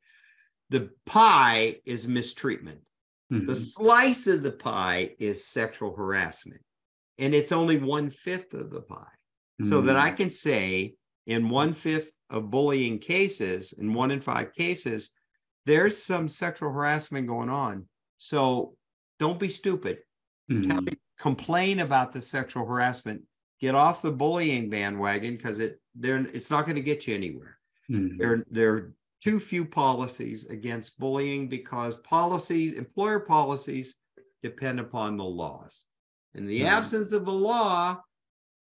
The 0.71 0.91
pie 1.07 1.81
is 1.85 2.07
mistreatment. 2.07 2.81
The 3.31 3.39
Mhm. 3.39 3.57
slice 3.57 4.27
of 4.27 4.43
the 4.43 4.53
pie 4.53 5.15
is 5.19 5.45
sexual 5.45 5.95
harassment. 5.95 6.63
And 7.19 7.35
it's 7.35 7.53
only 7.53 7.79
one 7.79 8.11
fifth 8.11 8.55
of 8.55 8.71
the 8.71 8.81
pie 8.81 9.13
so 9.63 9.81
that 9.83 9.97
Mm. 9.97 10.01
I 10.01 10.11
can 10.11 10.31
say 10.31 10.97
in 11.27 11.49
one 11.49 11.73
fifth 11.75 12.13
of 12.31 12.51
bullying 12.51 12.99
cases, 12.99 13.73
in 13.73 13.93
one 13.93 14.11
in 14.11 14.21
five 14.21 14.53
cases, 14.55 15.11
there's 15.67 16.03
some 16.03 16.29
sexual 16.29 16.73
harassment 16.73 17.27
going 17.29 17.51
on. 17.51 17.89
So 18.19 18.77
don't 19.19 19.39
be 19.39 19.49
stupid. 19.49 20.03
Tell 20.63 20.81
Mhm. 20.81 20.87
me, 20.87 20.95
complain 21.19 21.81
about 21.81 22.13
the 22.13 22.23
sexual 22.23 22.67
harassment. 22.67 23.25
Get 23.61 23.75
off 23.75 24.03
the 24.03 24.13
bullying 24.13 24.71
bandwagon 24.71 25.37
because 25.37 25.61
it 25.61 25.81
there 25.95 26.19
it's 26.19 26.51
not 26.51 26.65
going 26.67 26.77
to 26.77 26.83
get 26.83 27.07
you 27.07 27.15
anywhere. 27.15 27.59
Mhm. 27.89 28.21
There 28.21 28.45
there 28.51 28.75
are 28.77 28.97
too 29.23 29.41
few 29.41 29.65
policies 29.67 30.47
against 30.49 30.99
bullying 30.99 31.49
because 31.49 31.97
policies, 31.99 32.75
employer 32.75 33.21
policies, 33.21 33.99
depend 34.43 34.81
upon 34.81 35.17
the 35.17 35.25
laws. 35.25 35.87
In 36.35 36.47
the 36.47 36.65
Mhm. 36.65 36.67
absence 36.67 37.13
of 37.13 37.27
a 37.29 37.33
law, 37.33 38.03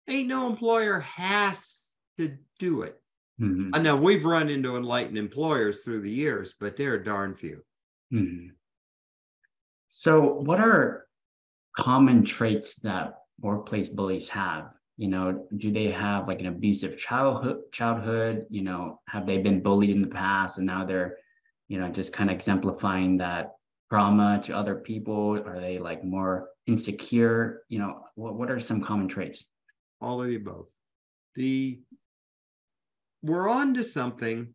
ain't 0.08 0.28
no 0.28 0.48
employer 0.48 1.00
has 1.00 1.90
to 2.18 2.38
do 2.58 2.82
it. 2.82 3.02
Mhm. 3.38 3.74
I 3.74 3.80
know 3.82 3.96
we've 3.96 4.24
run 4.24 4.50
into 4.50 4.76
enlightened 4.76 5.18
employers 5.18 5.82
through 5.84 6.02
the 6.02 6.12
years, 6.12 6.54
but 6.60 6.76
they're 6.76 7.02
darn 7.02 7.34
few. 7.36 7.64
Mhm. 8.10 8.58
So, 9.88 10.34
what 10.34 10.60
are 10.60 11.07
common 11.78 12.24
traits 12.24 12.76
that 12.76 13.14
workplace 13.40 13.88
bullies 13.88 14.28
have? 14.28 14.70
You 14.96 15.08
know, 15.08 15.46
do 15.56 15.72
they 15.72 15.90
have 15.90 16.26
like 16.26 16.40
an 16.40 16.46
abusive 16.46 16.98
childhood? 16.98 17.58
Childhood, 17.72 18.46
you 18.50 18.62
know, 18.62 19.00
have 19.08 19.26
they 19.26 19.38
been 19.38 19.62
bullied 19.62 19.90
in 19.90 20.02
the 20.02 20.08
past 20.08 20.58
and 20.58 20.66
now 20.66 20.84
they're, 20.84 21.18
you 21.68 21.78
know, 21.78 21.88
just 21.88 22.12
kind 22.12 22.30
of 22.30 22.36
exemplifying 22.36 23.16
that 23.18 23.52
trauma 23.90 24.40
to 24.44 24.56
other 24.56 24.74
people? 24.74 25.38
Are 25.46 25.60
they 25.60 25.78
like 25.78 26.04
more 26.04 26.48
insecure? 26.66 27.62
You 27.68 27.78
know, 27.78 28.02
what 28.16 28.34
what 28.34 28.50
are 28.50 28.60
some 28.60 28.82
common 28.82 29.08
traits? 29.08 29.44
all 30.00 30.22
of 30.22 30.28
the 30.28 30.36
above. 30.36 30.66
The 31.34 31.80
we're 33.22 33.48
on 33.48 33.74
to 33.74 33.84
something. 33.84 34.54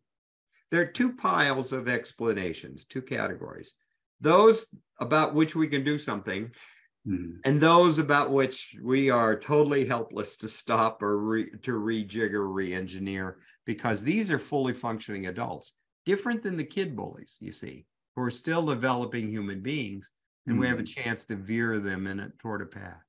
There 0.72 0.82
are 0.82 0.86
two 0.86 1.14
piles 1.14 1.74
of 1.74 1.88
explanations, 1.88 2.86
two 2.86 3.02
categories. 3.02 3.74
Those 4.22 4.68
about 5.00 5.36
which 5.36 5.56
we 5.56 5.68
can 5.68 5.84
do 5.84 5.98
something, 5.98 6.52
Mhm. 7.08 7.40
and 7.44 7.60
those 7.60 8.00
about 8.00 8.32
which 8.32 8.78
we 8.82 9.10
are 9.10 9.38
totally 9.38 9.86
helpless 9.86 10.38
to 10.38 10.48
stop 10.48 11.04
or 11.04 11.18
re, 11.18 11.50
to 11.62 11.72
rejig 11.74 12.34
or 12.34 12.48
re-engineer, 12.50 13.40
because 13.66 14.04
these 14.04 14.32
are 14.32 14.40
fully 14.40 14.74
functioning 14.74 15.28
adults, 15.28 15.74
different 16.06 16.44
than 16.44 16.56
the 16.58 16.64
kid 16.64 16.96
bullies, 16.96 17.38
you 17.42 17.52
see, 17.52 17.86
who 18.16 18.22
are 18.22 18.32
still 18.32 18.66
developing 18.66 19.30
human 19.30 19.62
beings, 19.62 20.12
and 20.48 20.58
we 20.58 20.68
have 20.68 20.80
a 20.80 20.84
chance 20.84 21.26
to 21.26 21.36
veer 21.36 21.80
them 21.80 22.08
in 22.08 22.20
a, 22.20 22.30
toward 22.40 22.62
a 22.62 22.66
path. 22.66 23.04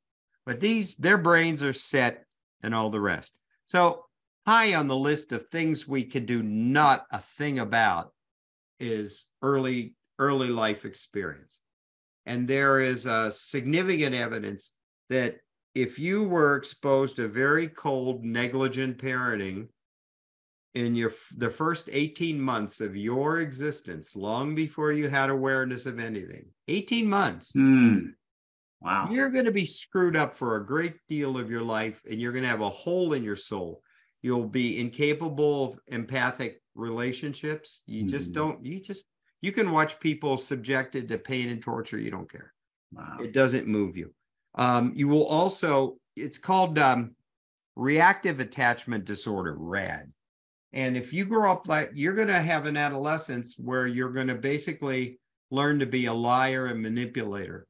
But 0.47 0.61
these, 0.61 0.95
their 0.95 1.19
brains 1.19 1.63
are 1.63 1.73
set 1.73 2.25
and 2.63 2.75
all 2.75 2.91
the 2.91 3.01
rest. 3.01 3.37
So 3.65 4.07
high 4.47 4.75
on 4.75 4.89
the 4.89 4.97
list 4.97 5.33
of 5.33 5.49
things 5.49 5.89
we 5.89 6.05
can 6.05 6.27
do 6.27 6.43
not 6.43 7.07
a 7.11 7.19
thing 7.19 7.59
about 7.61 8.13
is 8.81 9.27
early 9.43 9.95
early 10.19 10.49
life 10.49 10.85
experience. 10.85 11.61
And 12.27 12.49
there 12.49 12.81
is 12.81 13.07
a 13.07 13.31
significant 13.33 14.15
evidence 14.15 14.73
that 15.11 15.41
if 15.75 15.99
you 15.99 16.25
were 16.25 16.57
exposed 16.57 17.17
to 17.17 17.29
very 17.29 17.69
cold, 17.69 18.25
negligent 18.25 18.99
parenting 18.99 19.69
in 20.75 20.95
your 20.97 21.13
the 21.37 21.51
first 21.51 21.89
18 21.93 22.41
months 22.41 22.81
of 22.81 22.97
your 22.97 23.41
existence, 23.41 24.17
long 24.17 24.55
before 24.55 24.93
you 24.93 25.09
had 25.09 25.31
awareness 25.31 25.87
of 25.87 26.01
anything, 26.01 26.51
18 26.69 27.09
months, 27.09 27.53
Hmm. 27.55 28.15
Wow. 28.81 29.09
you're 29.11 29.31
going 29.31 29.45
to 29.45 29.53
be 29.53 29.67
screwed 29.67 30.17
up 30.17 30.37
for 30.37 30.57
a 30.57 30.67
great 30.67 30.97
deal 31.09 31.39
of 31.39 31.51
your 31.51 31.63
life 31.63 32.03
and 32.11 32.21
you're 32.21 32.33
going 32.33 32.43
to 32.43 32.49
have 32.49 32.61
a 32.61 32.71
hole 32.71 33.13
in 33.13 33.23
your 33.23 33.37
soul 33.37 33.83
you'll 34.23 34.49
be 34.49 34.79
incapable 34.81 35.65
of 35.67 35.79
empathic 35.89 36.63
relationships 36.75 37.83
you 37.87 38.05
just 38.05 38.31
Mhm. 38.31 38.35
don't 38.35 38.65
you 38.65 38.81
just 38.81 39.07
You 39.45 39.53
can 39.53 39.73
watch 39.73 40.01
people 40.01 40.39
subjected 40.39 41.07
to 41.09 41.19
pain 41.19 41.51
and 41.51 41.61
torture. 41.61 41.99
You 41.99 42.11
don't 42.11 42.33
care. 42.33 42.55
Wow. 42.95 43.19
It 43.21 43.35
doesn't 43.35 43.67
move 43.67 43.95
you. 43.95 44.15
Um, 44.55 44.95
you 44.97 45.07
will 45.07 45.27
also, 45.27 45.99
it's 46.17 46.39
called 46.39 46.79
um, 46.79 47.15
reactive 47.77 48.41
attachment 48.41 49.05
disorder, 49.05 49.55
RAD. 49.59 50.11
And 50.73 50.97
if 50.97 51.13
you 51.13 51.27
grow 51.27 51.53
up 51.53 51.69
like 51.69 51.91
you're 51.93 52.15
going 52.15 52.29
to 52.29 52.41
have 52.41 52.65
an 52.65 52.79
adolescence 52.79 53.57
where 53.59 53.87
you're 53.87 54.15
going 54.15 54.29
to 54.29 54.35
basically 54.35 55.21
learn 55.51 55.79
to 55.81 55.87
be 55.87 56.07
a 56.07 56.15
liar 56.15 56.65
and 56.69 56.81
manipulator. 56.81 57.67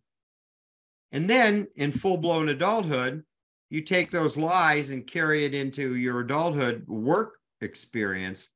And 1.10 1.28
then 1.28 1.66
in 1.74 1.90
full 1.90 2.18
blown 2.18 2.50
adulthood, 2.50 3.24
you 3.70 3.80
take 3.80 4.12
those 4.12 4.36
lies 4.36 4.90
and 4.90 5.04
carry 5.04 5.44
it 5.44 5.56
into 5.56 5.96
your 5.96 6.20
adulthood 6.20 6.86
work 6.86 7.32
experience. 7.62 8.48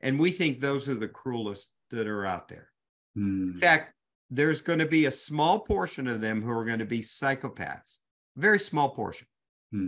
And 0.00 0.18
we 0.18 0.30
think 0.30 0.60
those 0.60 0.88
are 0.88 0.94
the 0.94 1.08
cruelest 1.08 1.68
that 1.94 2.06
are 2.06 2.26
out 2.26 2.48
there. 2.48 2.68
Hmm. 3.14 3.52
In 3.54 3.56
fact, 3.56 3.94
there's 4.30 4.60
going 4.60 4.78
to 4.78 4.86
be 4.86 5.06
a 5.06 5.10
small 5.10 5.60
portion 5.60 6.06
of 6.06 6.20
them 6.20 6.42
who 6.42 6.50
are 6.50 6.64
going 6.64 6.78
to 6.78 6.84
be 6.84 7.00
psychopaths, 7.00 7.98
very 8.36 8.58
small 8.58 8.90
portion. 8.90 9.26
Hmm. 9.72 9.86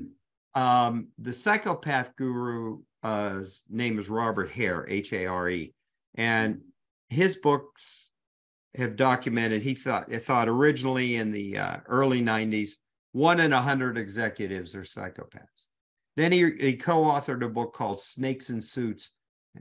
Um, 0.55 1.09
the 1.19 1.33
psychopath 1.33 2.17
guru's 2.17 2.81
uh, 3.03 3.43
name 3.69 3.99
is 3.99 4.09
Robert 4.09 4.51
Hare, 4.51 4.87
H 4.89 5.13
A 5.13 5.27
R 5.27 5.51
E, 5.51 5.75
and 6.15 6.61
his 7.09 7.37
books 7.37 8.11
have 8.75 8.97
documented. 8.97 9.63
He 9.63 9.75
thought 9.75 10.11
thought 10.13 10.49
originally 10.49 11.17
in 11.17 11.31
the 11.31 11.59
uh, 11.59 11.77
early 11.87 12.23
'90s, 12.23 12.71
one 13.13 13.41
in 13.41 13.53
a 13.53 13.61
hundred 13.61 13.99
executives 13.99 14.75
are 14.75 14.83
psychopaths. 14.83 15.67
Then 16.17 16.33
he, 16.33 16.51
he 16.59 16.77
co-authored 16.77 17.45
a 17.45 17.49
book 17.49 17.75
called 17.75 18.01
Snakes 18.01 18.49
in 18.49 18.61
Suits 18.61 19.11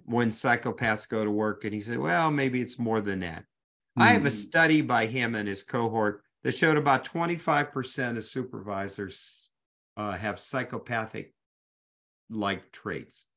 when 0.06 0.30
psychopaths 0.30 1.08
go 1.10 1.24
to 1.24 1.32
work, 1.32 1.64
and 1.64 1.74
he 1.74 1.82
said, 1.82 1.98
well, 2.00 2.32
maybe 2.32 2.62
it's 2.62 2.80
more 2.80 3.02
than 3.02 3.20
that. 3.20 3.46
I 3.98 4.14
have 4.14 4.26
a 4.26 4.32
Hmm. 4.32 4.32
study 4.32 4.82
by 4.82 5.08
him 5.08 5.36
and 5.36 5.48
his 5.48 5.64
cohort 5.64 6.24
that 6.43 6.56
showed 6.56 6.78
about 6.78 7.06
25% 7.06 8.18
of 8.18 8.26
supervisors 8.26 9.52
uh, 9.98 10.14
have 10.18 10.39
psychopathic 10.39 11.34
like 12.30 12.72
traits. 12.72 13.28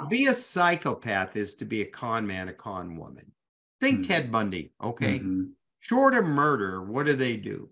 To 0.00 0.06
Wow. 0.06 0.06
be 0.06 0.26
a 0.26 0.34
psychopath 0.34 1.36
is 1.36 1.54
to 1.56 1.64
be 1.64 1.82
a 1.82 1.86
con 1.86 2.26
man, 2.26 2.48
a 2.48 2.54
con 2.54 2.96
woman. 2.96 3.32
Think 3.80 4.02
Hmm. 4.02 4.06
Ted 4.06 4.32
Bundy, 4.32 4.74
okay? 4.82 5.26
Mhm. 5.26 5.56
Short 5.80 6.14
of 6.14 6.24
murder, 6.24 6.82
what 6.82 7.06
do 7.06 7.14
they 7.14 7.36
do? 7.36 7.70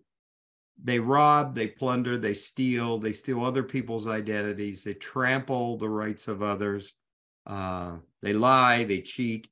They 0.82 1.00
rob, 1.00 1.54
they 1.54 1.68
plunder, 1.68 2.18
they 2.18 2.34
steal, 2.34 2.98
they 2.98 3.12
steal 3.12 3.44
other 3.44 3.62
people's 3.64 4.06
identities, 4.06 4.84
they 4.84 4.94
trample 4.94 5.78
the 5.78 5.88
rights 5.90 6.28
of 6.28 6.42
others, 6.42 6.94
uh, 7.46 7.98
they 8.22 8.32
lie, 8.32 8.84
they 8.84 9.00
cheat, 9.00 9.48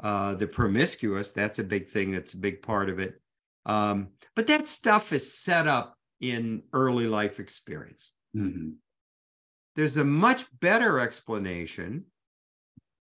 uh, 0.00 0.34
they're 0.34 0.48
promiscuous. 0.48 1.32
That's 1.32 1.58
a 1.58 1.64
big 1.64 1.88
thing, 1.88 2.12
that's 2.12 2.34
a 2.34 2.38
big 2.38 2.62
part 2.62 2.88
of 2.88 2.98
it. 2.98 3.20
Um, 3.66 4.08
but 4.36 4.46
that 4.48 4.66
stuff 4.66 5.12
is 5.12 5.38
set 5.38 5.66
up 5.66 5.96
in 6.20 6.62
early 6.72 7.06
life 7.06 7.40
experience. 7.40 8.12
Mhm. 8.36 8.74
There's 9.76 9.96
a 9.96 10.04
much 10.04 10.46
better 10.60 11.00
explanation. 11.00 12.04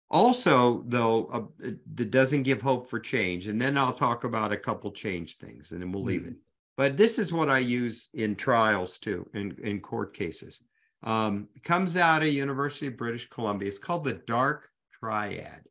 Also, 0.10 0.84
though, 0.88 1.26
uh, 1.26 1.72
that 1.96 2.12
doesn't 2.12 2.44
give 2.44 2.62
hope 2.62 2.90
for 2.90 3.00
change. 3.00 3.48
And 3.48 3.62
then 3.62 3.78
I'll 3.78 3.94
talk 3.94 4.24
about 4.24 4.52
a 4.52 4.58
couple 4.58 4.92
change 4.92 5.38
things 5.38 5.72
and 5.72 5.82
then 5.82 5.92
we'll 5.92 6.04
leave 6.04 6.26
it. 6.26 6.36
But 6.78 6.98
this 6.98 7.20
is 7.20 7.34
what 7.34 7.50
I 7.50 7.60
use 7.60 8.10
in 8.14 8.36
trials 8.36 8.98
too, 9.00 9.30
in, 9.34 9.58
in 9.64 9.80
court 9.80 10.14
cases. 10.14 10.64
Um, 11.04 11.50
comes 11.64 11.98
out 11.98 12.24
of 12.24 12.30
University 12.30 12.88
of 12.88 12.98
British 12.98 13.30
Columbia. 13.30 13.68
It's 13.68 13.78
called 13.78 14.06
the 14.06 14.14
dark 14.14 14.72
triad. 14.92 15.66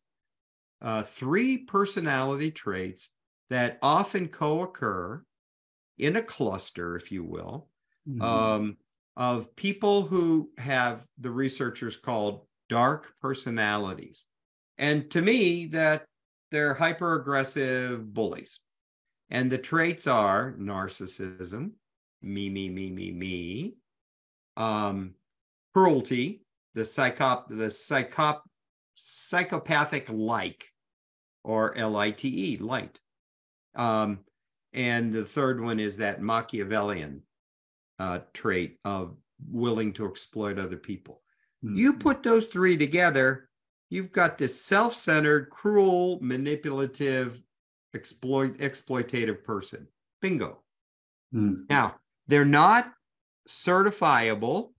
Uh, 0.81 1.03
three 1.03 1.59
personality 1.59 2.51
traits 2.51 3.11
that 3.51 3.79
often 3.83 4.29
co-occur 4.29 5.25
in 5.99 6.17
a 6.17 6.23
cluster, 6.23 6.97
if 6.97 7.13
you 7.13 7.25
will, 7.25 7.71
Mhm. 8.07 8.25
um, 8.25 8.79
of 9.17 9.55
people 9.57 10.03
who 10.03 10.53
have 10.59 11.07
the 11.19 11.31
researchers 11.31 11.97
called 11.97 12.47
dark 12.69 13.15
personalities. 13.21 14.27
And 14.79 15.11
to 15.13 15.23
me, 15.23 15.67
that 15.67 16.07
they're 16.51 16.75
hyper 16.75 17.15
aggressive 17.21 18.13
bullies. 18.15 18.61
And 19.31 19.51
the 19.53 19.59
traits 19.59 20.07
are 20.07 20.53
narcissism, 20.55 21.73
me, 22.23 22.51
me, 22.51 22.69
me, 22.69 22.91
me, 22.91 23.13
me, 23.13 23.77
um, 24.57 25.15
cruelty, 25.75 26.43
the 26.75 26.83
psychop, 26.83 27.49
the 27.49 27.67
psychop, 27.67 28.43
psychopathic 28.95 30.09
like, 30.11 30.67
or 31.45 31.77
L-I-T-E, 31.77 32.59
light. 32.59 33.01
Um, 33.75 34.21
and 34.73 35.13
the 35.13 35.25
third 35.25 35.61
one 35.61 35.81
is 35.81 35.97
that 35.99 36.23
Machiavellian 36.23 37.23
uh, 37.99 38.21
trait 38.33 38.79
of 38.85 39.17
willing 39.51 39.93
to 39.95 40.07
exploit 40.07 40.59
other 40.59 40.77
people. 40.77 41.23
You 41.63 41.95
Mhm. 41.95 42.01
put 42.01 42.23
those 42.23 42.49
three 42.49 42.77
together, 42.77 43.49
you've 43.91 44.11
got 44.13 44.39
this 44.39 44.61
self-centered, 44.61 45.51
cruel, 45.51 46.19
manipulative, 46.21 47.41
exploit 47.95 48.57
exploitative 48.59 49.45
person. 49.45 49.87
Bingo. 50.21 50.63
Mhm. 51.33 51.69
Now, 51.69 52.01
they're 52.27 52.45
not 52.45 52.93
certifiable 53.49 54.73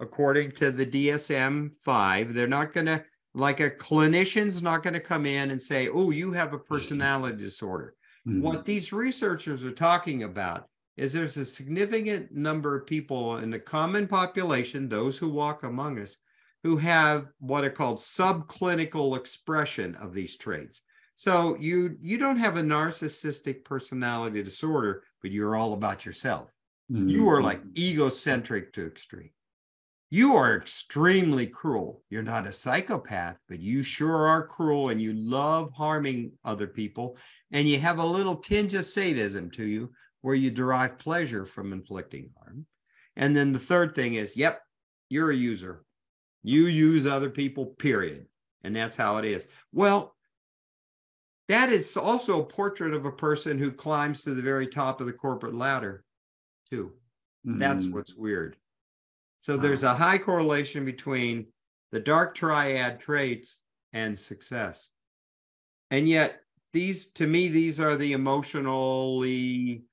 according 0.00 0.52
to 0.52 0.70
the 0.70 0.86
DSM 0.86 1.72
5. 1.80 2.34
They're 2.34 2.48
not 2.48 2.72
going 2.72 2.86
to, 2.86 3.04
like 3.34 3.60
a 3.60 3.70
clinician's 3.70 4.62
not 4.62 4.82
going 4.82 4.94
to 4.94 5.00
come 5.00 5.26
in 5.26 5.50
and 5.50 5.60
say, 5.60 5.88
oh, 5.88 6.10
you 6.10 6.32
have 6.32 6.52
a 6.52 6.58
personality 6.58 7.36
disorder. 7.36 7.94
Mhm. 8.26 8.40
What 8.40 8.64
these 8.64 8.92
researchers 8.92 9.64
are 9.64 9.70
talking 9.70 10.24
about 10.24 10.66
is 10.96 11.12
there's 11.12 11.36
a 11.36 11.44
significant 11.44 12.32
number 12.32 12.76
of 12.76 12.86
people 12.86 13.38
in 13.38 13.50
the 13.50 13.58
common 13.58 14.06
population, 14.06 14.88
those 14.88 15.16
who 15.16 15.28
walk 15.28 15.62
among 15.62 15.98
us, 15.98 16.16
who 16.62 16.76
have 16.76 17.28
what 17.38 17.64
are 17.64 17.70
called 17.70 17.98
subclinical 17.98 19.16
expression 19.16 19.94
of 19.94 20.12
these 20.12 20.36
traits. 20.36 20.82
So 21.16 21.56
you 21.58 21.96
you 22.00 22.18
don't 22.18 22.38
have 22.38 22.56
a 22.56 22.62
narcissistic 22.62 23.64
personality 23.64 24.42
disorder, 24.42 25.04
but 25.22 25.30
you're 25.30 25.56
all 25.56 25.72
about 25.72 26.04
yourself. 26.04 26.50
You 27.08 27.28
are 27.28 27.42
like 27.42 27.60
egocentric 27.78 28.72
to 28.74 28.86
extreme. 28.86 29.30
You 30.12 30.34
are 30.34 30.56
extremely 30.56 31.46
cruel. 31.46 32.02
You're 32.10 32.24
not 32.24 32.46
a 32.46 32.52
psychopath, 32.52 33.38
but 33.48 33.60
you 33.60 33.84
sure 33.84 34.26
are 34.26 34.44
cruel 34.44 34.88
and 34.88 35.00
you 35.00 35.12
love 35.12 35.72
harming 35.72 36.32
other 36.44 36.66
people. 36.66 37.16
And 37.52 37.68
you 37.68 37.78
have 37.78 37.98
a 37.98 38.04
little 38.04 38.36
tinge 38.36 38.74
of 38.74 38.86
sadism 38.86 39.50
to 39.52 39.64
you 39.64 39.92
where 40.22 40.34
you 40.34 40.50
derive 40.50 40.98
pleasure 40.98 41.46
from 41.46 41.72
inflicting 41.72 42.30
harm. 42.36 42.66
And 43.16 43.36
then 43.36 43.52
the 43.52 43.58
third 43.60 43.94
thing 43.94 44.14
is, 44.14 44.36
yep, 44.36 44.62
you're 45.08 45.30
a 45.30 45.36
user. 45.36 45.84
You 46.42 46.66
use 46.66 47.06
other 47.06 47.30
people, 47.30 47.66
period. 47.66 48.26
And 48.64 48.74
that's 48.74 48.96
how 48.96 49.18
it 49.18 49.24
is. 49.24 49.48
Well, 49.72 50.16
that 51.48 51.70
is 51.70 51.96
also 51.96 52.40
a 52.40 52.46
portrait 52.46 52.94
of 52.94 53.06
a 53.06 53.12
person 53.12 53.58
who 53.58 53.72
climbs 53.72 54.22
to 54.22 54.34
the 54.34 54.42
very 54.42 54.66
top 54.66 55.00
of 55.00 55.06
the 55.06 55.12
corporate 55.12 55.54
ladder, 55.54 56.04
too. 56.68 56.92
That's 57.44 57.86
Mhm. 57.86 57.92
what's 57.92 58.14
weird. 58.14 58.59
So 59.40 59.56
there's 59.56 59.84
a 59.84 59.94
high 59.94 60.18
correlation 60.18 60.84
between 60.84 61.46
the 61.92 61.98
dark 61.98 62.34
triad 62.34 63.00
traits 63.00 63.62
and 63.94 64.16
success. 64.16 64.90
And 65.90 66.06
yet, 66.06 66.42
these, 66.74 67.06
to 67.12 67.26
me, 67.26 67.48
these 67.48 67.80
are 67.80 67.96
the 67.96 68.12
emotionally 68.12 69.84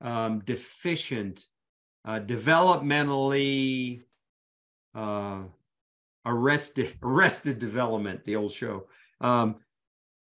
um, 0.00 0.38
deficient, 0.44 1.44
uh, 2.04 2.20
developmentally 2.20 4.04
uh, 4.94 5.42
arrested, 6.24 6.96
arrested 7.02 7.58
development, 7.58 8.24
the 8.24 8.36
old 8.36 8.52
show. 8.52 8.86
Um, 9.20 9.56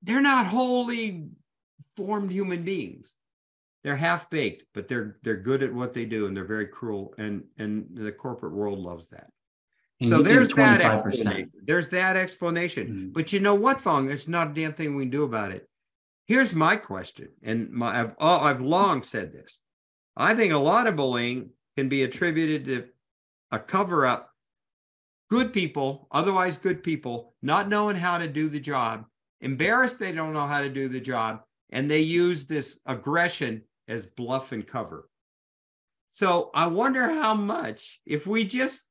they're 0.03 0.23
not 0.23 0.47
wholly 0.47 1.29
formed 1.97 2.31
human 2.31 2.63
beings 2.63 3.15
they're 3.89 3.97
half 3.97 4.29
baked, 4.29 4.67
but 4.75 4.87
they're 4.87 5.17
they're 5.23 5.39
good 5.39 5.63
at 5.63 5.73
what 5.73 5.95
they 5.95 6.05
do 6.05 6.27
and 6.27 6.37
they're 6.37 6.45
very 6.45 6.67
cruel 6.67 7.15
and 7.17 7.43
and 7.57 7.87
the 7.95 8.13
corporate 8.13 8.53
world 8.53 8.79
loves 8.79 9.09
that. 9.09 9.31
And 10.01 10.11
so 10.11 10.21
there's 10.21 10.53
that 10.53 10.83
explanation. 10.83 11.51
There's 11.65 11.89
that 11.89 12.15
explanation. 12.15 12.87
Mhm. 12.89 13.13
But 13.15 13.33
you 13.33 13.41
know 13.41 13.55
what, 13.55 13.79
Phong? 13.79 14.07
There's 14.07 14.29
not 14.29 14.51
a 14.51 14.53
damn 14.53 14.75
thing 14.75 14.95
we 14.95 15.05
can 15.05 15.11
do 15.11 15.23
about 15.23 15.53
it. 15.53 15.67
Here's 16.27 16.55
my 16.55 16.77
question, 16.77 17.29
and 17.43 17.71
my 17.71 17.99
I've 17.99 18.15
oh, 18.19 18.41
I've 18.41 18.61
long 18.61 19.03
said 19.03 19.33
this. 19.33 19.61
I 20.15 20.35
think 20.35 20.53
a 20.53 20.59
lot 20.59 20.87
of 20.87 20.97
bullying 20.97 21.49
can 21.79 21.89
be 21.89 22.03
attributed 22.03 22.67
to 22.67 22.89
a 23.53 23.59
cover 23.59 24.05
up. 24.05 24.31
Good 25.31 25.55
people, 25.55 26.09
otherwise 26.11 26.59
good 26.59 26.83
people, 26.83 27.35
not 27.41 27.71
knowing 27.71 27.97
how 27.97 28.19
to 28.19 28.29
do 28.29 28.51
the 28.51 28.61
job, 28.61 29.07
embarrassed 29.41 29.99
they 29.99 30.13
don't 30.13 30.35
know 30.35 30.47
how 30.47 30.61
to 30.61 30.69
do 30.69 30.89
the 30.89 31.01
job, 31.01 31.41
and 31.71 31.91
they 31.91 32.01
use 32.01 32.45
this 32.45 32.81
aggression 32.85 33.63
as 33.89 34.07
bluff 34.07 34.53
and 34.53 34.67
cover. 34.67 35.09
So 36.11 36.51
I 36.55 36.69
wonder 36.69 37.09
how 37.09 37.35
much, 37.35 38.01
if 38.07 38.27
we 38.27 38.45
just 38.45 38.89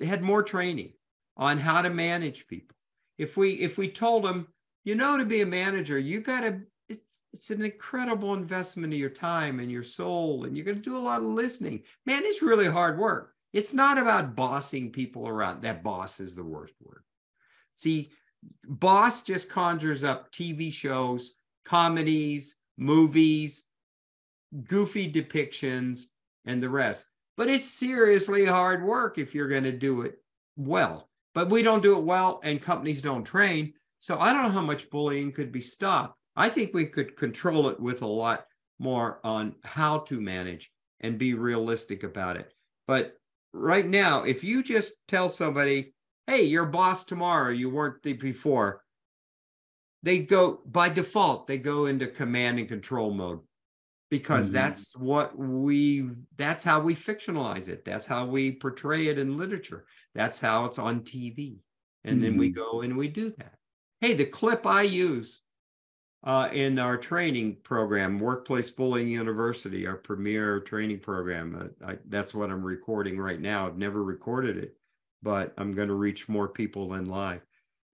had 0.00 0.22
more 0.22 0.42
training 0.42 0.92
on 1.36 1.58
how 1.58 1.82
to 1.82 1.90
manage 1.90 2.46
people, 2.46 2.76
if 3.18 3.36
we 3.36 3.52
if 3.54 3.78
we 3.78 3.88
told 3.88 4.24
them 4.24 4.48
you 4.84 4.94
know, 4.94 5.16
to 5.16 5.24
be 5.24 5.42
a 5.42 5.46
manager, 5.46 5.98
you 5.98 6.20
got 6.20 6.40
to, 6.40 6.60
it's, 6.88 7.00
it's 7.32 7.50
an 7.50 7.62
incredible 7.62 8.34
investment 8.34 8.92
of 8.92 8.98
your 8.98 9.10
time 9.10 9.60
and 9.60 9.70
your 9.70 9.82
soul, 9.82 10.44
and 10.44 10.56
you're 10.56 10.66
going 10.66 10.76
to 10.76 10.82
do 10.82 10.96
a 10.96 10.98
lot 10.98 11.20
of 11.20 11.26
listening. 11.26 11.82
Man, 12.04 12.22
it's 12.24 12.42
really 12.42 12.66
hard 12.66 12.98
work. 12.98 13.34
It's 13.52 13.74
not 13.74 13.98
about 13.98 14.34
bossing 14.34 14.90
people 14.90 15.28
around. 15.28 15.62
That 15.62 15.82
boss 15.82 16.20
is 16.20 16.34
the 16.34 16.44
worst 16.44 16.74
word. 16.82 17.02
See, 17.74 18.10
boss 18.66 19.22
just 19.22 19.48
conjures 19.48 20.04
up 20.04 20.32
TV 20.32 20.72
shows, 20.72 21.34
comedies, 21.64 22.56
movies, 22.76 23.66
goofy 24.64 25.10
depictions, 25.10 26.04
and 26.44 26.62
the 26.62 26.68
rest. 26.68 27.06
But 27.36 27.48
it's 27.48 27.64
seriously 27.64 28.44
hard 28.44 28.84
work 28.84 29.18
if 29.18 29.34
you're 29.34 29.48
going 29.48 29.64
to 29.64 29.72
do 29.72 30.02
it 30.02 30.18
well. 30.56 31.08
But 31.34 31.50
we 31.50 31.62
don't 31.62 31.82
do 31.82 31.96
it 31.96 32.04
well, 32.04 32.40
and 32.44 32.60
companies 32.60 33.00
don't 33.00 33.24
train. 33.24 33.72
So 33.98 34.18
I 34.18 34.32
don't 34.32 34.42
know 34.42 34.48
how 34.50 34.60
much 34.60 34.90
bullying 34.90 35.32
could 35.32 35.50
be 35.50 35.60
stopped. 35.60 36.18
I 36.36 36.48
think 36.48 36.74
we 36.74 36.86
could 36.86 37.16
control 37.16 37.68
it 37.68 37.80
with 37.80 38.02
a 38.02 38.06
lot 38.06 38.46
more 38.78 39.20
on 39.24 39.54
how 39.64 39.98
to 40.00 40.20
manage 40.20 40.70
and 41.00 41.18
be 41.18 41.34
realistic 41.34 42.02
about 42.02 42.36
it. 42.36 42.52
But 42.86 43.16
right 43.52 43.86
now, 43.86 44.22
if 44.24 44.44
you 44.44 44.62
just 44.62 44.92
tell 45.08 45.28
somebody, 45.28 45.94
hey, 46.26 46.42
you're 46.42 46.66
boss 46.66 47.04
tomorrow, 47.04 47.50
you 47.50 47.70
weren't 47.70 48.02
the 48.02 48.12
before, 48.12 48.82
they 50.02 50.18
go 50.18 50.60
by 50.66 50.88
default, 50.88 51.46
they 51.46 51.58
go 51.58 51.86
into 51.86 52.06
command 52.06 52.58
and 52.58 52.68
control 52.68 53.12
mode 53.12 53.40
because 54.12 54.48
mm-hmm. 54.48 54.56
that's 54.56 54.94
what 54.94 55.38
we 55.38 56.06
that's 56.36 56.62
how 56.62 56.78
we 56.78 56.94
fictionalize 56.94 57.68
it 57.68 57.82
that's 57.82 58.04
how 58.04 58.26
we 58.26 58.52
portray 58.52 59.06
it 59.06 59.18
in 59.18 59.38
literature 59.38 59.86
that's 60.14 60.38
how 60.38 60.66
it's 60.66 60.78
on 60.78 61.00
tv 61.00 61.56
and 62.04 62.16
mm-hmm. 62.16 62.24
then 62.24 62.36
we 62.36 62.50
mm-hmm. 62.50 62.60
go 62.60 62.82
and 62.82 62.94
we 62.94 63.08
do 63.08 63.32
that 63.38 63.54
hey 64.02 64.12
the 64.12 64.26
clip 64.26 64.66
i 64.66 64.82
use 64.82 65.40
uh, 66.24 66.48
in 66.52 66.78
our 66.78 66.98
training 66.98 67.56
program 67.64 68.20
workplace 68.20 68.68
bullying 68.68 69.08
university 69.08 69.86
our 69.86 69.96
premier 69.96 70.60
training 70.60 70.98
program 70.98 71.72
uh, 71.82 71.92
I, 71.92 71.98
that's 72.10 72.34
what 72.34 72.50
i'm 72.50 72.62
recording 72.62 73.18
right 73.18 73.40
now 73.40 73.66
i've 73.66 73.78
never 73.78 74.04
recorded 74.04 74.58
it 74.58 74.76
but 75.22 75.54
i'm 75.56 75.72
going 75.72 75.88
to 75.88 75.94
reach 75.94 76.28
more 76.28 76.48
people 76.48 76.90
than 76.90 77.06
live 77.06 77.40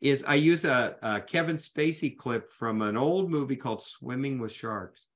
is 0.00 0.24
i 0.26 0.34
use 0.34 0.64
a, 0.64 0.96
a 1.00 1.20
kevin 1.20 1.56
spacey 1.56 2.16
clip 2.16 2.52
from 2.52 2.82
an 2.82 2.96
old 2.96 3.30
movie 3.30 3.54
called 3.54 3.82
swimming 3.82 4.40
with 4.40 4.50
sharks 4.50 5.06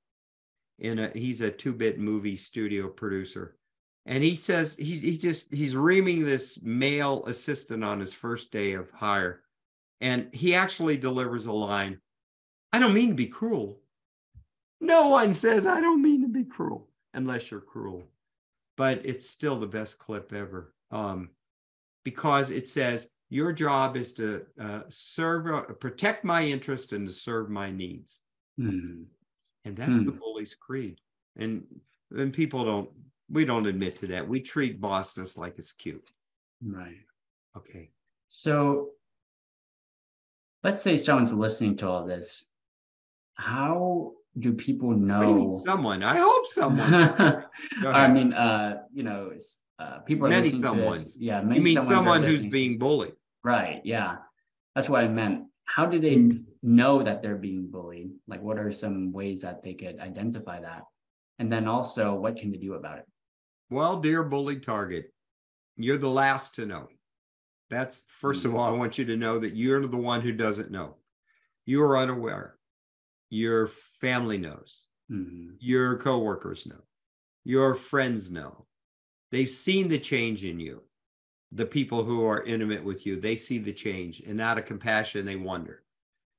in 0.83 0.99
a 0.99 1.11
he's 1.15 1.41
a 1.41 1.51
two-bit 1.51 1.99
movie 1.99 2.37
studio 2.37 2.89
producer. 2.89 3.57
And 4.05 4.23
he 4.23 4.35
says 4.37 4.77
he's 4.77 5.01
he 5.01 5.17
just 5.17 5.53
he's 5.55 5.77
reaming 5.77 6.25
this 6.25 6.61
male 6.63 7.25
assistant 7.27 7.83
on 7.85 8.01
his 8.01 8.13
first 8.13 8.53
day 8.53 8.73
of 8.73 8.91
hire. 8.91 9.43
And 10.01 10.29
he 10.33 10.55
actually 10.55 10.97
delivers 10.97 11.47
a 11.47 11.53
line 11.53 11.99
i 12.75 12.79
don't 12.79 12.95
mean 12.95 13.09
to 13.09 13.15
be 13.15 13.27
cruel. 13.27 13.81
No 14.81 15.09
one 15.09 15.33
says 15.33 15.67
i 15.67 15.81
don't 15.81 16.03
mean 16.03 16.23
to 16.23 16.29
be 16.29 16.45
cruel 16.45 16.89
unless 17.15 17.51
you're 17.51 17.61
cruel. 17.61 18.05
But 18.77 19.03
it's 19.05 19.29
still 19.29 19.57
the 19.57 19.67
best 19.67 19.99
clip 19.99 20.33
ever. 20.33 20.75
Um, 20.91 21.31
because 22.05 22.51
it 22.51 22.67
says 22.67 23.09
your 23.31 23.53
job 23.53 23.97
is 23.97 24.13
to 24.15 24.45
uh, 24.61 24.81
serve 24.89 25.47
uh, 25.47 25.63
protect 25.75 26.25
my 26.25 26.43
interest 26.43 26.93
and 26.93 27.07
to 27.07 27.13
serve 27.15 27.49
my 27.49 27.71
needs. 27.71 28.21
Mm. 28.59 29.05
And 29.65 29.77
that's 29.77 30.03
hmm. 30.03 30.07
the 30.07 30.13
bully's 30.13 30.55
creed. 30.55 30.99
And 31.37 31.65
and 32.11 32.33
people 32.33 32.65
don't 32.65 32.91
we 33.31 33.45
don't 33.45 33.67
admit 33.67 33.97
to 33.97 34.07
that. 34.09 34.29
We 34.29 34.41
treat 34.41 34.81
bossness 34.81 35.39
like 35.39 35.59
it's 35.59 35.73
cute. 35.73 36.11
Right. 36.65 37.01
Okay. 37.57 37.91
So 38.29 38.91
let's 40.63 40.83
say 40.83 40.97
someone's 40.97 41.33
listening 41.33 41.77
to 41.79 41.89
all 41.89 42.07
this. 42.07 42.47
How 43.35 44.13
do 44.39 44.53
people 44.53 44.91
know 44.91 45.51
do 45.51 45.61
someone? 45.65 46.03
I 46.03 46.19
hope 46.19 46.47
someone. 46.47 46.95
I 47.87 48.09
mean, 48.09 48.33
uh, 48.33 48.83
you 48.93 49.03
know, 49.03 49.33
uh, 49.79 49.99
people 50.01 50.27
are 50.27 50.31
many 50.31 50.51
someone's. 50.51 51.21
Yeah, 51.21 51.41
many 51.41 51.57
you 51.57 51.63
mean 51.63 51.79
someone 51.81 52.23
who's 52.23 52.45
being 52.45 52.79
bullied? 52.79 53.15
Right. 53.43 53.81
Yeah, 53.85 54.17
that's 54.75 54.89
what 54.89 55.03
I 55.03 55.09
meant. 55.09 55.45
How 55.65 55.87
do 55.87 55.99
they 55.99 56.15
hmm 56.15 56.43
know 56.63 57.03
that 57.03 57.23
they're 57.23 57.37
being 57.37 57.69
bullied? 57.69 58.11
Like, 58.27 58.43
what 58.43 58.59
are 58.59 58.71
some 58.73 59.13
ways 59.13 59.41
that 59.41 59.63
they 59.63 59.75
could 59.75 59.99
identify 59.99 60.61
that? 60.61 60.83
And 61.39 61.51
then 61.51 61.67
also, 61.67 62.15
what 62.15 62.37
can 62.37 62.51
they 62.51 62.59
do 62.59 62.75
about 62.75 62.99
it? 62.99 63.07
Well, 63.71 64.01
dear 64.01 64.23
bully 64.23 64.61
target, 64.61 65.13
you're 65.77 65.97
the 65.97 66.09
last 66.09 66.55
to 66.57 66.67
know. 66.67 66.89
That's 67.71 68.05
1st 68.23 68.45
of 68.45 68.55
all, 68.55 68.65
I 68.65 68.79
want 68.79 68.99
you 68.99 69.05
to 69.07 69.17
know 69.17 69.39
that 69.39 69.57
you're 69.57 69.87
the 69.87 69.97
one 69.97 70.21
who 70.21 70.33
doesn't 70.33 70.71
know. 70.71 70.97
You 71.65 71.83
are 71.83 71.97
unaware. 71.97 72.59
Your 73.31 73.69
family 74.01 74.37
knows. 74.37 74.85
Mm-hmm. 75.11 75.55
Your 75.59 75.97
coworkers 75.97 76.67
know. 76.67 76.83
Your 77.45 77.75
friends 77.75 78.31
know. 78.31 78.67
They've 79.31 79.51
seen 79.51 79.89
the 79.89 79.99
change 79.99 80.45
in 80.45 80.61
you. 80.61 80.83
The 81.53 81.67
people 81.67 82.05
who 82.05 82.25
are 82.27 82.43
intimate 82.43 82.85
with 82.85 83.07
you, 83.07 83.17
they 83.17 83.37
see 83.37 83.59
the 83.59 83.73
change, 83.73 84.21
and 84.21 84.41
out 84.41 84.59
of 84.59 84.67
compassion, 84.67 85.25
they 85.25 85.37
wonder 85.37 85.82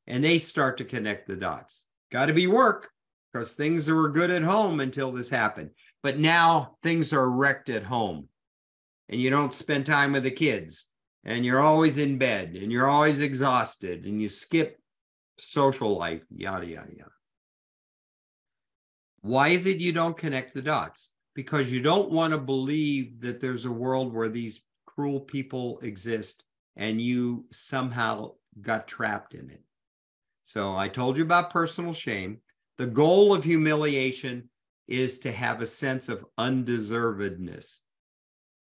and 0.08 0.24
they 0.24 0.39
start 0.39 0.78
to 0.78 0.86
connect 0.86 1.28
the 1.28 1.36
dots. 1.36 1.86
Got 2.12 2.28
to 2.28 2.34
be 2.34 2.47
work 2.47 2.89
because 3.32 3.54
things 3.54 3.89
were 3.89 4.10
good 4.10 4.30
at 4.30 4.43
home 4.43 4.80
until 4.80 5.12
this 5.12 5.30
happened. 5.30 5.72
But 6.01 6.20
now 6.20 6.76
things 6.84 7.14
are 7.14 7.30
wrecked 7.30 7.70
at 7.70 7.84
home 7.84 8.28
and 9.10 9.20
you 9.20 9.30
don't 9.30 9.54
spend 9.54 9.86
time 9.86 10.14
with 10.14 10.24
the 10.24 10.32
kids 10.32 10.88
and 11.24 11.45
you're 11.45 11.62
always 11.62 11.97
in 11.97 12.18
bed 12.18 12.56
and 12.56 12.72
you're 12.72 12.89
always 12.89 13.22
exhausted 13.22 14.06
and 14.06 14.22
you 14.22 14.30
skip 14.30 14.78
social 15.38 15.97
life, 15.97 16.24
yada, 16.30 16.68
yada, 16.68 16.91
yada. 16.95 17.12
Why 19.22 19.49
is 19.49 19.66
it 19.68 19.80
you 19.80 19.93
don't 19.93 20.18
connect 20.18 20.54
the 20.54 20.62
dots? 20.62 21.14
Because 21.34 21.72
you 21.72 21.82
don't 21.82 22.12
want 22.12 22.34
to 22.34 22.38
believe 22.38 23.22
that 23.22 23.39
there's 23.39 23.66
a 23.66 23.72
world 23.72 24.14
where 24.14 24.30
these 24.30 24.64
cruel 24.86 25.22
people 25.22 25.80
exist 25.80 26.43
and 26.76 26.99
you 26.99 27.45
somehow 27.51 28.34
got 28.62 28.88
trapped 28.88 29.34
in 29.34 29.49
it. 29.49 29.64
So 30.54 30.76
I 30.76 30.88
told 30.88 31.18
you 31.18 31.24
about 31.24 31.49
personal 31.49 31.93
shame. 31.93 32.38
The 32.78 32.86
goal 32.86 33.34
of 33.34 33.43
humiliation 33.43 34.51
is 34.88 35.18
to 35.20 35.32
have 35.32 35.62
a 35.62 35.66
sense 35.66 36.10
of 36.10 36.28
undeservedness. 36.38 37.80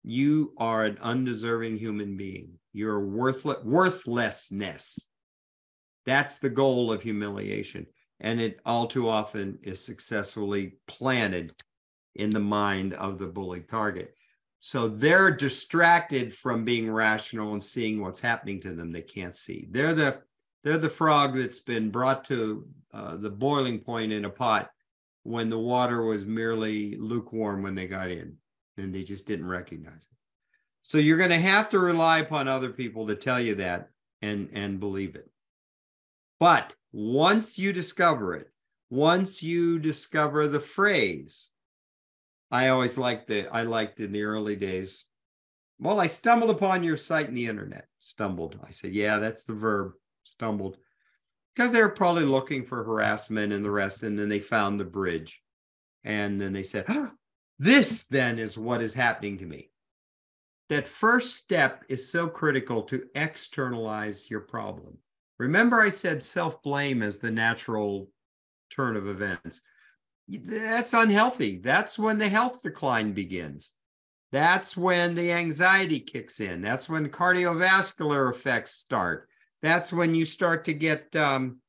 You 0.01 0.55
are 0.57 0.85
an 0.85 0.97
undeserving 0.99 1.77
human 1.77 2.17
being. 2.17 2.53
You're 2.73 3.05
worthless, 3.05 3.63
worthlessness. 3.63 5.07
That's 6.07 6.39
the 6.39 6.49
goal 6.49 6.91
of 6.91 7.03
humiliation. 7.03 7.85
And 8.21 8.41
it 8.41 8.59
all 8.65 8.87
too 8.87 9.07
often 9.07 9.59
is 9.61 9.79
successfully 9.79 10.79
planted 10.87 11.53
in 12.15 12.31
the 12.31 12.39
mind 12.39 12.95
of 12.95 13.19
the 13.19 13.27
bullied 13.27 13.69
target. 13.69 14.15
So 14.61 14.87
they're 14.87 15.29
distracted 15.29 16.33
from 16.33 16.65
being 16.65 16.89
rational 16.89 17.53
and 17.53 17.61
seeing 17.61 18.01
what's 18.01 18.19
happening 18.19 18.61
to 18.61 18.73
them. 18.73 18.91
They 18.91 19.03
can't 19.03 19.35
see. 19.35 19.67
They're 19.69 19.93
the 19.93 20.23
they're 20.63 20.77
the 20.77 20.89
frog 20.89 21.35
that's 21.35 21.59
been 21.59 21.89
brought 21.89 22.25
to 22.25 22.67
uh, 22.93 23.15
the 23.15 23.29
boiling 23.29 23.79
point 23.79 24.11
in 24.11 24.25
a 24.25 24.29
pot 24.29 24.69
when 25.23 25.49
the 25.49 25.59
water 25.59 26.03
was 26.03 26.25
merely 26.25 26.95
lukewarm 26.97 27.61
when 27.61 27.75
they 27.75 27.87
got 27.87 28.09
in 28.09 28.35
and 28.77 28.93
they 28.93 29.03
just 29.03 29.27
didn't 29.27 29.47
recognize 29.47 30.07
it. 30.09 30.17
So 30.81 30.97
you're 30.97 31.17
going 31.17 31.31
to 31.31 31.39
have 31.39 31.69
to 31.69 31.79
rely 31.79 32.19
upon 32.19 32.47
other 32.47 32.69
people 32.69 33.07
to 33.07 33.15
tell 33.15 33.41
you 33.41 33.55
that 33.55 33.89
and 34.21 34.49
and 34.53 34.79
believe 34.79 35.15
it. 35.15 35.29
But 36.39 36.73
once 36.91 37.59
you 37.59 37.73
discover 37.73 38.35
it, 38.35 38.49
once 38.89 39.43
you 39.43 39.79
discover 39.79 40.47
the 40.47 40.59
phrase, 40.59 41.49
I 42.49 42.69
always 42.69 42.97
liked 42.97 43.27
the 43.27 43.47
I 43.47 43.63
liked 43.63 43.99
in 43.99 44.11
the 44.11 44.23
early 44.23 44.55
days. 44.55 45.05
Well, 45.79 45.99
I 45.99 46.07
stumbled 46.07 46.49
upon 46.49 46.83
your 46.83 46.97
site 46.97 47.27
in 47.27 47.35
the 47.35 47.47
internet. 47.47 47.85
Stumbled. 47.99 48.57
I 48.65 48.71
said, 48.71 48.93
yeah, 48.93 49.19
that's 49.19 49.45
the 49.45 49.53
verb 49.53 49.91
stumbled 50.27 50.77
because 51.55 51.71
they 51.71 51.81
were 51.81 51.89
probably 51.89 52.25
looking 52.25 52.63
for 52.63 52.83
harassment 52.83 53.51
and 53.51 53.65
the 53.65 53.71
rest. 53.71 54.03
And 54.03 54.17
then 54.17 54.29
they 54.29 54.39
found 54.39 54.79
the 54.79 54.85
bridge. 54.85 55.41
And 56.03 56.39
then 56.39 56.53
they 56.53 56.63
said, 56.63 56.85
oh, 56.89 57.09
This 57.57 58.05
then 58.05 58.37
is 58.37 58.57
what 58.57 58.81
is 58.81 58.93
happening 58.93 59.39
to 59.39 59.45
me. 59.45 59.71
That 60.69 60.87
first 60.87 61.35
step 61.35 61.83
is 61.89 62.11
so 62.11 62.27
critical 62.27 62.83
to 62.83 63.05
externalize 63.15 64.29
your 64.29 64.41
problem. 64.41 64.97
Remember, 65.39 65.81
I 65.81 65.89
said 65.89 66.21
self 66.21 66.61
blame 66.61 67.01
is 67.01 67.19
the 67.19 67.31
natural 67.31 68.09
turn 68.69 68.95
of 68.95 69.07
events. 69.07 69.61
That's 70.27 70.93
unhealthy. 70.93 71.57
That's 71.57 71.97
when 71.97 72.17
the 72.17 72.27
health 72.27 72.61
decline 72.61 73.13
begins. 73.13 73.71
That's 74.31 74.75
when 74.75 75.15
the 75.15 75.31
anxiety 75.31 76.01
kicks 76.01 76.41
in. 76.41 76.61
That's 76.61 76.89
when 76.89 77.07
cardiovascular 77.09 78.29
effects 78.29 78.73
start 78.73 79.29
that's 79.61 79.91
when 79.91 80.15
you 80.15 80.25
start 80.25 80.65
to 80.65 80.73
get 80.73 81.15
um, 81.15 81.59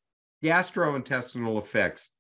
gastrointestinal 0.44 1.58
effects, 1.58 2.10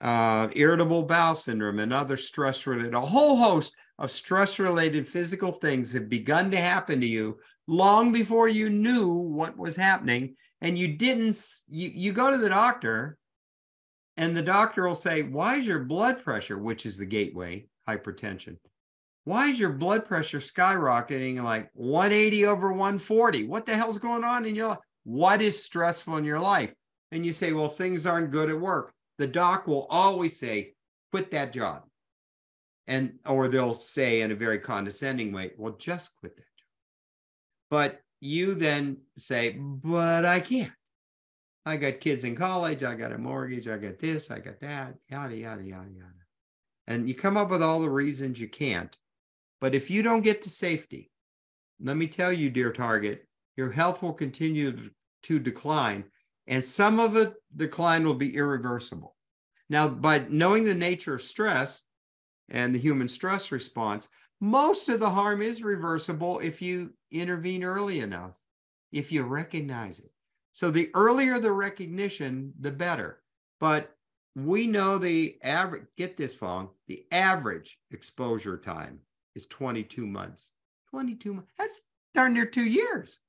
uh, 0.00 0.48
irritable 0.54 1.02
bowel 1.02 1.34
syndrome, 1.34 1.78
and 1.78 1.92
other 1.92 2.16
stress 2.16 2.66
related, 2.66 2.94
a 2.94 3.00
whole 3.00 3.36
host 3.36 3.74
of 3.98 4.10
stress 4.10 4.58
related 4.58 5.06
physical 5.06 5.52
things 5.52 5.92
have 5.92 6.08
begun 6.08 6.50
to 6.50 6.56
happen 6.56 7.00
to 7.00 7.06
you 7.06 7.38
long 7.66 8.12
before 8.12 8.48
you 8.48 8.70
knew 8.70 9.12
what 9.12 9.56
was 9.56 9.76
happening. 9.76 10.34
and 10.60 10.76
you 10.76 10.88
didn't 10.88 11.36
you 11.68 11.90
you 11.94 12.12
go 12.12 12.30
to 12.30 12.38
the 12.38 12.48
doctor 12.48 13.16
and 14.16 14.36
the 14.36 14.42
doctor 14.42 14.86
will 14.86 14.94
say 14.94 15.22
why 15.22 15.56
is 15.56 15.66
your 15.66 15.78
blood 15.78 16.22
pressure 16.22 16.58
which 16.58 16.84
is 16.86 16.98
the 16.98 17.06
gateway 17.06 17.64
hypertension 17.88 18.56
why 19.24 19.48
is 19.48 19.58
your 19.58 19.70
blood 19.72 20.04
pressure 20.04 20.38
skyrocketing 20.38 21.42
like 21.42 21.70
180 21.74 22.46
over 22.46 22.70
140 22.70 23.46
what 23.46 23.66
the 23.66 23.74
hell's 23.74 23.98
going 23.98 24.24
on 24.24 24.44
in 24.44 24.54
your 24.54 24.68
life 24.68 24.78
what 25.04 25.42
is 25.42 25.62
stressful 25.62 26.16
in 26.16 26.24
your 26.24 26.40
life? 26.40 26.72
And 27.12 27.24
you 27.24 27.32
say 27.32 27.52
well 27.52 27.68
things 27.68 28.06
aren't 28.06 28.30
good 28.30 28.50
at 28.50 28.60
work. 28.60 28.92
The 29.18 29.26
doc 29.26 29.66
will 29.66 29.86
always 29.90 30.38
say 30.38 30.74
quit 31.12 31.30
that 31.32 31.52
job. 31.52 31.82
And 32.86 33.18
or 33.26 33.48
they'll 33.48 33.78
say 33.78 34.22
in 34.22 34.32
a 34.32 34.36
very 34.36 34.58
condescending 34.58 35.32
way 35.32 35.52
well 35.56 35.74
just 35.74 36.16
quit 36.20 36.36
that 36.36 36.42
job. 36.42 36.68
But 37.70 38.00
you 38.20 38.54
then 38.54 38.98
say 39.16 39.56
but 39.58 40.24
i 40.24 40.40
can't. 40.40 40.72
I 41.66 41.76
got 41.76 42.00
kids 42.00 42.24
in 42.24 42.34
college. 42.36 42.82
I 42.82 42.94
got 42.94 43.12
a 43.12 43.18
mortgage. 43.18 43.68
I 43.68 43.76
got 43.76 43.98
this. 43.98 44.30
I 44.30 44.38
got 44.38 44.60
that. 44.60 44.94
Yada 45.10 45.36
yada 45.36 45.62
yada 45.62 45.90
yada. 45.94 46.14
And 46.86 47.08
you 47.08 47.14
come 47.14 47.36
up 47.36 47.50
with 47.50 47.62
all 47.62 47.80
the 47.80 47.90
reasons 47.90 48.40
you 48.40 48.48
can't. 48.48 48.96
But 49.60 49.74
if 49.74 49.90
you 49.90 50.02
don't 50.02 50.22
get 50.22 50.42
to 50.42 50.50
safety 50.50 51.10
let 51.82 51.96
me 51.96 52.06
tell 52.06 52.32
you 52.32 52.50
dear 52.50 52.72
target 52.72 53.26
your 53.60 53.70
health 53.70 54.02
will 54.02 54.12
continue 54.12 54.90
to 55.22 55.38
decline 55.38 56.04
and 56.46 56.64
some 56.64 56.98
of 56.98 57.12
the 57.12 57.34
decline 57.56 58.04
will 58.04 58.14
be 58.14 58.34
irreversible 58.34 59.14
now 59.70 59.86
by 59.86 60.26
knowing 60.28 60.64
the 60.64 60.74
nature 60.74 61.14
of 61.14 61.22
stress 61.22 61.82
and 62.50 62.74
the 62.74 62.78
human 62.78 63.08
stress 63.08 63.52
response, 63.52 64.08
most 64.40 64.88
of 64.88 65.00
the 65.00 65.08
harm 65.08 65.40
is 65.40 65.62
reversible 65.62 66.40
if 66.40 66.60
you 66.60 66.92
intervene 67.12 67.62
early 67.62 68.00
enough, 68.00 68.32
if 68.90 69.12
you 69.12 69.22
recognize 69.22 70.00
it. 70.00 70.10
So 70.52 70.70
the 70.70 70.90
earlier 70.94 71.38
the 71.38 71.52
recognition, 71.52 72.52
the 72.58 72.72
better. 72.72 73.22
But 73.60 73.94
we 74.34 74.66
know 74.66 74.98
the 74.98 75.38
average, 75.42 75.86
get 75.96 76.16
this, 76.16 76.34
Phong, 76.34 76.70
the 76.88 77.06
average 77.12 77.78
exposure 77.92 78.58
time 78.58 78.98
is 79.36 79.46
22 79.46 80.06
months. 80.06 80.52
22 80.90 81.34
months, 81.34 81.52
that's 81.56 81.80
darn 82.14 82.34
near 82.34 82.46
two 82.46 82.64
years. 82.64 83.20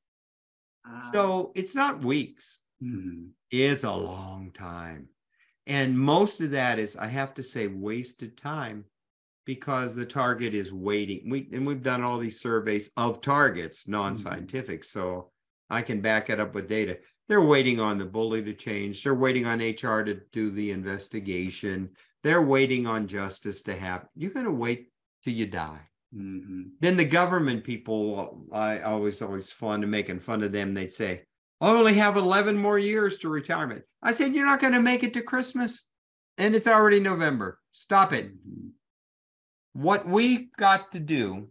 Uh, 0.88 1.02
so 1.02 1.52
it's 1.56 1.76
not 1.76 2.04
weeks, 2.04 2.62
mm-hmm. 2.84 3.28
it's 3.52 3.84
a 3.84 3.92
long 3.92 4.52
time. 4.54 5.08
And 5.68 5.98
most 5.98 6.42
of 6.42 6.52
that 6.52 6.80
is, 6.80 6.96
I 6.98 7.08
have 7.08 7.34
to 7.36 7.44
say, 7.44 7.68
wasted 7.68 8.38
time 8.38 8.86
because 9.46 9.96
the 9.96 10.06
target 10.06 10.54
is 10.54 10.72
waiting. 10.72 11.30
We 11.30 11.50
and 11.52 11.66
we've 11.66 11.84
done 11.84 12.04
all 12.04 12.18
these 12.18 12.40
surveys 12.40 12.90
of 12.98 13.22
targets, 13.22 13.88
non-scientific, 13.88 14.82
mm-hmm. 14.82 15.00
so 15.00 15.32
I 15.70 15.82
can 15.82 16.02
back 16.02 16.30
it 16.30 16.40
up 16.40 16.54
with 16.54 16.68
data. 16.68 16.98
They're 17.30 17.42
waiting 17.42 17.80
on 17.80 17.98
the 17.98 18.06
bully 18.06 18.44
to 18.44 18.54
change. 18.54 19.04
They're 19.04 19.16
waiting 19.16 19.46
on 19.46 19.60
HR 19.60 20.04
to 20.04 20.20
do 20.34 20.52
the 20.52 20.72
investigation. 20.72 21.90
They're 22.24 22.42
waiting 22.42 22.88
on 22.88 23.08
justice 23.08 23.62
to 23.64 23.76
happen. 23.76 24.10
You're 24.16 24.32
going 24.32 24.46
to 24.46 24.52
wait 24.52 24.92
till 25.24 25.34
you 25.34 25.46
die. 25.46 25.80
Mm-hmm. 26.16 26.62
Then 26.80 26.98
the 26.98 27.06
government 27.06 27.64
people, 27.64 28.46
I 28.52 28.82
always 28.82 29.22
always 29.22 29.52
fond 29.52 29.84
of 29.84 29.90
making 29.90 30.20
fun 30.20 30.44
of 30.44 30.52
them. 30.52 30.74
They'd 30.74 30.92
say, 30.92 31.24
"I 31.62 31.70
only 31.70 31.94
have 31.94 32.18
11 32.18 32.58
more 32.58 32.78
years 32.78 33.18
to 33.20 33.30
retirement." 33.30 33.84
I 34.04 34.14
said, 34.14 34.34
"You're 34.34 34.46
not 34.46 34.60
going 34.60 34.74
to 34.74 34.82
make 34.82 35.04
it 35.04 35.14
to 35.14 35.22
Christmas, 35.22 35.88
and 36.38 36.56
it's 36.56 36.68
already 36.68 37.00
November. 37.00 37.60
Stop 37.72 38.14
it." 38.14 38.28
Mm-hmm 38.28 38.70
what 39.74 40.08
we 40.08 40.50
got 40.58 40.92
to 40.92 41.00
do 41.00 41.48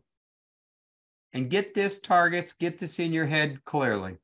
and 1.32 1.50
get 1.50 1.74
this 1.74 2.00
targets, 2.00 2.52
get 2.52 2.78
this 2.78 2.98
in 2.98 3.12
your 3.12 3.26
head 3.26 3.64
clearly. 3.64 4.16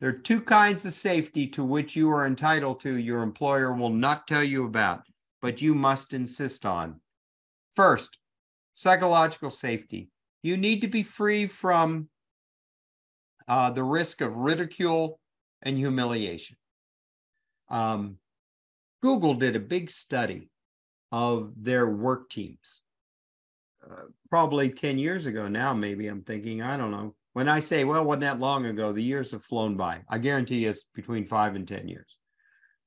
There 0.00 0.10
are 0.10 0.18
two 0.18 0.40
kinds 0.40 0.84
of 0.84 0.92
safety 0.92 1.46
to 1.48 1.64
which 1.64 1.96
you 1.96 2.10
are 2.10 2.26
entitled 2.26 2.80
to, 2.80 2.96
your 2.96 3.22
employer 3.22 3.72
will 3.72 3.90
not 3.90 4.26
tell 4.26 4.42
you 4.42 4.66
about, 4.66 5.02
but 5.40 5.62
you 5.62 5.74
must 5.74 6.12
insist 6.12 6.66
on. 6.66 7.00
First, 7.72 8.18
psychological 8.76 9.50
safety. 9.50 10.10
You 10.42 10.56
need 10.56 10.82
to 10.82 10.88
be 10.88 11.02
free 11.02 11.46
from 11.46 12.08
uh, 13.48 13.70
the 13.70 13.82
risk 13.82 14.20
of 14.20 14.36
ridicule 14.36 15.18
and 15.62 15.76
humiliation. 15.76 16.56
Um, 17.68 18.18
Google 19.02 19.34
did 19.34 19.56
a 19.56 19.60
big 19.60 19.90
study 19.90 20.50
of 21.10 21.52
their 21.56 21.88
work 21.88 22.28
teams 22.28 22.82
probably 24.30 24.70
10 24.70 24.98
years 24.98 25.26
ago 25.26 25.48
now, 25.48 25.72
maybe 25.72 26.08
I'm 26.08 26.22
thinking, 26.22 26.62
I 26.62 26.76
don't 26.76 26.90
know. 26.90 27.14
When 27.32 27.48
I 27.48 27.60
say, 27.60 27.84
well, 27.84 28.04
wasn't 28.04 28.22
that 28.22 28.40
long 28.40 28.66
ago, 28.66 28.92
the 28.92 29.02
years 29.02 29.32
have 29.32 29.44
flown 29.44 29.76
by. 29.76 30.00
I 30.08 30.18
guarantee 30.18 30.64
you 30.64 30.70
it's 30.70 30.84
between 30.94 31.26
five 31.26 31.54
and 31.54 31.68
10 31.68 31.86
years. 31.88 32.16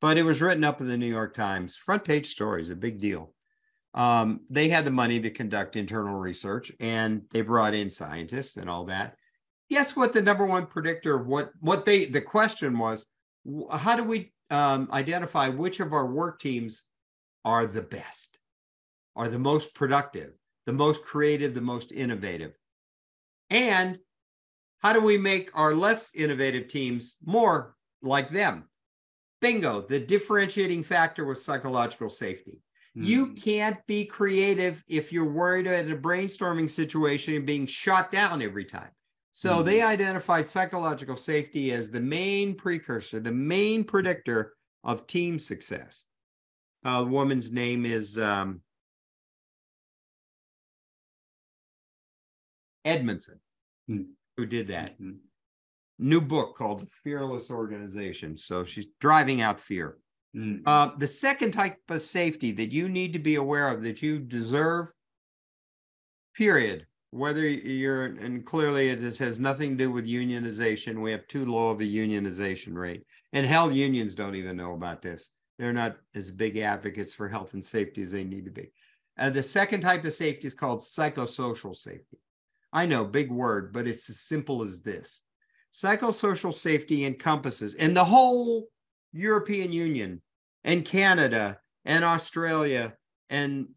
But 0.02 0.18
it 0.18 0.24
was 0.24 0.42
written 0.42 0.64
up 0.64 0.82
in 0.82 0.88
the 0.88 0.98
New 0.98 1.08
York 1.08 1.36
Times, 1.36 1.76
front 1.76 2.04
page 2.04 2.28
stories, 2.28 2.70
a 2.70 2.76
big 2.76 3.00
deal. 3.00 3.34
Um, 3.94 4.42
they 4.50 4.70
had 4.70 4.86
the 4.86 4.92
money 4.92 5.20
to 5.20 5.30
conduct 5.30 5.76
internal 5.76 6.18
research 6.18 6.72
and 6.80 7.24
they 7.32 7.42
brought 7.42 7.74
in 7.74 7.90
scientists 7.90 8.58
and 8.58 8.70
all 8.70 8.86
that. 8.86 9.16
Guess 9.70 9.96
what? 9.96 10.14
The 10.14 10.22
number 10.22 10.46
one 10.46 10.68
predictor 10.68 11.18
what 11.18 11.52
what 11.60 11.86
they 11.86 12.06
the 12.06 12.22
question 12.22 12.78
was, 12.78 13.08
how 13.72 13.96
do 13.96 14.04
we 14.04 14.32
um, 14.50 14.90
identify 14.92 15.50
which 15.50 15.80
of 15.80 15.94
our 15.94 16.06
work 16.06 16.40
teams 16.40 16.86
are 17.46 17.66
the 17.66 17.82
best, 17.82 18.40
are 19.16 19.28
the 19.28 19.40
most 19.40 19.74
productive? 19.74 20.34
the 20.70 20.74
most 20.74 21.02
creative, 21.02 21.56
the 21.56 21.62
most 21.62 21.92
innovative? 21.92 22.54
And 23.50 23.98
how 24.84 24.94
do 24.94 25.02
we 25.02 25.18
make 25.18 25.50
our 25.56 25.74
less 25.74 26.14
innovative 26.14 26.68
teams 26.68 27.18
more 27.26 27.76
like 28.04 28.30
them? 28.30 28.66
Bingo, 29.42 29.82
the 29.82 30.00
differentiating 30.00 30.84
factor 30.84 31.26
was 31.26 31.44
psychological 31.44 32.08
safety. 32.08 32.62
Mm. 33.00 33.06
You 33.06 33.26
hmm. 33.28 33.34
can't 33.36 33.88
be 33.88 34.06
creative 34.06 34.84
if 34.88 35.14
you're 35.14 35.32
worried 35.32 35.68
at 35.68 35.89
a 35.89 35.95
brainstorming 35.95 36.70
situation 36.70 37.36
and 37.36 37.45
being 37.45 37.66
shot 37.66 38.12
down 38.12 38.41
every 38.41 38.66
time. 38.66 38.91
So 39.32 39.58
mm. 39.58 39.66
they 39.66 39.82
identified 39.82 40.45
psychological 40.45 41.16
safety 41.16 41.72
as 41.72 41.91
the 41.91 42.02
main 42.02 42.56
precursor, 42.56 43.20
the 43.20 43.32
main 43.32 43.84
predictor 43.84 44.54
of 44.84 45.08
team 45.08 45.39
success. 45.39 46.06
Uh, 46.84 47.02
the 47.02 47.08
woman's 47.08 47.52
name 47.52 47.86
is 47.86 48.18
um, 48.18 48.62
Edmondson, 52.84 53.39
mm. 53.89 54.08
who 54.36 54.45
did 54.45 54.68
that. 54.68 54.93
Mm-hmm. 54.93 55.18
New 56.00 56.22
book 56.22 56.56
called 56.56 56.82
The 56.82 56.88
Fearless 57.04 57.52
Organization. 57.52 58.38
So 58.38 58.64
she's 58.64 58.88
driving 59.00 59.41
out 59.41 59.60
fear. 59.60 59.97
Mm. 60.36 60.62
Uh, 60.66 60.92
the 60.98 61.08
second 61.08 61.52
type 61.52 61.78
of 61.90 62.02
safety 62.02 62.52
that 62.52 62.72
you 62.72 62.88
need 62.88 63.14
to 63.14 63.20
be 63.20 63.36
aware 63.36 63.70
of 63.70 63.82
that 63.84 64.02
you 64.02 64.20
deserve, 64.20 64.94
period, 66.36 66.86
whether 67.12 67.48
you're, 67.48 68.06
and 68.06 68.46
clearly 68.46 68.90
it 68.90 69.18
has 69.18 69.40
nothing 69.40 69.72
to 69.72 69.86
do 69.86 69.92
with 69.92 70.08
unionization. 70.08 71.02
We 71.02 71.12
have 71.12 71.28
too 71.28 71.46
low 71.46 71.72
of 71.72 71.82
a 71.82 71.84
unionization 71.84 72.76
rate. 72.76 73.04
And 73.34 73.46
hell, 73.46 73.72
unions 73.72 74.16
don't 74.16 74.36
even 74.36 74.58
know 74.58 74.74
about 74.74 75.02
this. 75.02 75.32
They're 75.58 75.74
not 75.74 75.98
as 76.16 76.32
big 76.32 76.58
advocates 76.58 77.14
for 77.14 77.28
health 77.28 77.54
and 77.54 77.66
safety 77.66 78.04
as 78.04 78.12
they 78.12 78.24
need 78.24 78.46
to 78.46 78.52
be. 78.52 78.72
Uh, 79.18 79.30
the 79.30 79.44
second 79.44 79.82
type 79.82 80.06
of 80.06 80.14
safety 80.14 80.48
is 80.48 80.54
called 80.54 80.80
psychosocial 80.80 81.76
safety. 81.76 82.18
I 82.72 82.86
know, 82.86 83.04
big 83.04 83.32
word, 83.32 83.74
but 83.74 83.88
it's 83.88 84.10
as 84.10 84.22
simple 84.22 84.62
as 84.64 84.82
this. 84.82 85.22
Psychosocial 85.74 86.54
safety 86.54 87.06
encompasses, 87.06 87.76
and 87.76 87.96
the 87.96 88.04
whole 88.04 88.68
European 89.12 89.72
Union 89.72 90.22
and 90.64 90.86
Canada 90.86 91.60
and 91.86 92.03
Australia, 92.03 92.93
and 93.30 93.68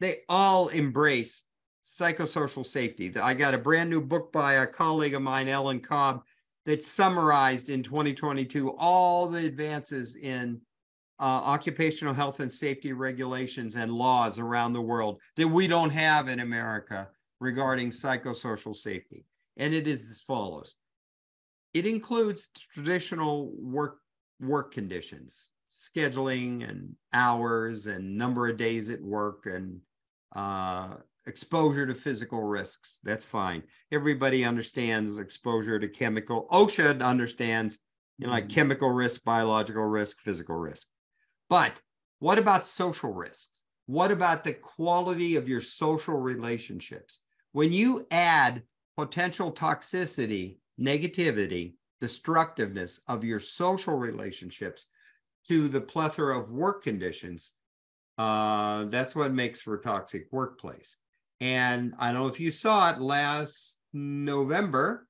they 0.00 0.18
all 0.28 0.68
embrace 0.68 1.44
psychosocial 1.84 2.66
safety. 2.66 3.12
I 3.16 3.34
got 3.34 3.54
a 3.54 3.58
brand 3.58 3.90
new 3.90 4.00
book 4.00 4.32
by 4.32 4.54
a 4.54 4.66
colleague 4.66 5.14
of 5.14 5.22
mine, 5.22 5.48
Ellen 5.48 5.80
Cobb, 5.80 6.22
that 6.64 6.82
summarized 6.82 7.70
in 7.70 7.82
2022 7.82 8.72
all 8.72 9.28
the 9.28 9.46
advances 9.46 10.16
in 10.16 10.60
uh, 11.18 11.22
occupational 11.22 12.12
health 12.12 12.40
and 12.40 12.52
safety 12.52 12.92
regulations 12.92 13.76
and 13.76 13.92
laws 13.92 14.38
around 14.38 14.72
the 14.72 14.82
world 14.82 15.20
that 15.36 15.48
we 15.48 15.66
don't 15.66 15.90
have 15.90 16.28
in 16.28 16.40
America 16.40 17.08
regarding 17.40 17.90
psychosocial 17.90 18.74
safety. 18.74 19.24
And 19.56 19.72
it 19.72 19.86
is 19.86 20.10
as 20.10 20.20
follows. 20.20 20.76
It 21.72 21.86
includes 21.86 22.50
traditional 22.72 23.52
work 23.58 23.98
work 24.40 24.72
conditions, 24.72 25.50
scheduling 25.70 26.68
and 26.68 26.94
hours 27.12 27.86
and 27.86 28.16
number 28.16 28.48
of 28.48 28.56
days 28.56 28.90
at 28.90 29.02
work 29.02 29.46
and 29.46 29.80
uh, 30.34 30.96
exposure 31.26 31.86
to 31.86 31.94
physical 31.94 32.42
risks. 32.42 33.00
That's 33.02 33.24
fine. 33.24 33.62
Everybody 33.92 34.44
understands 34.44 35.18
exposure 35.18 35.78
to 35.78 35.88
chemical. 35.88 36.46
OSHA 36.50 37.02
understands, 37.02 37.78
you 38.18 38.26
know, 38.26 38.32
like 38.32 38.44
mm-hmm. 38.44 38.54
chemical 38.54 38.90
risk, 38.90 39.24
biological 39.24 39.84
risk, 39.84 40.20
physical 40.20 40.56
risk. 40.56 40.88
But 41.48 41.80
what 42.18 42.38
about 42.38 42.66
social 42.66 43.12
risks? 43.12 43.62
What 43.86 44.10
about 44.10 44.42
the 44.42 44.54
quality 44.54 45.36
of 45.36 45.48
your 45.48 45.60
social 45.60 46.18
relationships? 46.18 47.20
when 47.56 47.72
you 47.72 48.06
add 48.10 48.62
potential 48.98 49.50
toxicity, 49.50 50.58
negativity 50.78 51.72
destructiveness 52.00 53.00
of 53.08 53.24
your 53.24 53.40
social 53.40 53.96
relationships 53.96 54.88
to 55.48 55.68
the 55.68 55.80
plethora 55.80 56.38
of 56.38 56.50
work 56.50 56.82
conditions, 56.82 57.52
uh, 58.18 58.84
that's 58.84 59.14
what 59.14 59.32
makes 59.32 59.60
for 59.60 59.74
a 59.74 59.82
toxic 59.82 60.26
workplace. 60.32 60.96
And 61.40 61.94
I 61.98 62.12
don't 62.12 62.22
know 62.22 62.28
if 62.28 62.40
you 62.40 62.50
saw 62.50 62.90
it 62.90 63.00
last 63.00 63.78
November, 63.92 65.06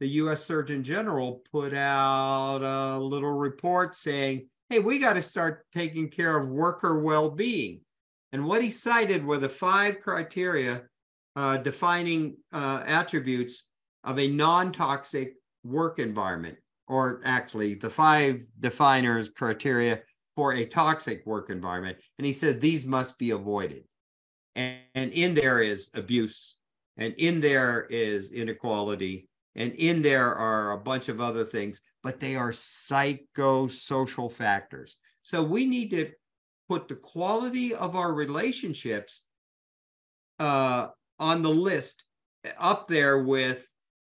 the 0.00 0.08
US 0.08 0.44
Surgeon 0.44 0.82
General 0.82 1.42
put 1.52 1.74
out 1.74 2.62
a 2.62 2.98
little 2.98 3.32
report 3.32 3.94
saying, 3.94 4.48
hey, 4.68 4.78
we 4.78 4.98
got 4.98 5.14
to 5.14 5.22
start 5.22 5.66
taking 5.74 6.08
care 6.08 6.38
of 6.38 6.48
worker 6.48 7.00
well 7.00 7.30
being. 7.30 7.80
And 8.32 8.46
what 8.46 8.62
he 8.62 8.70
cited 8.70 9.24
were 9.24 9.38
the 9.38 9.48
five 9.48 10.00
criteria 10.00 10.82
uh, 11.36 11.58
defining 11.58 12.36
uh, 12.52 12.82
attributes 12.86 13.68
of 14.04 14.18
a 14.18 14.28
non 14.28 14.72
toxic 14.72 15.34
work 15.64 15.98
environment, 15.98 16.56
or 16.88 17.20
actually 17.24 17.74
the 17.74 17.90
five 17.90 18.44
definers 18.58 19.28
criteria 19.28 20.02
for 20.36 20.54
a 20.54 20.64
toxic 20.64 21.24
work 21.26 21.50
environment. 21.50 21.98
And 22.18 22.26
he 22.26 22.32
said 22.32 22.60
these 22.60 22.86
must 22.86 23.18
be 23.18 23.30
avoided. 23.30 23.84
And, 24.56 24.78
and 24.94 25.12
in 25.12 25.34
there 25.34 25.62
is 25.62 25.90
abuse, 25.94 26.56
and 26.96 27.14
in 27.14 27.40
there 27.40 27.86
is 27.90 28.32
inequality, 28.32 29.28
and 29.54 29.72
in 29.74 30.02
there 30.02 30.34
are 30.34 30.72
a 30.72 30.78
bunch 30.78 31.08
of 31.08 31.20
other 31.20 31.44
things, 31.44 31.82
but 32.02 32.20
they 32.20 32.36
are 32.36 32.50
psychosocial 32.50 34.30
factors. 34.30 34.96
So 35.22 35.42
we 35.42 35.66
need 35.66 35.90
to 35.90 36.10
put 36.68 36.88
the 36.88 36.96
quality 36.96 37.74
of 37.74 37.96
our 37.96 38.12
relationships 38.12 39.26
uh, 40.38 40.88
on 41.18 41.42
the 41.42 41.50
list 41.50 42.04
up 42.58 42.88
there 42.88 43.22
with 43.22 43.68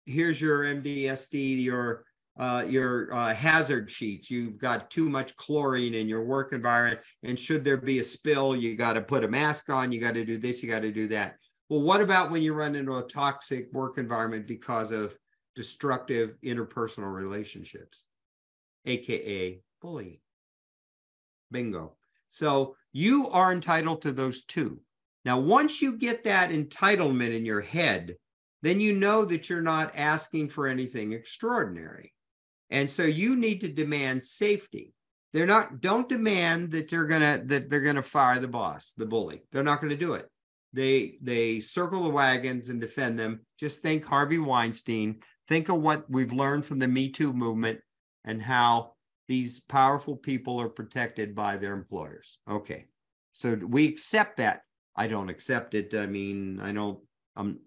here's 0.08 0.42
your 0.42 0.64
MDSD, 0.64 1.64
your 1.64 2.04
uh, 2.40 2.64
your 2.68 3.12
uh, 3.14 3.34
hazard 3.34 3.90
sheets. 3.90 4.30
You've 4.30 4.60
got 4.60 4.92
too 4.92 5.10
much 5.10 5.36
chlorine 5.38 5.96
in 5.96 6.08
your 6.08 6.24
work 6.24 6.54
environment, 6.54 7.02
and 7.24 7.40
should 7.40 7.64
there 7.64 7.78
be 7.78 8.00
a 8.00 8.04
spill, 8.04 8.56
you 8.56 8.76
got 8.76 8.94
to 8.94 9.02
put 9.02 9.24
a 9.24 9.28
mask 9.28 9.70
on. 9.70 9.92
You 9.92 10.00
got 10.00 10.14
to 10.14 10.24
do 10.24 10.38
this. 10.38 10.62
You 10.62 10.70
got 10.70 10.84
to 10.84 10.92
do 10.92 11.08
that. 11.08 11.36
Well, 11.70 11.82
what 11.82 12.00
about 12.00 12.32
when 12.32 12.42
you 12.42 12.54
run 12.54 12.76
into 12.76 12.98
a 12.98 13.04
toxic 13.04 13.68
work 13.74 13.98
environment 13.98 14.48
because 14.48 14.92
of 14.92 15.16
destructive 15.56 16.36
interpersonal 16.46 17.12
relationships, 17.12 18.06
aka 18.86 19.60
bullying? 19.82 20.20
Bingo. 21.52 21.96
So 22.28 22.76
you 22.94 23.30
are 23.30 23.52
entitled 23.52 24.02
to 24.04 24.12
those 24.12 24.44
two. 24.44 24.80
Now, 25.26 25.40
once 25.40 25.82
you 25.82 25.98
get 25.98 26.24
that 26.24 26.52
entitlement 26.52 27.36
in 27.36 27.46
your 27.46 27.62
head, 27.62 28.16
then 28.62 28.80
you 28.80 28.94
know 28.94 29.26
that 29.26 29.50
you're 29.50 29.62
not 29.62 29.96
asking 29.96 30.50
for 30.50 30.68
anything 30.68 31.14
extraordinary. 31.14 32.14
And 32.70 32.90
so 32.90 33.04
you 33.04 33.36
need 33.36 33.62
to 33.62 33.70
demand 33.70 34.24
safety. 34.24 34.94
They're 35.34 35.46
not, 35.46 35.82
don't 35.82 36.10
demand 36.10 36.72
that 36.72 36.90
they're 36.90 37.06
gonna 37.06 37.42
that 37.46 37.70
they're 37.70 37.82
gonna 37.82 38.02
fire 38.02 38.40
the 38.40 38.48
boss, 38.48 38.94
the 38.94 39.06
bully. 39.06 39.44
They're 39.52 39.64
not 39.64 39.82
gonna 39.82 39.96
do 39.96 40.14
it. 40.14 40.28
They 40.74 41.18
they 41.22 41.60
circle 41.60 42.04
the 42.04 42.10
wagons 42.10 42.70
and 42.70 42.82
defend 42.82 43.20
them. 43.20 43.42
Just 43.60 43.82
think 43.82 44.06
Harvey 44.06 44.40
Weinstein. 44.40 45.22
Think 45.48 45.70
of 45.70 45.82
what 45.82 46.10
we've 46.10 46.34
learned 46.34 46.66
from 46.66 46.80
the 46.80 46.88
Me 46.88 47.10
Too 47.10 47.34
movement 47.34 47.80
and 48.26 48.42
how 48.42 48.94
these 49.28 49.60
powerful 49.60 50.16
people 50.16 50.60
are 50.60 50.70
protected 50.70 51.36
by 51.36 51.58
their 51.58 51.74
employers. 51.74 52.40
Okay. 52.50 52.86
So 53.34 53.56
we 53.56 53.88
accept 53.88 54.38
that. 54.38 54.62
I 54.96 55.08
don't 55.08 55.30
accept 55.30 55.74
it. 55.74 55.94
I 55.94 56.08
mean, 56.08 56.60
I 56.60 56.72
don't, 56.72 57.00
I'm 57.36 57.60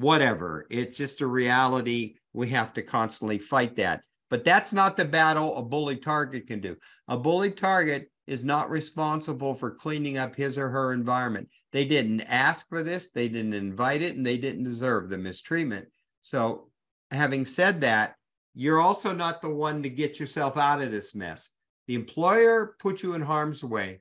whatever. 0.00 0.66
It's 0.70 0.96
just 0.96 1.20
a 1.20 1.26
reality. 1.26 2.16
We 2.32 2.48
have 2.50 2.72
to 2.74 2.82
constantly 2.82 3.38
fight 3.38 3.76
that. 3.76 4.02
But 4.30 4.44
that's 4.44 4.72
not 4.72 4.96
the 4.96 5.04
battle 5.04 5.56
a 5.56 5.62
bully 5.62 5.96
target 5.96 6.46
can 6.46 6.60
do. 6.60 6.76
A 7.08 7.16
bully 7.16 7.50
target 7.50 8.10
is 8.26 8.44
not 8.44 8.70
responsible 8.70 9.54
for 9.54 9.72
cleaning 9.72 10.16
up 10.16 10.36
his 10.36 10.56
or 10.56 10.68
her 10.68 10.92
environment. 10.92 11.48
They 11.72 11.84
didn't 11.84 12.20
ask 12.22 12.68
for 12.68 12.82
this, 12.82 13.10
they 13.10 13.28
didn't 13.28 13.54
invite 13.54 14.02
it, 14.02 14.16
and 14.16 14.24
they 14.24 14.36
didn't 14.38 14.62
deserve 14.62 15.08
the 15.08 15.18
mistreatment. 15.18 15.88
So, 16.20 16.70
having 17.10 17.44
said 17.44 17.80
that, 17.80 18.14
you're 18.54 18.80
also 18.80 19.12
not 19.12 19.42
the 19.42 19.50
one 19.50 19.82
to 19.82 19.90
get 19.90 20.20
yourself 20.20 20.56
out 20.56 20.80
of 20.80 20.92
this 20.92 21.14
mess. 21.14 21.50
The 21.88 21.94
employer 21.96 22.76
put 22.78 23.02
you 23.02 23.14
in 23.14 23.22
harm's 23.22 23.64
way. 23.64 24.00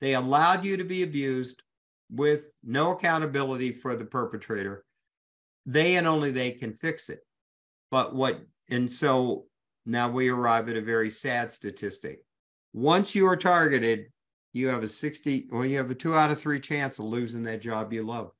They 0.00 0.14
allowed 0.14 0.64
you 0.64 0.76
to 0.76 0.84
be 0.84 1.02
abused 1.02 1.62
with 2.10 2.52
no 2.62 2.92
accountability 2.92 3.72
for 3.72 3.96
the 3.96 4.04
perpetrator. 4.04 4.84
They 5.68 5.96
and 5.96 6.06
only 6.06 6.30
they 6.30 6.52
can 6.52 6.72
fix 6.72 7.10
it. 7.10 7.20
But 7.90 8.14
what, 8.14 8.40
and 8.70 8.90
so 8.90 9.44
now 9.84 10.10
we 10.10 10.30
arrive 10.30 10.70
at 10.70 10.76
a 10.76 10.80
very 10.80 11.10
sad 11.10 11.52
statistic. 11.52 12.20
Once 12.72 13.14
you 13.14 13.26
are 13.26 13.36
targeted, 13.36 14.06
you 14.54 14.68
have 14.68 14.82
a 14.82 14.88
60, 14.88 15.48
well, 15.52 15.66
you 15.66 15.76
have 15.76 15.90
a 15.90 15.94
two 15.94 16.14
out 16.14 16.30
of 16.30 16.40
three 16.40 16.58
chance 16.58 16.98
of 16.98 17.04
losing 17.04 17.42
that 17.44 17.60
job 17.60 17.92
you 17.92 18.02
love 18.02 18.30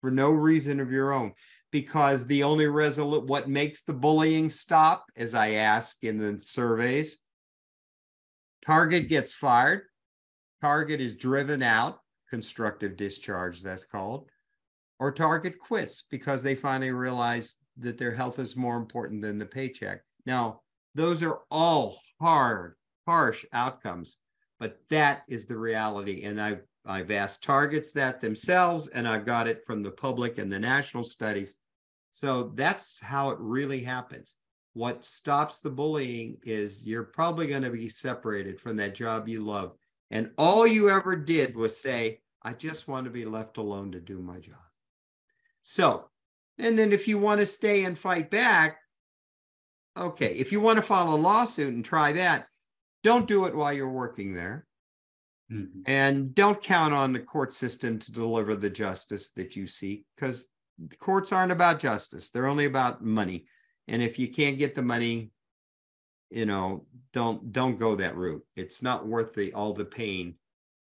for 0.00 0.12
no 0.12 0.30
reason 0.30 0.78
of 0.78 0.92
your 0.92 1.12
own 1.12 1.32
because 1.72 2.26
the 2.26 2.44
only 2.44 2.68
resolute 2.68 3.26
what 3.26 3.48
makes 3.48 3.82
the 3.82 3.92
bullying 3.92 4.48
stop 4.48 5.04
as 5.16 5.34
i 5.34 5.50
ask 5.50 6.02
in 6.02 6.16
the 6.16 6.38
surveys 6.38 7.18
target 8.64 9.08
gets 9.08 9.32
fired 9.32 9.82
target 10.60 11.00
is 11.00 11.16
driven 11.16 11.62
out 11.62 11.98
constructive 12.30 12.96
discharge 12.96 13.62
that's 13.62 13.84
called 13.84 14.28
or 14.98 15.12
target 15.12 15.58
quits 15.58 16.04
because 16.10 16.42
they 16.42 16.54
finally 16.54 16.90
realize 16.90 17.56
that 17.76 17.98
their 17.98 18.12
health 18.12 18.38
is 18.38 18.56
more 18.56 18.76
important 18.76 19.22
than 19.22 19.38
the 19.38 19.46
paycheck 19.46 20.00
now 20.26 20.60
those 20.94 21.22
are 21.22 21.40
all 21.50 22.00
hard 22.20 22.74
harsh 23.06 23.44
outcomes 23.52 24.18
but 24.58 24.78
that 24.90 25.22
is 25.28 25.46
the 25.46 25.56
reality 25.56 26.24
and 26.24 26.40
i've 26.40 26.62
I've 26.88 27.10
asked 27.10 27.44
targets 27.44 27.92
that 27.92 28.20
themselves, 28.20 28.88
and 28.88 29.06
I've 29.06 29.26
got 29.26 29.46
it 29.46 29.64
from 29.66 29.82
the 29.82 29.90
public 29.90 30.38
and 30.38 30.50
the 30.50 30.58
national 30.58 31.04
studies. 31.04 31.58
So 32.12 32.52
that's 32.54 32.98
how 33.00 33.28
it 33.30 33.38
really 33.38 33.80
happens. 33.80 34.36
What 34.72 35.04
stops 35.04 35.60
the 35.60 35.70
bullying 35.70 36.38
is 36.44 36.86
you're 36.86 37.04
probably 37.04 37.46
going 37.46 37.62
to 37.62 37.70
be 37.70 37.90
separated 37.90 38.58
from 38.58 38.76
that 38.76 38.94
job 38.94 39.28
you 39.28 39.40
love. 39.40 39.74
And 40.10 40.30
all 40.38 40.66
you 40.66 40.88
ever 40.88 41.14
did 41.14 41.54
was 41.54 41.76
say, 41.76 42.20
I 42.42 42.54
just 42.54 42.88
want 42.88 43.04
to 43.04 43.10
be 43.10 43.26
left 43.26 43.58
alone 43.58 43.92
to 43.92 44.00
do 44.00 44.20
my 44.20 44.38
job. 44.38 44.67
So, 45.62 46.08
and 46.58 46.78
then 46.78 46.92
if 46.92 47.08
you 47.08 47.18
want 47.18 47.40
to 47.40 47.46
stay 47.46 47.84
and 47.84 47.98
fight 47.98 48.30
back, 48.30 48.78
okay. 49.96 50.34
If 50.34 50.52
you 50.52 50.60
want 50.60 50.76
to 50.76 50.82
file 50.82 51.14
a 51.14 51.16
lawsuit 51.16 51.74
and 51.74 51.84
try 51.84 52.12
that, 52.12 52.46
don't 53.04 53.28
do 53.28 53.44
it 53.46 53.54
while 53.54 53.72
you're 53.72 53.88
working 53.88 54.34
there. 54.34 54.66
Mm-hmm. 55.52 55.80
And 55.86 56.34
don't 56.34 56.62
count 56.62 56.92
on 56.92 57.12
the 57.12 57.20
court 57.20 57.52
system 57.52 57.98
to 57.98 58.12
deliver 58.12 58.54
the 58.54 58.70
justice 58.70 59.30
that 59.30 59.56
you 59.56 59.66
seek 59.66 60.04
because 60.14 60.46
courts 60.98 61.32
aren't 61.32 61.52
about 61.52 61.78
justice. 61.78 62.30
They're 62.30 62.46
only 62.46 62.66
about 62.66 63.02
money. 63.02 63.46
And 63.86 64.02
if 64.02 64.18
you 64.18 64.28
can't 64.28 64.58
get 64.58 64.74
the 64.74 64.82
money, 64.82 65.30
you 66.30 66.44
know, 66.44 66.84
don't 67.12 67.52
don't 67.52 67.78
go 67.78 67.94
that 67.94 68.16
route. 68.16 68.44
It's 68.56 68.82
not 68.82 69.06
worth 69.06 69.34
the 69.34 69.52
all 69.54 69.72
the 69.72 69.86
pain 69.86 70.34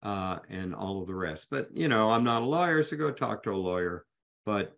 uh, 0.03 0.39
and 0.49 0.75
all 0.75 1.01
of 1.01 1.07
the 1.07 1.15
rest. 1.15 1.47
But 1.49 1.75
you 1.75 1.87
know, 1.87 2.11
I'm 2.11 2.23
not 2.23 2.43
a 2.43 2.45
lawyer, 2.45 2.83
so 2.83 2.97
go 2.97 3.11
talk 3.11 3.43
to 3.43 3.51
a 3.51 3.53
lawyer. 3.53 4.05
But 4.45 4.73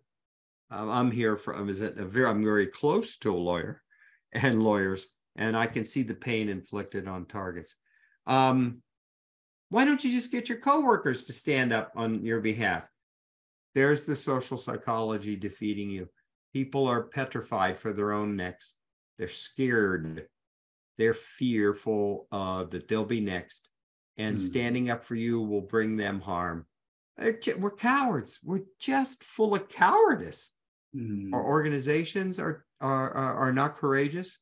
I'm 0.70 1.10
here 1.10 1.36
for 1.36 1.54
I'm 1.54 1.72
very 1.72 2.26
I'm 2.26 2.44
very 2.44 2.66
close 2.66 3.16
to 3.18 3.30
a 3.30 3.36
lawyer 3.36 3.82
and 4.32 4.62
lawyers, 4.62 5.08
and 5.36 5.56
I 5.56 5.66
can 5.66 5.84
see 5.84 6.02
the 6.02 6.14
pain 6.14 6.48
inflicted 6.48 7.08
on 7.08 7.26
targets. 7.26 7.76
Um, 8.26 8.82
why 9.70 9.84
don't 9.84 10.04
you 10.04 10.12
just 10.12 10.30
get 10.30 10.48
your 10.48 10.58
coworkers 10.58 11.24
to 11.24 11.32
stand 11.32 11.72
up 11.72 11.92
on 11.96 12.24
your 12.24 12.40
behalf? 12.40 12.84
There's 13.74 14.04
the 14.04 14.16
social 14.16 14.56
psychology 14.56 15.36
defeating 15.36 15.90
you. 15.90 16.08
People 16.52 16.86
are 16.86 17.02
petrified 17.02 17.78
for 17.78 17.92
their 17.92 18.12
own 18.12 18.36
necks. 18.36 18.76
They're 19.18 19.26
scared. 19.28 20.26
They're 20.96 21.14
fearful 21.14 22.28
uh, 22.30 22.64
that 22.64 22.86
they'll 22.86 23.04
be 23.04 23.20
next. 23.20 23.68
And 24.16 24.36
mm. 24.36 24.40
standing 24.40 24.90
up 24.90 25.04
for 25.04 25.16
you 25.16 25.40
will 25.40 25.60
bring 25.60 25.96
them 25.96 26.20
harm. 26.20 26.66
We're 27.18 27.70
cowards. 27.70 28.40
We're 28.42 28.64
just 28.80 29.22
full 29.22 29.54
of 29.54 29.68
cowardice. 29.68 30.52
Mm. 30.96 31.32
Our 31.32 31.44
organizations 31.44 32.38
are, 32.38 32.64
are, 32.80 33.10
are, 33.12 33.34
are 33.34 33.52
not 33.52 33.76
courageous. 33.76 34.38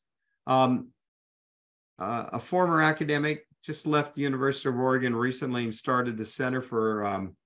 Um, 0.46 0.88
uh, 1.98 2.30
a 2.32 2.40
former 2.40 2.82
academic 2.82 3.46
just 3.62 3.86
left 3.86 4.14
the 4.14 4.22
University 4.22 4.68
of 4.68 4.76
Oregon 4.76 5.14
recently 5.14 5.64
and 5.64 5.74
started 5.74 6.16
the 6.16 6.24
Center 6.24 6.60
for 6.60 7.04
um, 7.04 7.36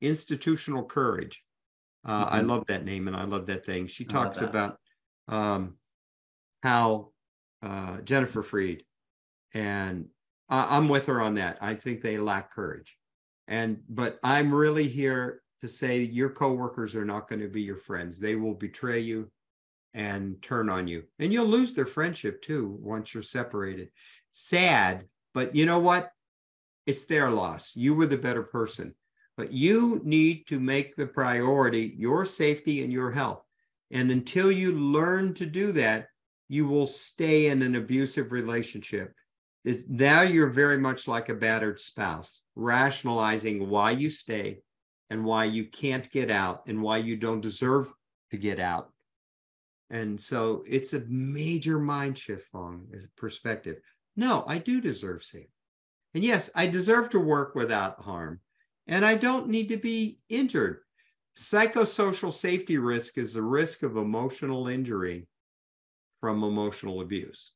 Institutional 0.00 0.84
Courage. 0.84 1.42
Uh, 2.04 2.26
mm-hmm. 2.26 2.34
I 2.34 2.40
love 2.40 2.66
that 2.66 2.84
name 2.84 3.08
and 3.08 3.16
I 3.16 3.24
love 3.24 3.46
that 3.46 3.64
thing. 3.64 3.86
She 3.86 4.04
talks 4.04 4.40
about 4.40 4.78
um, 5.28 5.76
how 6.62 7.10
uh, 7.62 7.98
Jennifer 7.98 8.42
Freyd, 8.42 8.82
and 9.54 10.06
I, 10.48 10.76
I'm 10.76 10.88
with 10.88 11.06
her 11.06 11.20
on 11.20 11.34
that. 11.34 11.58
I 11.60 11.74
think 11.74 12.02
they 12.02 12.18
lack 12.18 12.50
courage, 12.52 12.96
and 13.50 13.82
but 13.90 14.18
I'm 14.24 14.54
really 14.54 14.88
here 14.88 15.42
to 15.60 15.68
say 15.68 16.00
your 16.00 16.30
coworkers 16.30 16.96
are 16.96 17.04
not 17.04 17.28
going 17.28 17.40
to 17.42 17.48
be 17.48 17.60
your 17.60 17.76
friends. 17.76 18.18
They 18.18 18.36
will 18.36 18.54
betray 18.54 19.00
you. 19.00 19.30
and 19.92 20.40
turn 20.40 20.68
on 20.68 20.86
you. 20.86 21.02
And 21.18 21.32
you'll 21.32 21.46
lose 21.46 21.72
their 21.72 21.86
friendship 21.86 22.42
too 22.42 22.78
once 22.80 23.12
you're 23.12 23.22
separated. 23.22 23.90
Sad, 24.30 25.06
but 25.34 25.54
you 25.54 25.66
know 25.66 25.80
what? 25.80 26.12
It's 26.86 27.06
their 27.06 27.30
loss. 27.30 27.74
You 27.74 27.94
were 27.94 28.06
the 28.06 28.16
better 28.16 28.42
person. 28.44 28.94
But 29.36 29.52
you 29.52 30.00
need 30.04 30.46
to 30.48 30.60
make 30.60 30.94
the 30.94 31.06
priority 31.06 31.94
your 31.96 32.24
safety 32.24 32.84
and 32.84 32.92
your 32.92 33.10
health. 33.10 33.42
And 33.90 34.10
until 34.10 34.52
you 34.52 34.72
learn 34.72 35.34
to 35.34 35.46
do 35.46 35.72
that, 35.72 36.06
you 36.48 36.66
will 36.66 36.86
stay 36.86 37.46
in 37.46 37.62
an 37.62 37.74
abusive 37.74 38.32
relationship. 38.32 39.14
It's, 39.64 39.88
now 39.88 40.22
you're 40.22 40.48
very 40.48 40.78
much 40.78 41.06
like 41.06 41.28
a 41.28 41.34
battered 41.34 41.78
spouse, 41.78 42.42
rationalizing 42.56 43.68
why 43.68 43.90
you 43.90 44.08
stay 44.08 44.60
and 45.10 45.24
why 45.24 45.44
you 45.44 45.66
can't 45.66 46.10
get 46.10 46.30
out 46.30 46.66
and 46.66 46.80
why 46.80 46.98
you 46.98 47.16
don't 47.16 47.40
deserve 47.40 47.92
to 48.30 48.36
get 48.38 48.58
out. 48.58 48.90
And 49.90 50.20
so 50.20 50.62
it's 50.66 50.94
a 50.94 51.04
major 51.08 51.78
mind 51.78 52.16
shift 52.16 52.48
on 52.54 52.86
perspective. 53.16 53.78
No, 54.16 54.44
I 54.46 54.58
do 54.58 54.80
deserve 54.80 55.24
safety. 55.24 55.50
And 56.14 56.24
yes, 56.24 56.48
I 56.54 56.66
deserve 56.66 57.10
to 57.10 57.20
work 57.20 57.54
without 57.54 58.00
harm. 58.00 58.40
And 58.86 59.04
I 59.04 59.14
don't 59.14 59.48
need 59.48 59.68
to 59.68 59.76
be 59.76 60.18
injured. 60.28 60.78
Psychosocial 61.36 62.32
safety 62.32 62.78
risk 62.78 63.18
is 63.18 63.34
the 63.34 63.42
risk 63.42 63.82
of 63.82 63.96
emotional 63.96 64.68
injury 64.68 65.28
from 66.20 66.42
emotional 66.42 67.00
abuse. 67.00 67.52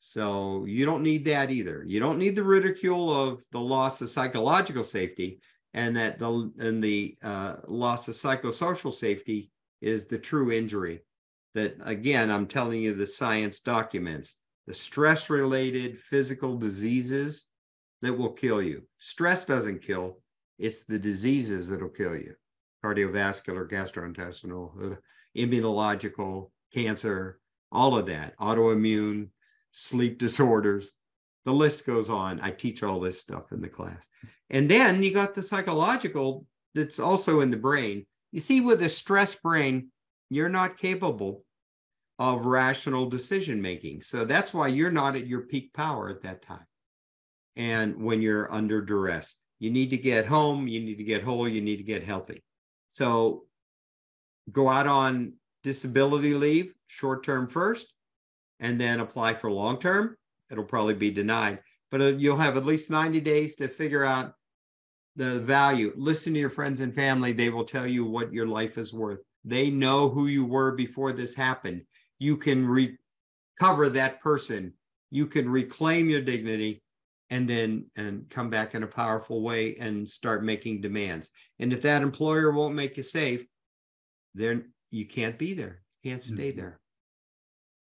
So 0.00 0.64
you 0.64 0.86
don't 0.86 1.02
need 1.02 1.26
that 1.26 1.50
either. 1.50 1.84
You 1.86 2.00
don't 2.00 2.18
need 2.18 2.34
the 2.34 2.42
ridicule 2.42 3.12
of 3.14 3.44
the 3.52 3.60
loss 3.60 4.00
of 4.00 4.08
psychological 4.08 4.82
safety, 4.82 5.40
and 5.74 5.94
that 5.96 6.18
the 6.18 6.50
and 6.58 6.82
the 6.82 7.18
uh, 7.22 7.56
loss 7.68 8.08
of 8.08 8.14
psychosocial 8.14 8.94
safety 8.94 9.50
is 9.82 10.06
the 10.06 10.18
true 10.18 10.50
injury. 10.50 11.02
That 11.54 11.76
again, 11.84 12.30
I'm 12.30 12.46
telling 12.46 12.80
you, 12.80 12.94
the 12.94 13.06
science 13.06 13.60
documents 13.60 14.36
the 14.66 14.74
stress-related 14.74 15.98
physical 15.98 16.56
diseases 16.56 17.48
that 18.02 18.12
will 18.12 18.32
kill 18.32 18.62
you. 18.62 18.82
Stress 18.98 19.44
doesn't 19.44 19.82
kill; 19.82 20.18
it's 20.58 20.84
the 20.84 20.98
diseases 20.98 21.68
that'll 21.68 21.90
kill 21.90 22.16
you: 22.16 22.34
cardiovascular, 22.82 23.68
gastrointestinal, 23.68 24.96
immunological, 25.36 26.50
cancer, 26.72 27.38
all 27.70 27.98
of 27.98 28.06
that, 28.06 28.34
autoimmune, 28.38 29.28
sleep 29.72 30.18
disorders. 30.18 30.92
The 31.44 31.52
list 31.52 31.86
goes 31.86 32.10
on. 32.10 32.40
I 32.40 32.50
teach 32.50 32.82
all 32.82 33.00
this 33.00 33.20
stuff 33.20 33.52
in 33.52 33.60
the 33.60 33.68
class. 33.68 34.08
And 34.50 34.70
then 34.70 35.02
you 35.02 35.12
got 35.12 35.34
the 35.34 35.42
psychological 35.42 36.46
that's 36.74 36.98
also 36.98 37.40
in 37.40 37.50
the 37.50 37.56
brain. 37.56 38.06
You 38.32 38.40
see, 38.40 38.60
with 38.60 38.82
a 38.82 38.88
stress 38.88 39.34
brain, 39.34 39.90
you're 40.28 40.48
not 40.48 40.76
capable 40.76 41.44
of 42.18 42.44
rational 42.44 43.06
decision 43.06 43.60
making. 43.60 44.02
So 44.02 44.24
that's 44.24 44.52
why 44.52 44.68
you're 44.68 44.90
not 44.90 45.16
at 45.16 45.26
your 45.26 45.40
peak 45.42 45.72
power 45.72 46.10
at 46.10 46.22
that 46.22 46.42
time. 46.42 46.66
And 47.56 48.02
when 48.02 48.22
you're 48.22 48.52
under 48.52 48.82
duress, 48.82 49.36
you 49.58 49.70
need 49.70 49.90
to 49.90 49.96
get 49.96 50.26
home, 50.26 50.68
you 50.68 50.80
need 50.80 50.96
to 50.96 51.04
get 51.04 51.22
whole, 51.22 51.48
you 51.48 51.60
need 51.60 51.78
to 51.78 51.82
get 51.82 52.04
healthy. 52.04 52.42
So 52.90 53.44
go 54.52 54.68
out 54.68 54.86
on 54.86 55.34
disability 55.62 56.34
leave, 56.34 56.72
short 56.86 57.24
term 57.24 57.48
first, 57.48 57.92
and 58.60 58.80
then 58.80 59.00
apply 59.00 59.34
for 59.34 59.50
long 59.50 59.78
term. 59.78 60.16
It'll 60.50 60.64
probably 60.64 60.94
be 60.94 61.10
denied, 61.10 61.60
but 61.90 62.00
uh, 62.00 62.06
you'll 62.16 62.36
have 62.36 62.56
at 62.56 62.66
least 62.66 62.90
90 62.90 63.20
days 63.20 63.56
to 63.56 63.68
figure 63.68 64.04
out 64.04 64.34
the 65.16 65.38
value. 65.40 65.92
Listen 65.96 66.32
to 66.34 66.40
your 66.40 66.50
friends 66.50 66.80
and 66.80 66.94
family, 66.94 67.32
they 67.32 67.50
will 67.50 67.64
tell 67.64 67.86
you 67.86 68.04
what 68.04 68.32
your 68.32 68.46
life 68.46 68.78
is 68.78 68.92
worth. 68.92 69.20
They 69.44 69.70
know 69.70 70.08
who 70.08 70.26
you 70.26 70.44
were 70.44 70.72
before 70.72 71.12
this 71.12 71.34
happened. 71.34 71.82
You 72.18 72.36
can 72.36 72.66
recover 72.66 73.88
that 73.90 74.20
person, 74.20 74.74
you 75.10 75.26
can 75.26 75.48
reclaim 75.48 76.10
your 76.10 76.22
dignity. 76.22 76.82
And 77.32 77.48
then 77.48 77.86
and 77.94 78.28
come 78.28 78.50
back 78.50 78.74
in 78.74 78.82
a 78.82 78.88
powerful 78.88 79.40
way 79.40 79.76
and 79.76 80.08
start 80.08 80.42
making 80.42 80.80
demands. 80.80 81.30
And 81.60 81.72
if 81.72 81.80
that 81.82 82.02
employer 82.02 82.50
won't 82.50 82.74
make 82.74 82.96
you 82.96 83.04
safe, 83.04 83.46
then 84.34 84.72
you 84.90 85.06
can't 85.06 85.38
be 85.38 85.54
there 85.54 85.82
can't 86.04 86.22
stay 86.22 86.50
mm-hmm. 86.50 86.60
there 86.60 86.80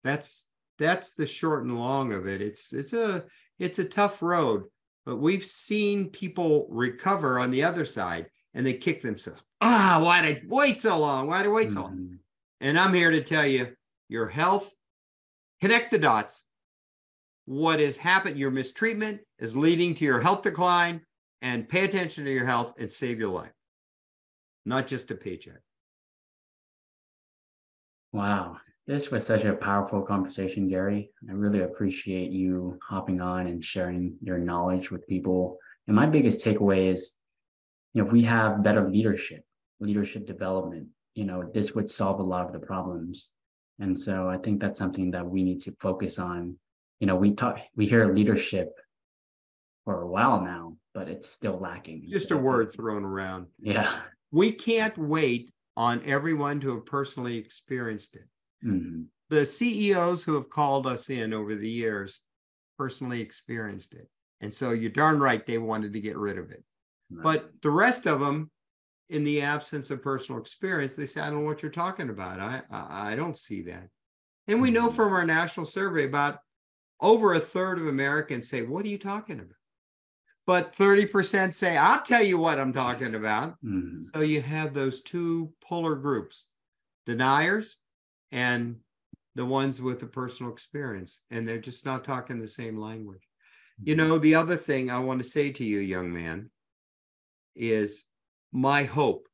that's 0.03 0.48
that's 0.79 1.13
the 1.13 1.27
short 1.27 1.65
and 1.65 1.77
long 1.77 2.13
of 2.13 2.27
it. 2.27 2.41
It's 2.41 2.73
it's 2.73 2.93
a 2.93 3.25
it's 3.59 3.79
a 3.79 3.85
tough 3.85 4.21
road 4.21 4.63
but 5.05 5.17
we've 5.17 5.45
seen 5.45 6.09
people 6.09 6.67
recover 6.69 7.39
on 7.39 7.49
the 7.49 7.63
other 7.63 7.83
side 7.83 8.27
and 8.53 8.65
they 8.65 8.73
kick 8.73 9.01
themselves. 9.01 9.41
Ah 9.61 9.99
why 10.03 10.21
did 10.21 10.37
I 10.37 10.41
wait 10.47 10.77
so 10.77 10.97
long? 10.97 11.27
Why 11.27 11.43
did 11.43 11.49
I 11.49 11.53
wait 11.53 11.71
so 11.71 11.81
long? 11.81 11.95
Mm-hmm. 11.95 12.15
and 12.61 12.79
i'm 12.79 12.93
here 12.93 13.11
to 13.11 13.21
tell 13.21 13.45
you 13.45 13.75
your 14.07 14.27
health 14.27 14.71
connect 15.61 15.91
the 15.91 15.97
dots. 15.97 16.45
What 17.45 17.79
has 17.79 17.97
happened 17.97 18.37
your 18.37 18.51
mistreatment 18.51 19.21
is 19.39 19.57
leading 19.57 19.95
to 19.95 20.05
your 20.05 20.19
health 20.19 20.43
decline 20.43 21.01
and 21.41 21.67
pay 21.67 21.85
attention 21.85 22.25
to 22.25 22.31
your 22.31 22.45
health 22.45 22.79
and 22.79 22.89
save 22.89 23.19
your 23.19 23.29
life. 23.29 23.51
Not 24.65 24.87
just 24.87 25.09
a 25.09 25.15
paycheck. 25.15 25.61
Wow. 28.11 28.57
This 28.89 29.11
was 29.11 29.23
such 29.23 29.43
a 29.43 29.53
powerful 29.53 30.01
conversation, 30.01 30.67
Gary. 30.67 31.11
I 31.29 31.33
really 31.33 31.61
appreciate 31.61 32.31
you 32.31 32.79
hopping 32.81 33.21
on 33.21 33.45
and 33.45 33.63
sharing 33.63 34.15
your 34.19 34.39
knowledge 34.39 34.89
with 34.89 35.05
people. 35.05 35.59
And 35.85 35.95
my 35.95 36.07
biggest 36.07 36.43
takeaway 36.43 36.91
is, 36.91 37.13
you 37.93 38.01
know, 38.01 38.07
if 38.07 38.11
we 38.11 38.23
have 38.23 38.63
better 38.63 38.89
leadership, 38.89 39.43
leadership 39.79 40.25
development, 40.25 40.87
you 41.13 41.25
know, 41.25 41.47
this 41.53 41.75
would 41.75 41.91
solve 41.91 42.19
a 42.19 42.23
lot 42.23 42.47
of 42.47 42.51
the 42.51 42.65
problems. 42.65 43.29
And 43.77 43.95
so 43.95 44.27
I 44.27 44.37
think 44.37 44.59
that's 44.59 44.79
something 44.79 45.11
that 45.11 45.23
we 45.23 45.43
need 45.43 45.61
to 45.61 45.75
focus 45.79 46.17
on. 46.17 46.57
You 46.99 47.05
know, 47.05 47.15
we 47.15 47.35
talk, 47.35 47.59
we 47.75 47.85
hear 47.85 48.11
leadership 48.11 48.73
for 49.85 50.01
a 50.01 50.07
while 50.07 50.41
now, 50.41 50.77
but 50.95 51.07
it's 51.07 51.29
still 51.29 51.59
lacking. 51.59 52.07
Just 52.07 52.31
a 52.31 52.37
word 52.37 52.73
thrown 52.73 53.05
around. 53.05 53.49
Yeah. 53.59 53.99
We 54.31 54.51
can't 54.51 54.97
wait 54.97 55.51
on 55.77 56.01
everyone 56.05 56.59
to 56.61 56.73
have 56.73 56.87
personally 56.87 57.37
experienced 57.37 58.15
it. 58.15 58.25
Mm-hmm. 58.65 59.03
The 59.29 59.45
CEOs 59.45 60.23
who 60.23 60.35
have 60.35 60.49
called 60.49 60.87
us 60.87 61.09
in 61.09 61.33
over 61.33 61.55
the 61.55 61.69
years 61.69 62.21
personally 62.77 63.21
experienced 63.21 63.93
it. 63.93 64.07
And 64.41 64.53
so 64.53 64.71
you're 64.71 64.89
darn 64.89 65.19
right 65.19 65.45
they 65.45 65.57
wanted 65.57 65.93
to 65.93 66.01
get 66.01 66.17
rid 66.17 66.37
of 66.37 66.51
it. 66.51 66.63
Right. 67.11 67.23
But 67.23 67.51
the 67.61 67.71
rest 67.71 68.05
of 68.05 68.19
them, 68.19 68.49
in 69.09 69.23
the 69.23 69.41
absence 69.41 69.89
of 69.89 70.03
personal 70.03 70.39
experience, 70.39 70.95
they 70.95 71.07
say, 71.07 71.21
I 71.21 71.29
don't 71.29 71.39
know 71.39 71.45
what 71.45 71.63
you're 71.63 71.71
talking 71.71 72.09
about. 72.09 72.39
I, 72.39 72.61
I, 72.71 73.11
I 73.11 73.15
don't 73.15 73.37
see 73.37 73.63
that. 73.63 73.87
And 74.47 74.61
we 74.61 74.71
know 74.71 74.87
mm-hmm. 74.87 74.95
from 74.95 75.13
our 75.13 75.25
national 75.25 75.65
survey 75.65 76.05
about 76.05 76.39
over 77.01 77.33
a 77.33 77.39
third 77.39 77.79
of 77.79 77.87
Americans 77.87 78.49
say, 78.49 78.61
What 78.61 78.85
are 78.85 78.89
you 78.89 78.99
talking 78.99 79.39
about? 79.39 79.55
but 80.49 80.75
30% 80.75 81.53
say, 81.53 81.77
I'll 81.77 82.01
tell 82.01 82.23
you 82.23 82.39
what 82.39 82.59
I'm 82.59 82.73
talking 82.73 83.13
about. 83.13 83.51
Mm-hmm. 83.63 84.05
So 84.11 84.21
you 84.21 84.41
have 84.41 84.73
those 84.73 85.01
two 85.01 85.53
polar 85.63 85.93
groups 85.93 86.47
deniers 87.05 87.77
and 88.31 88.77
the 89.35 89.45
ones 89.45 89.81
with 89.81 89.99
the 89.99 90.05
personal 90.05 90.51
experience, 90.51 91.21
and 91.31 91.47
they're 91.47 91.59
just 91.59 91.85
not 91.85 92.03
talking 92.03 92.39
the 92.39 92.47
same 92.47 92.77
language. 92.77 93.21
You 93.83 93.95
mm-hmm. 93.95 94.07
know, 94.07 94.17
the 94.17 94.35
other 94.35 94.57
thing 94.57 94.89
I 94.89 94.99
want 94.99 95.21
to 95.21 95.29
say 95.29 95.51
to 95.51 95.63
you, 95.63 95.79
young 95.79 96.11
man, 96.11 96.49
is 97.55 98.05
my 98.51 98.83
hope 98.83 99.27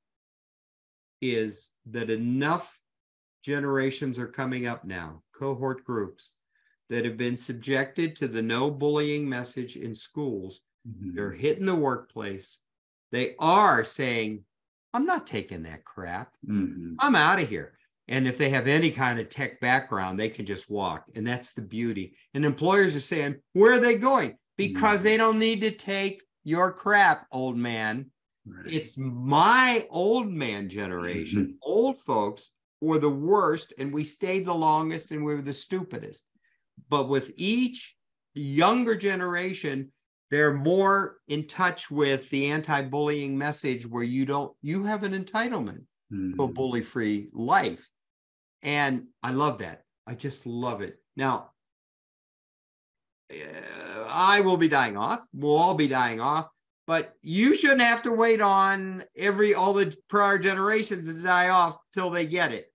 is 1.22 1.72
that 1.88 2.10
enough 2.10 2.80
generations 3.44 4.20
are 4.20 4.28
coming 4.28 4.68
up 4.68 4.86
now, 4.86 5.24
cohort 5.34 5.84
groups, 5.84 6.32
that 6.90 7.06
have 7.06 7.18
been 7.18 7.38
subjected 7.38 8.16
to 8.16 8.28
the 8.28 8.42
no 8.42 8.70
bullying 8.70 9.28
message 9.28 9.76
in 9.76 9.96
schools 9.96 10.62
Mm-hmm. 10.88 11.16
They're 11.16 11.32
hitting 11.32 11.66
the 11.66 11.76
workplace. 11.76 12.60
They 13.12 13.36
are 13.40 13.84
saying, 13.84 14.44
I'm 14.94 15.06
not 15.06 15.28
taking 15.28 15.64
that 15.64 15.86
crap. 15.86 16.34
Mm-hmm. 16.48 16.96
I'm 17.00 17.16
out 17.16 17.42
of 17.42 17.50
here. 17.50 17.74
And 18.08 18.28
if 18.28 18.38
they 18.38 18.50
have 18.50 18.68
any 18.68 18.92
kind 18.92 19.20
of 19.20 19.30
tech 19.30 19.60
background, 19.60 20.20
they 20.20 20.30
can 20.30 20.46
just 20.46 20.70
walk. 20.70 21.06
And 21.16 21.26
that's 21.26 21.54
the 21.54 21.64
beauty. 21.64 22.16
And 22.34 22.46
employers 22.46 22.96
are 22.96 23.02
saying, 23.02 23.38
Where 23.54 23.74
are 23.74 23.80
they 23.80 23.96
going? 23.96 24.38
Because 24.58 25.00
mm-hmm. 25.00 25.04
they 25.06 25.18
don't 25.18 25.40
need 25.40 25.62
to 25.62 25.72
take 25.72 26.22
your 26.44 26.72
crap, 26.72 27.26
old 27.32 27.58
man. 27.58 28.12
Right. 28.46 28.72
It's 28.72 28.96
my 28.98 29.88
old 29.90 30.32
man 30.32 30.70
generation, 30.70 31.44
mm-hmm. 31.44 31.56
old 31.64 32.00
folks 32.00 32.52
were 32.80 33.00
the 33.00 33.10
worst, 33.10 33.74
and 33.80 33.92
we 33.92 34.04
stayed 34.04 34.46
the 34.46 34.54
longest 34.54 35.12
and 35.12 35.26
we 35.26 35.34
were 35.34 35.42
the 35.42 35.54
stupidest. 35.54 36.28
But 36.90 37.10
with 37.10 37.34
each 37.38 37.96
younger 38.36 38.96
generation, 38.96 39.92
they're 40.30 40.54
more 40.54 41.18
in 41.28 41.48
touch 41.48 41.90
with 41.90 42.30
the 42.30 42.48
anti-bullying 42.48 43.36
message 43.36 43.88
where 43.88 44.04
you 44.04 44.26
don't 44.26 44.54
you 44.62 44.84
have 44.84 45.04
an 45.04 45.14
entitlement 45.14 45.84
mm-hmm. 46.12 46.36
to 46.36 46.44
a 46.44 46.48
hmm. 46.48 46.54
bully-free 46.54 47.30
life 47.34 47.90
and 48.66 49.06
i 49.24 49.32
love 49.32 49.60
that 49.60 49.84
i 50.06 50.14
just 50.14 50.46
love 50.46 50.82
it 50.82 51.00
now 51.16 51.52
uh, 53.32 54.06
i 54.10 54.42
will 54.42 54.58
be 54.58 54.68
dying 54.68 54.98
off 54.98 55.26
we'll 55.34 55.56
all 55.56 55.74
be 55.74 55.88
dying 55.88 56.20
off 56.20 56.50
but 56.88 57.14
you 57.22 57.56
shouldn't 57.56 57.82
have 57.82 58.04
to 58.04 58.12
wait 58.12 58.42
on 58.42 59.04
every 59.18 59.56
all 59.56 59.74
the 59.74 59.96
prior 60.10 60.38
generations 60.38 61.08
to 61.08 61.22
die 61.24 61.50
off 61.50 61.78
till 61.94 62.10
they 62.10 62.26
get 62.26 62.52
it 62.52 62.72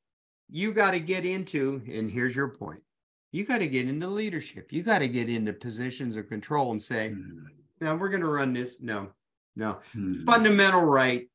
you 0.53 0.73
got 0.73 0.91
to 0.91 0.99
get 0.99 1.25
into, 1.25 1.81
and 1.89 2.11
here's 2.11 2.35
your 2.35 2.49
point. 2.49 2.83
You 3.31 3.45
got 3.45 3.59
to 3.59 3.69
get 3.69 3.89
into 3.89 4.09
leadership. 4.09 4.73
You 4.73 4.83
got 4.83 4.99
to 4.99 5.07
get 5.07 5.31
into 5.31 5.53
positions 5.53 6.17
of 6.17 6.29
control 6.29 6.73
and 6.73 6.83
say, 6.83 7.11
Mm, 7.15 7.45
now 7.81 7.95
we're 7.95 8.09
going 8.09 8.23
to 8.23 8.27
run 8.27 8.53
this. 8.53 8.83
No, 8.83 9.11
no. 9.55 9.79
mm, 9.95 10.25
Fundamental 10.27 10.81
right. 10.81 11.29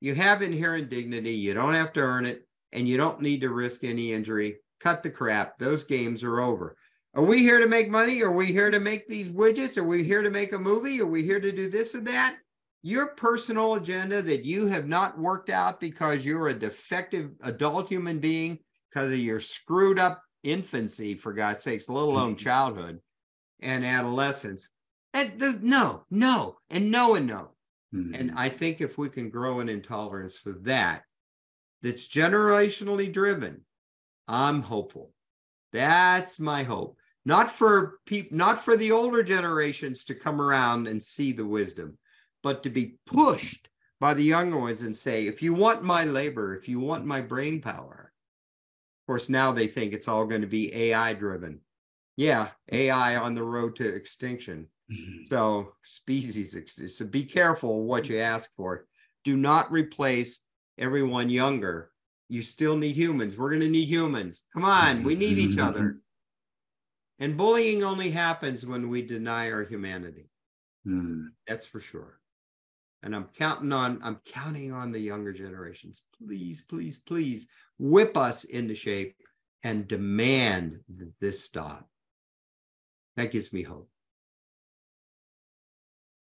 You 0.00 0.14
have 0.14 0.42
inherent 0.42 0.88
dignity. 0.88 1.32
You 1.32 1.52
don't 1.52 1.74
have 1.74 1.92
to 1.94 2.00
earn 2.00 2.26
it, 2.26 2.46
and 2.72 2.88
you 2.88 2.96
don't 2.96 3.20
need 3.20 3.40
to 3.42 3.50
risk 3.50 3.84
any 3.84 4.12
injury. 4.12 4.56
Cut 4.80 5.02
the 5.02 5.10
crap. 5.10 5.58
Those 5.58 5.84
games 5.84 6.22
are 6.22 6.40
over. 6.40 6.76
Are 7.14 7.24
we 7.24 7.38
here 7.38 7.58
to 7.58 7.66
make 7.66 7.90
money? 7.90 8.22
Are 8.22 8.30
we 8.30 8.46
here 8.46 8.70
to 8.70 8.80
make 8.80 9.06
these 9.06 9.28
widgets? 9.28 9.76
Are 9.76 9.84
we 9.84 10.04
here 10.04 10.22
to 10.22 10.30
make 10.30 10.52
a 10.52 10.58
movie? 10.58 11.00
Are 11.00 11.06
we 11.06 11.22
here 11.22 11.40
to 11.40 11.52
do 11.52 11.68
this 11.68 11.94
and 11.94 12.06
that? 12.06 12.36
Your 12.82 13.08
personal 13.08 13.74
agenda 13.74 14.22
that 14.22 14.44
you 14.44 14.66
have 14.66 14.86
not 14.86 15.18
worked 15.18 15.50
out 15.50 15.80
because 15.80 16.24
you're 16.24 16.48
a 16.48 16.54
defective 16.54 17.32
adult 17.42 17.88
human 17.88 18.20
being 18.20 18.58
because 18.88 19.12
of 19.12 19.18
your 19.18 19.40
screwed 19.40 19.98
up 19.98 20.22
infancy, 20.42 21.14
for 21.14 21.32
God's 21.32 21.62
sakes, 21.62 21.88
let 21.88 22.02
alone 22.02 22.36
childhood 22.36 23.00
and 23.60 23.84
adolescence. 23.84 24.70
That 25.12 25.38
there's 25.38 25.60
no, 25.60 26.04
no, 26.10 26.56
and 26.70 26.90
no, 26.90 27.16
and 27.16 27.26
no. 27.26 27.50
mm, 27.94 28.18
And 28.18 28.32
I 28.36 28.48
think 28.48 28.80
if 28.80 28.96
we 28.96 29.08
can 29.08 29.28
grow 29.28 29.60
an 29.60 29.68
intolerance 29.68 30.38
for 30.38 30.52
that, 30.62 31.02
that's 31.82 32.08
generationally 32.08 33.12
driven, 33.12 33.62
I'm 34.28 34.62
hopeful. 34.62 35.12
That's 35.72 36.40
my 36.40 36.62
hope. 36.62 36.98
Not 37.24 37.50
for 37.50 37.98
people, 38.06 38.36
not 38.36 38.64
for 38.64 38.76
the 38.76 38.92
older 38.92 39.22
generations 39.22 40.04
to 40.04 40.14
come 40.14 40.40
around 40.40 40.86
and 40.88 41.02
see 41.02 41.32
the 41.32 41.46
wisdom, 41.46 41.98
but 42.42 42.62
to 42.62 42.70
be 42.70 42.96
pushed 43.06 43.68
by 44.00 44.14
the 44.14 44.24
younger 44.24 44.58
ones 44.58 44.82
and 44.82 44.96
say, 44.96 45.26
if 45.26 45.42
you 45.42 45.52
want 45.52 45.82
my 45.82 46.04
labor, 46.04 46.56
if 46.56 46.68
you 46.68 46.80
want 46.80 47.04
my 47.04 47.20
brain 47.20 47.60
power. 47.60 48.12
Of 49.02 49.06
course, 49.06 49.28
now 49.28 49.52
they 49.52 49.66
think 49.66 49.92
it's 49.92 50.08
all 50.08 50.24
going 50.26 50.40
to 50.40 50.46
be 50.46 50.74
AI 50.74 51.12
driven. 51.14 51.60
Yeah, 52.16 52.48
AI 52.72 53.16
on 53.16 53.34
the 53.34 53.42
road 53.42 53.76
to 53.76 53.88
extinction. 53.88 54.68
mm, 54.90 55.28
So 55.28 55.74
species, 55.82 56.56
so 56.96 57.04
be 57.04 57.24
careful 57.24 57.84
what 57.84 58.08
you 58.08 58.18
ask 58.18 58.50
for. 58.56 58.86
Do 59.24 59.36
not 59.36 59.70
replace 59.70 60.40
everyone 60.78 61.30
younger. 61.30 61.90
You 62.28 62.42
still 62.42 62.76
need 62.76 62.96
humans. 62.96 63.36
We're 63.36 63.50
going 63.50 63.62
to 63.62 63.68
need 63.68 63.88
humans. 63.88 64.44
Come 64.54 64.64
on, 64.64 65.02
we 65.02 65.14
need 65.14 65.38
each 65.38 65.58
other. 65.58 65.96
And 67.18 67.36
bullying 67.36 67.84
only 67.84 68.10
happens 68.10 68.64
when 68.64 68.88
we 68.88 69.02
deny 69.02 69.50
our 69.50 69.62
humanity. 69.62 70.30
mm. 70.86 71.26
That's 71.46 71.66
for 71.66 71.80
sure. 71.80 72.18
And 73.02 73.16
I'm 73.16 73.28
counting 73.36 73.72
on, 73.72 73.98
I'm 74.02 74.20
counting 74.24 74.72
on 74.72 74.92
the 74.92 75.00
younger 75.00 75.32
generations. 75.32 76.02
Please, 76.18 76.62
please, 76.62 76.98
please 76.98 77.48
whip 77.78 78.16
us 78.16 78.44
into 78.44 78.74
shape 78.74 79.16
and 79.62 79.88
demand 79.88 80.80
that 80.96 81.12
this 81.20 81.42
stop. 81.42 81.88
That 83.16 83.30
gives 83.30 83.52
me 83.52 83.62
hope. 83.62 83.90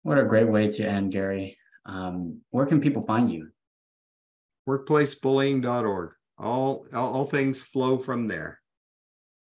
What 0.02 0.18
a 0.18 0.24
great 0.24 0.48
way 0.48 0.70
to 0.70 0.88
end, 0.88 1.10
Gary. 1.10 1.58
Um, 1.84 2.40
where 2.50 2.66
can 2.66 2.80
people 2.80 3.02
find 3.02 3.30
you? 3.30 3.48
workplacebullying.org. 4.68 6.10
All, 6.38 6.86
all, 6.92 7.14
all 7.14 7.24
things 7.24 7.60
flow 7.60 7.98
from 7.98 8.28
there. 8.28 8.60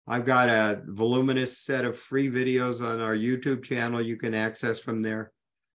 I've 0.06 0.24
got 0.24 0.48
a 0.48 0.82
voluminous 0.86 1.58
set 1.58 1.84
of 1.84 1.98
free 1.98 2.30
videos 2.30 2.80
on 2.80 3.00
our 3.00 3.14
YouTube 3.14 3.62
channel 3.62 4.00
you 4.00 4.16
can 4.16 4.34
access 4.34 4.78
from 4.78 5.02
there. 5.02 5.32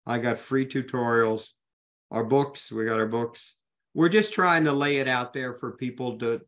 I 0.06 0.18
got 0.18 0.38
free 0.38 0.66
tutorials, 0.66 1.50
our 2.10 2.24
books, 2.24 2.72
we 2.72 2.86
got 2.86 2.98
our 2.98 3.06
books. 3.06 3.56
We're 3.94 4.08
just 4.08 4.32
trying 4.32 4.64
to 4.64 4.72
lay 4.72 4.98
it 4.98 5.08
out 5.08 5.32
there 5.32 5.52
for 5.52 5.72
people 5.72 6.18
to 6.18 6.40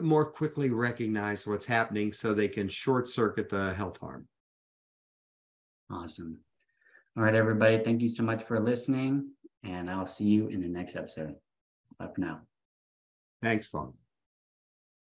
more 0.00 0.24
quickly 0.24 0.70
recognize 0.70 1.46
what's 1.46 1.66
happening 1.66 2.12
so 2.12 2.32
they 2.32 2.48
can 2.48 2.68
short 2.68 3.06
circuit 3.06 3.48
the 3.48 3.74
health 3.74 3.98
harm. 3.98 4.26
Awesome. 5.90 6.38
All 7.16 7.22
right, 7.22 7.34
everybody. 7.34 7.82
Thank 7.82 8.02
you 8.02 8.08
so 8.08 8.22
much 8.22 8.44
for 8.44 8.60
listening, 8.60 9.30
and 9.64 9.90
I'll 9.90 10.06
see 10.06 10.24
you 10.24 10.48
in 10.48 10.60
the 10.60 10.68
next 10.68 10.96
episode. 10.96 11.34
For 11.98 12.12
now. 12.16 12.40
Thanks, 13.42 13.66
Phong. 13.66 13.94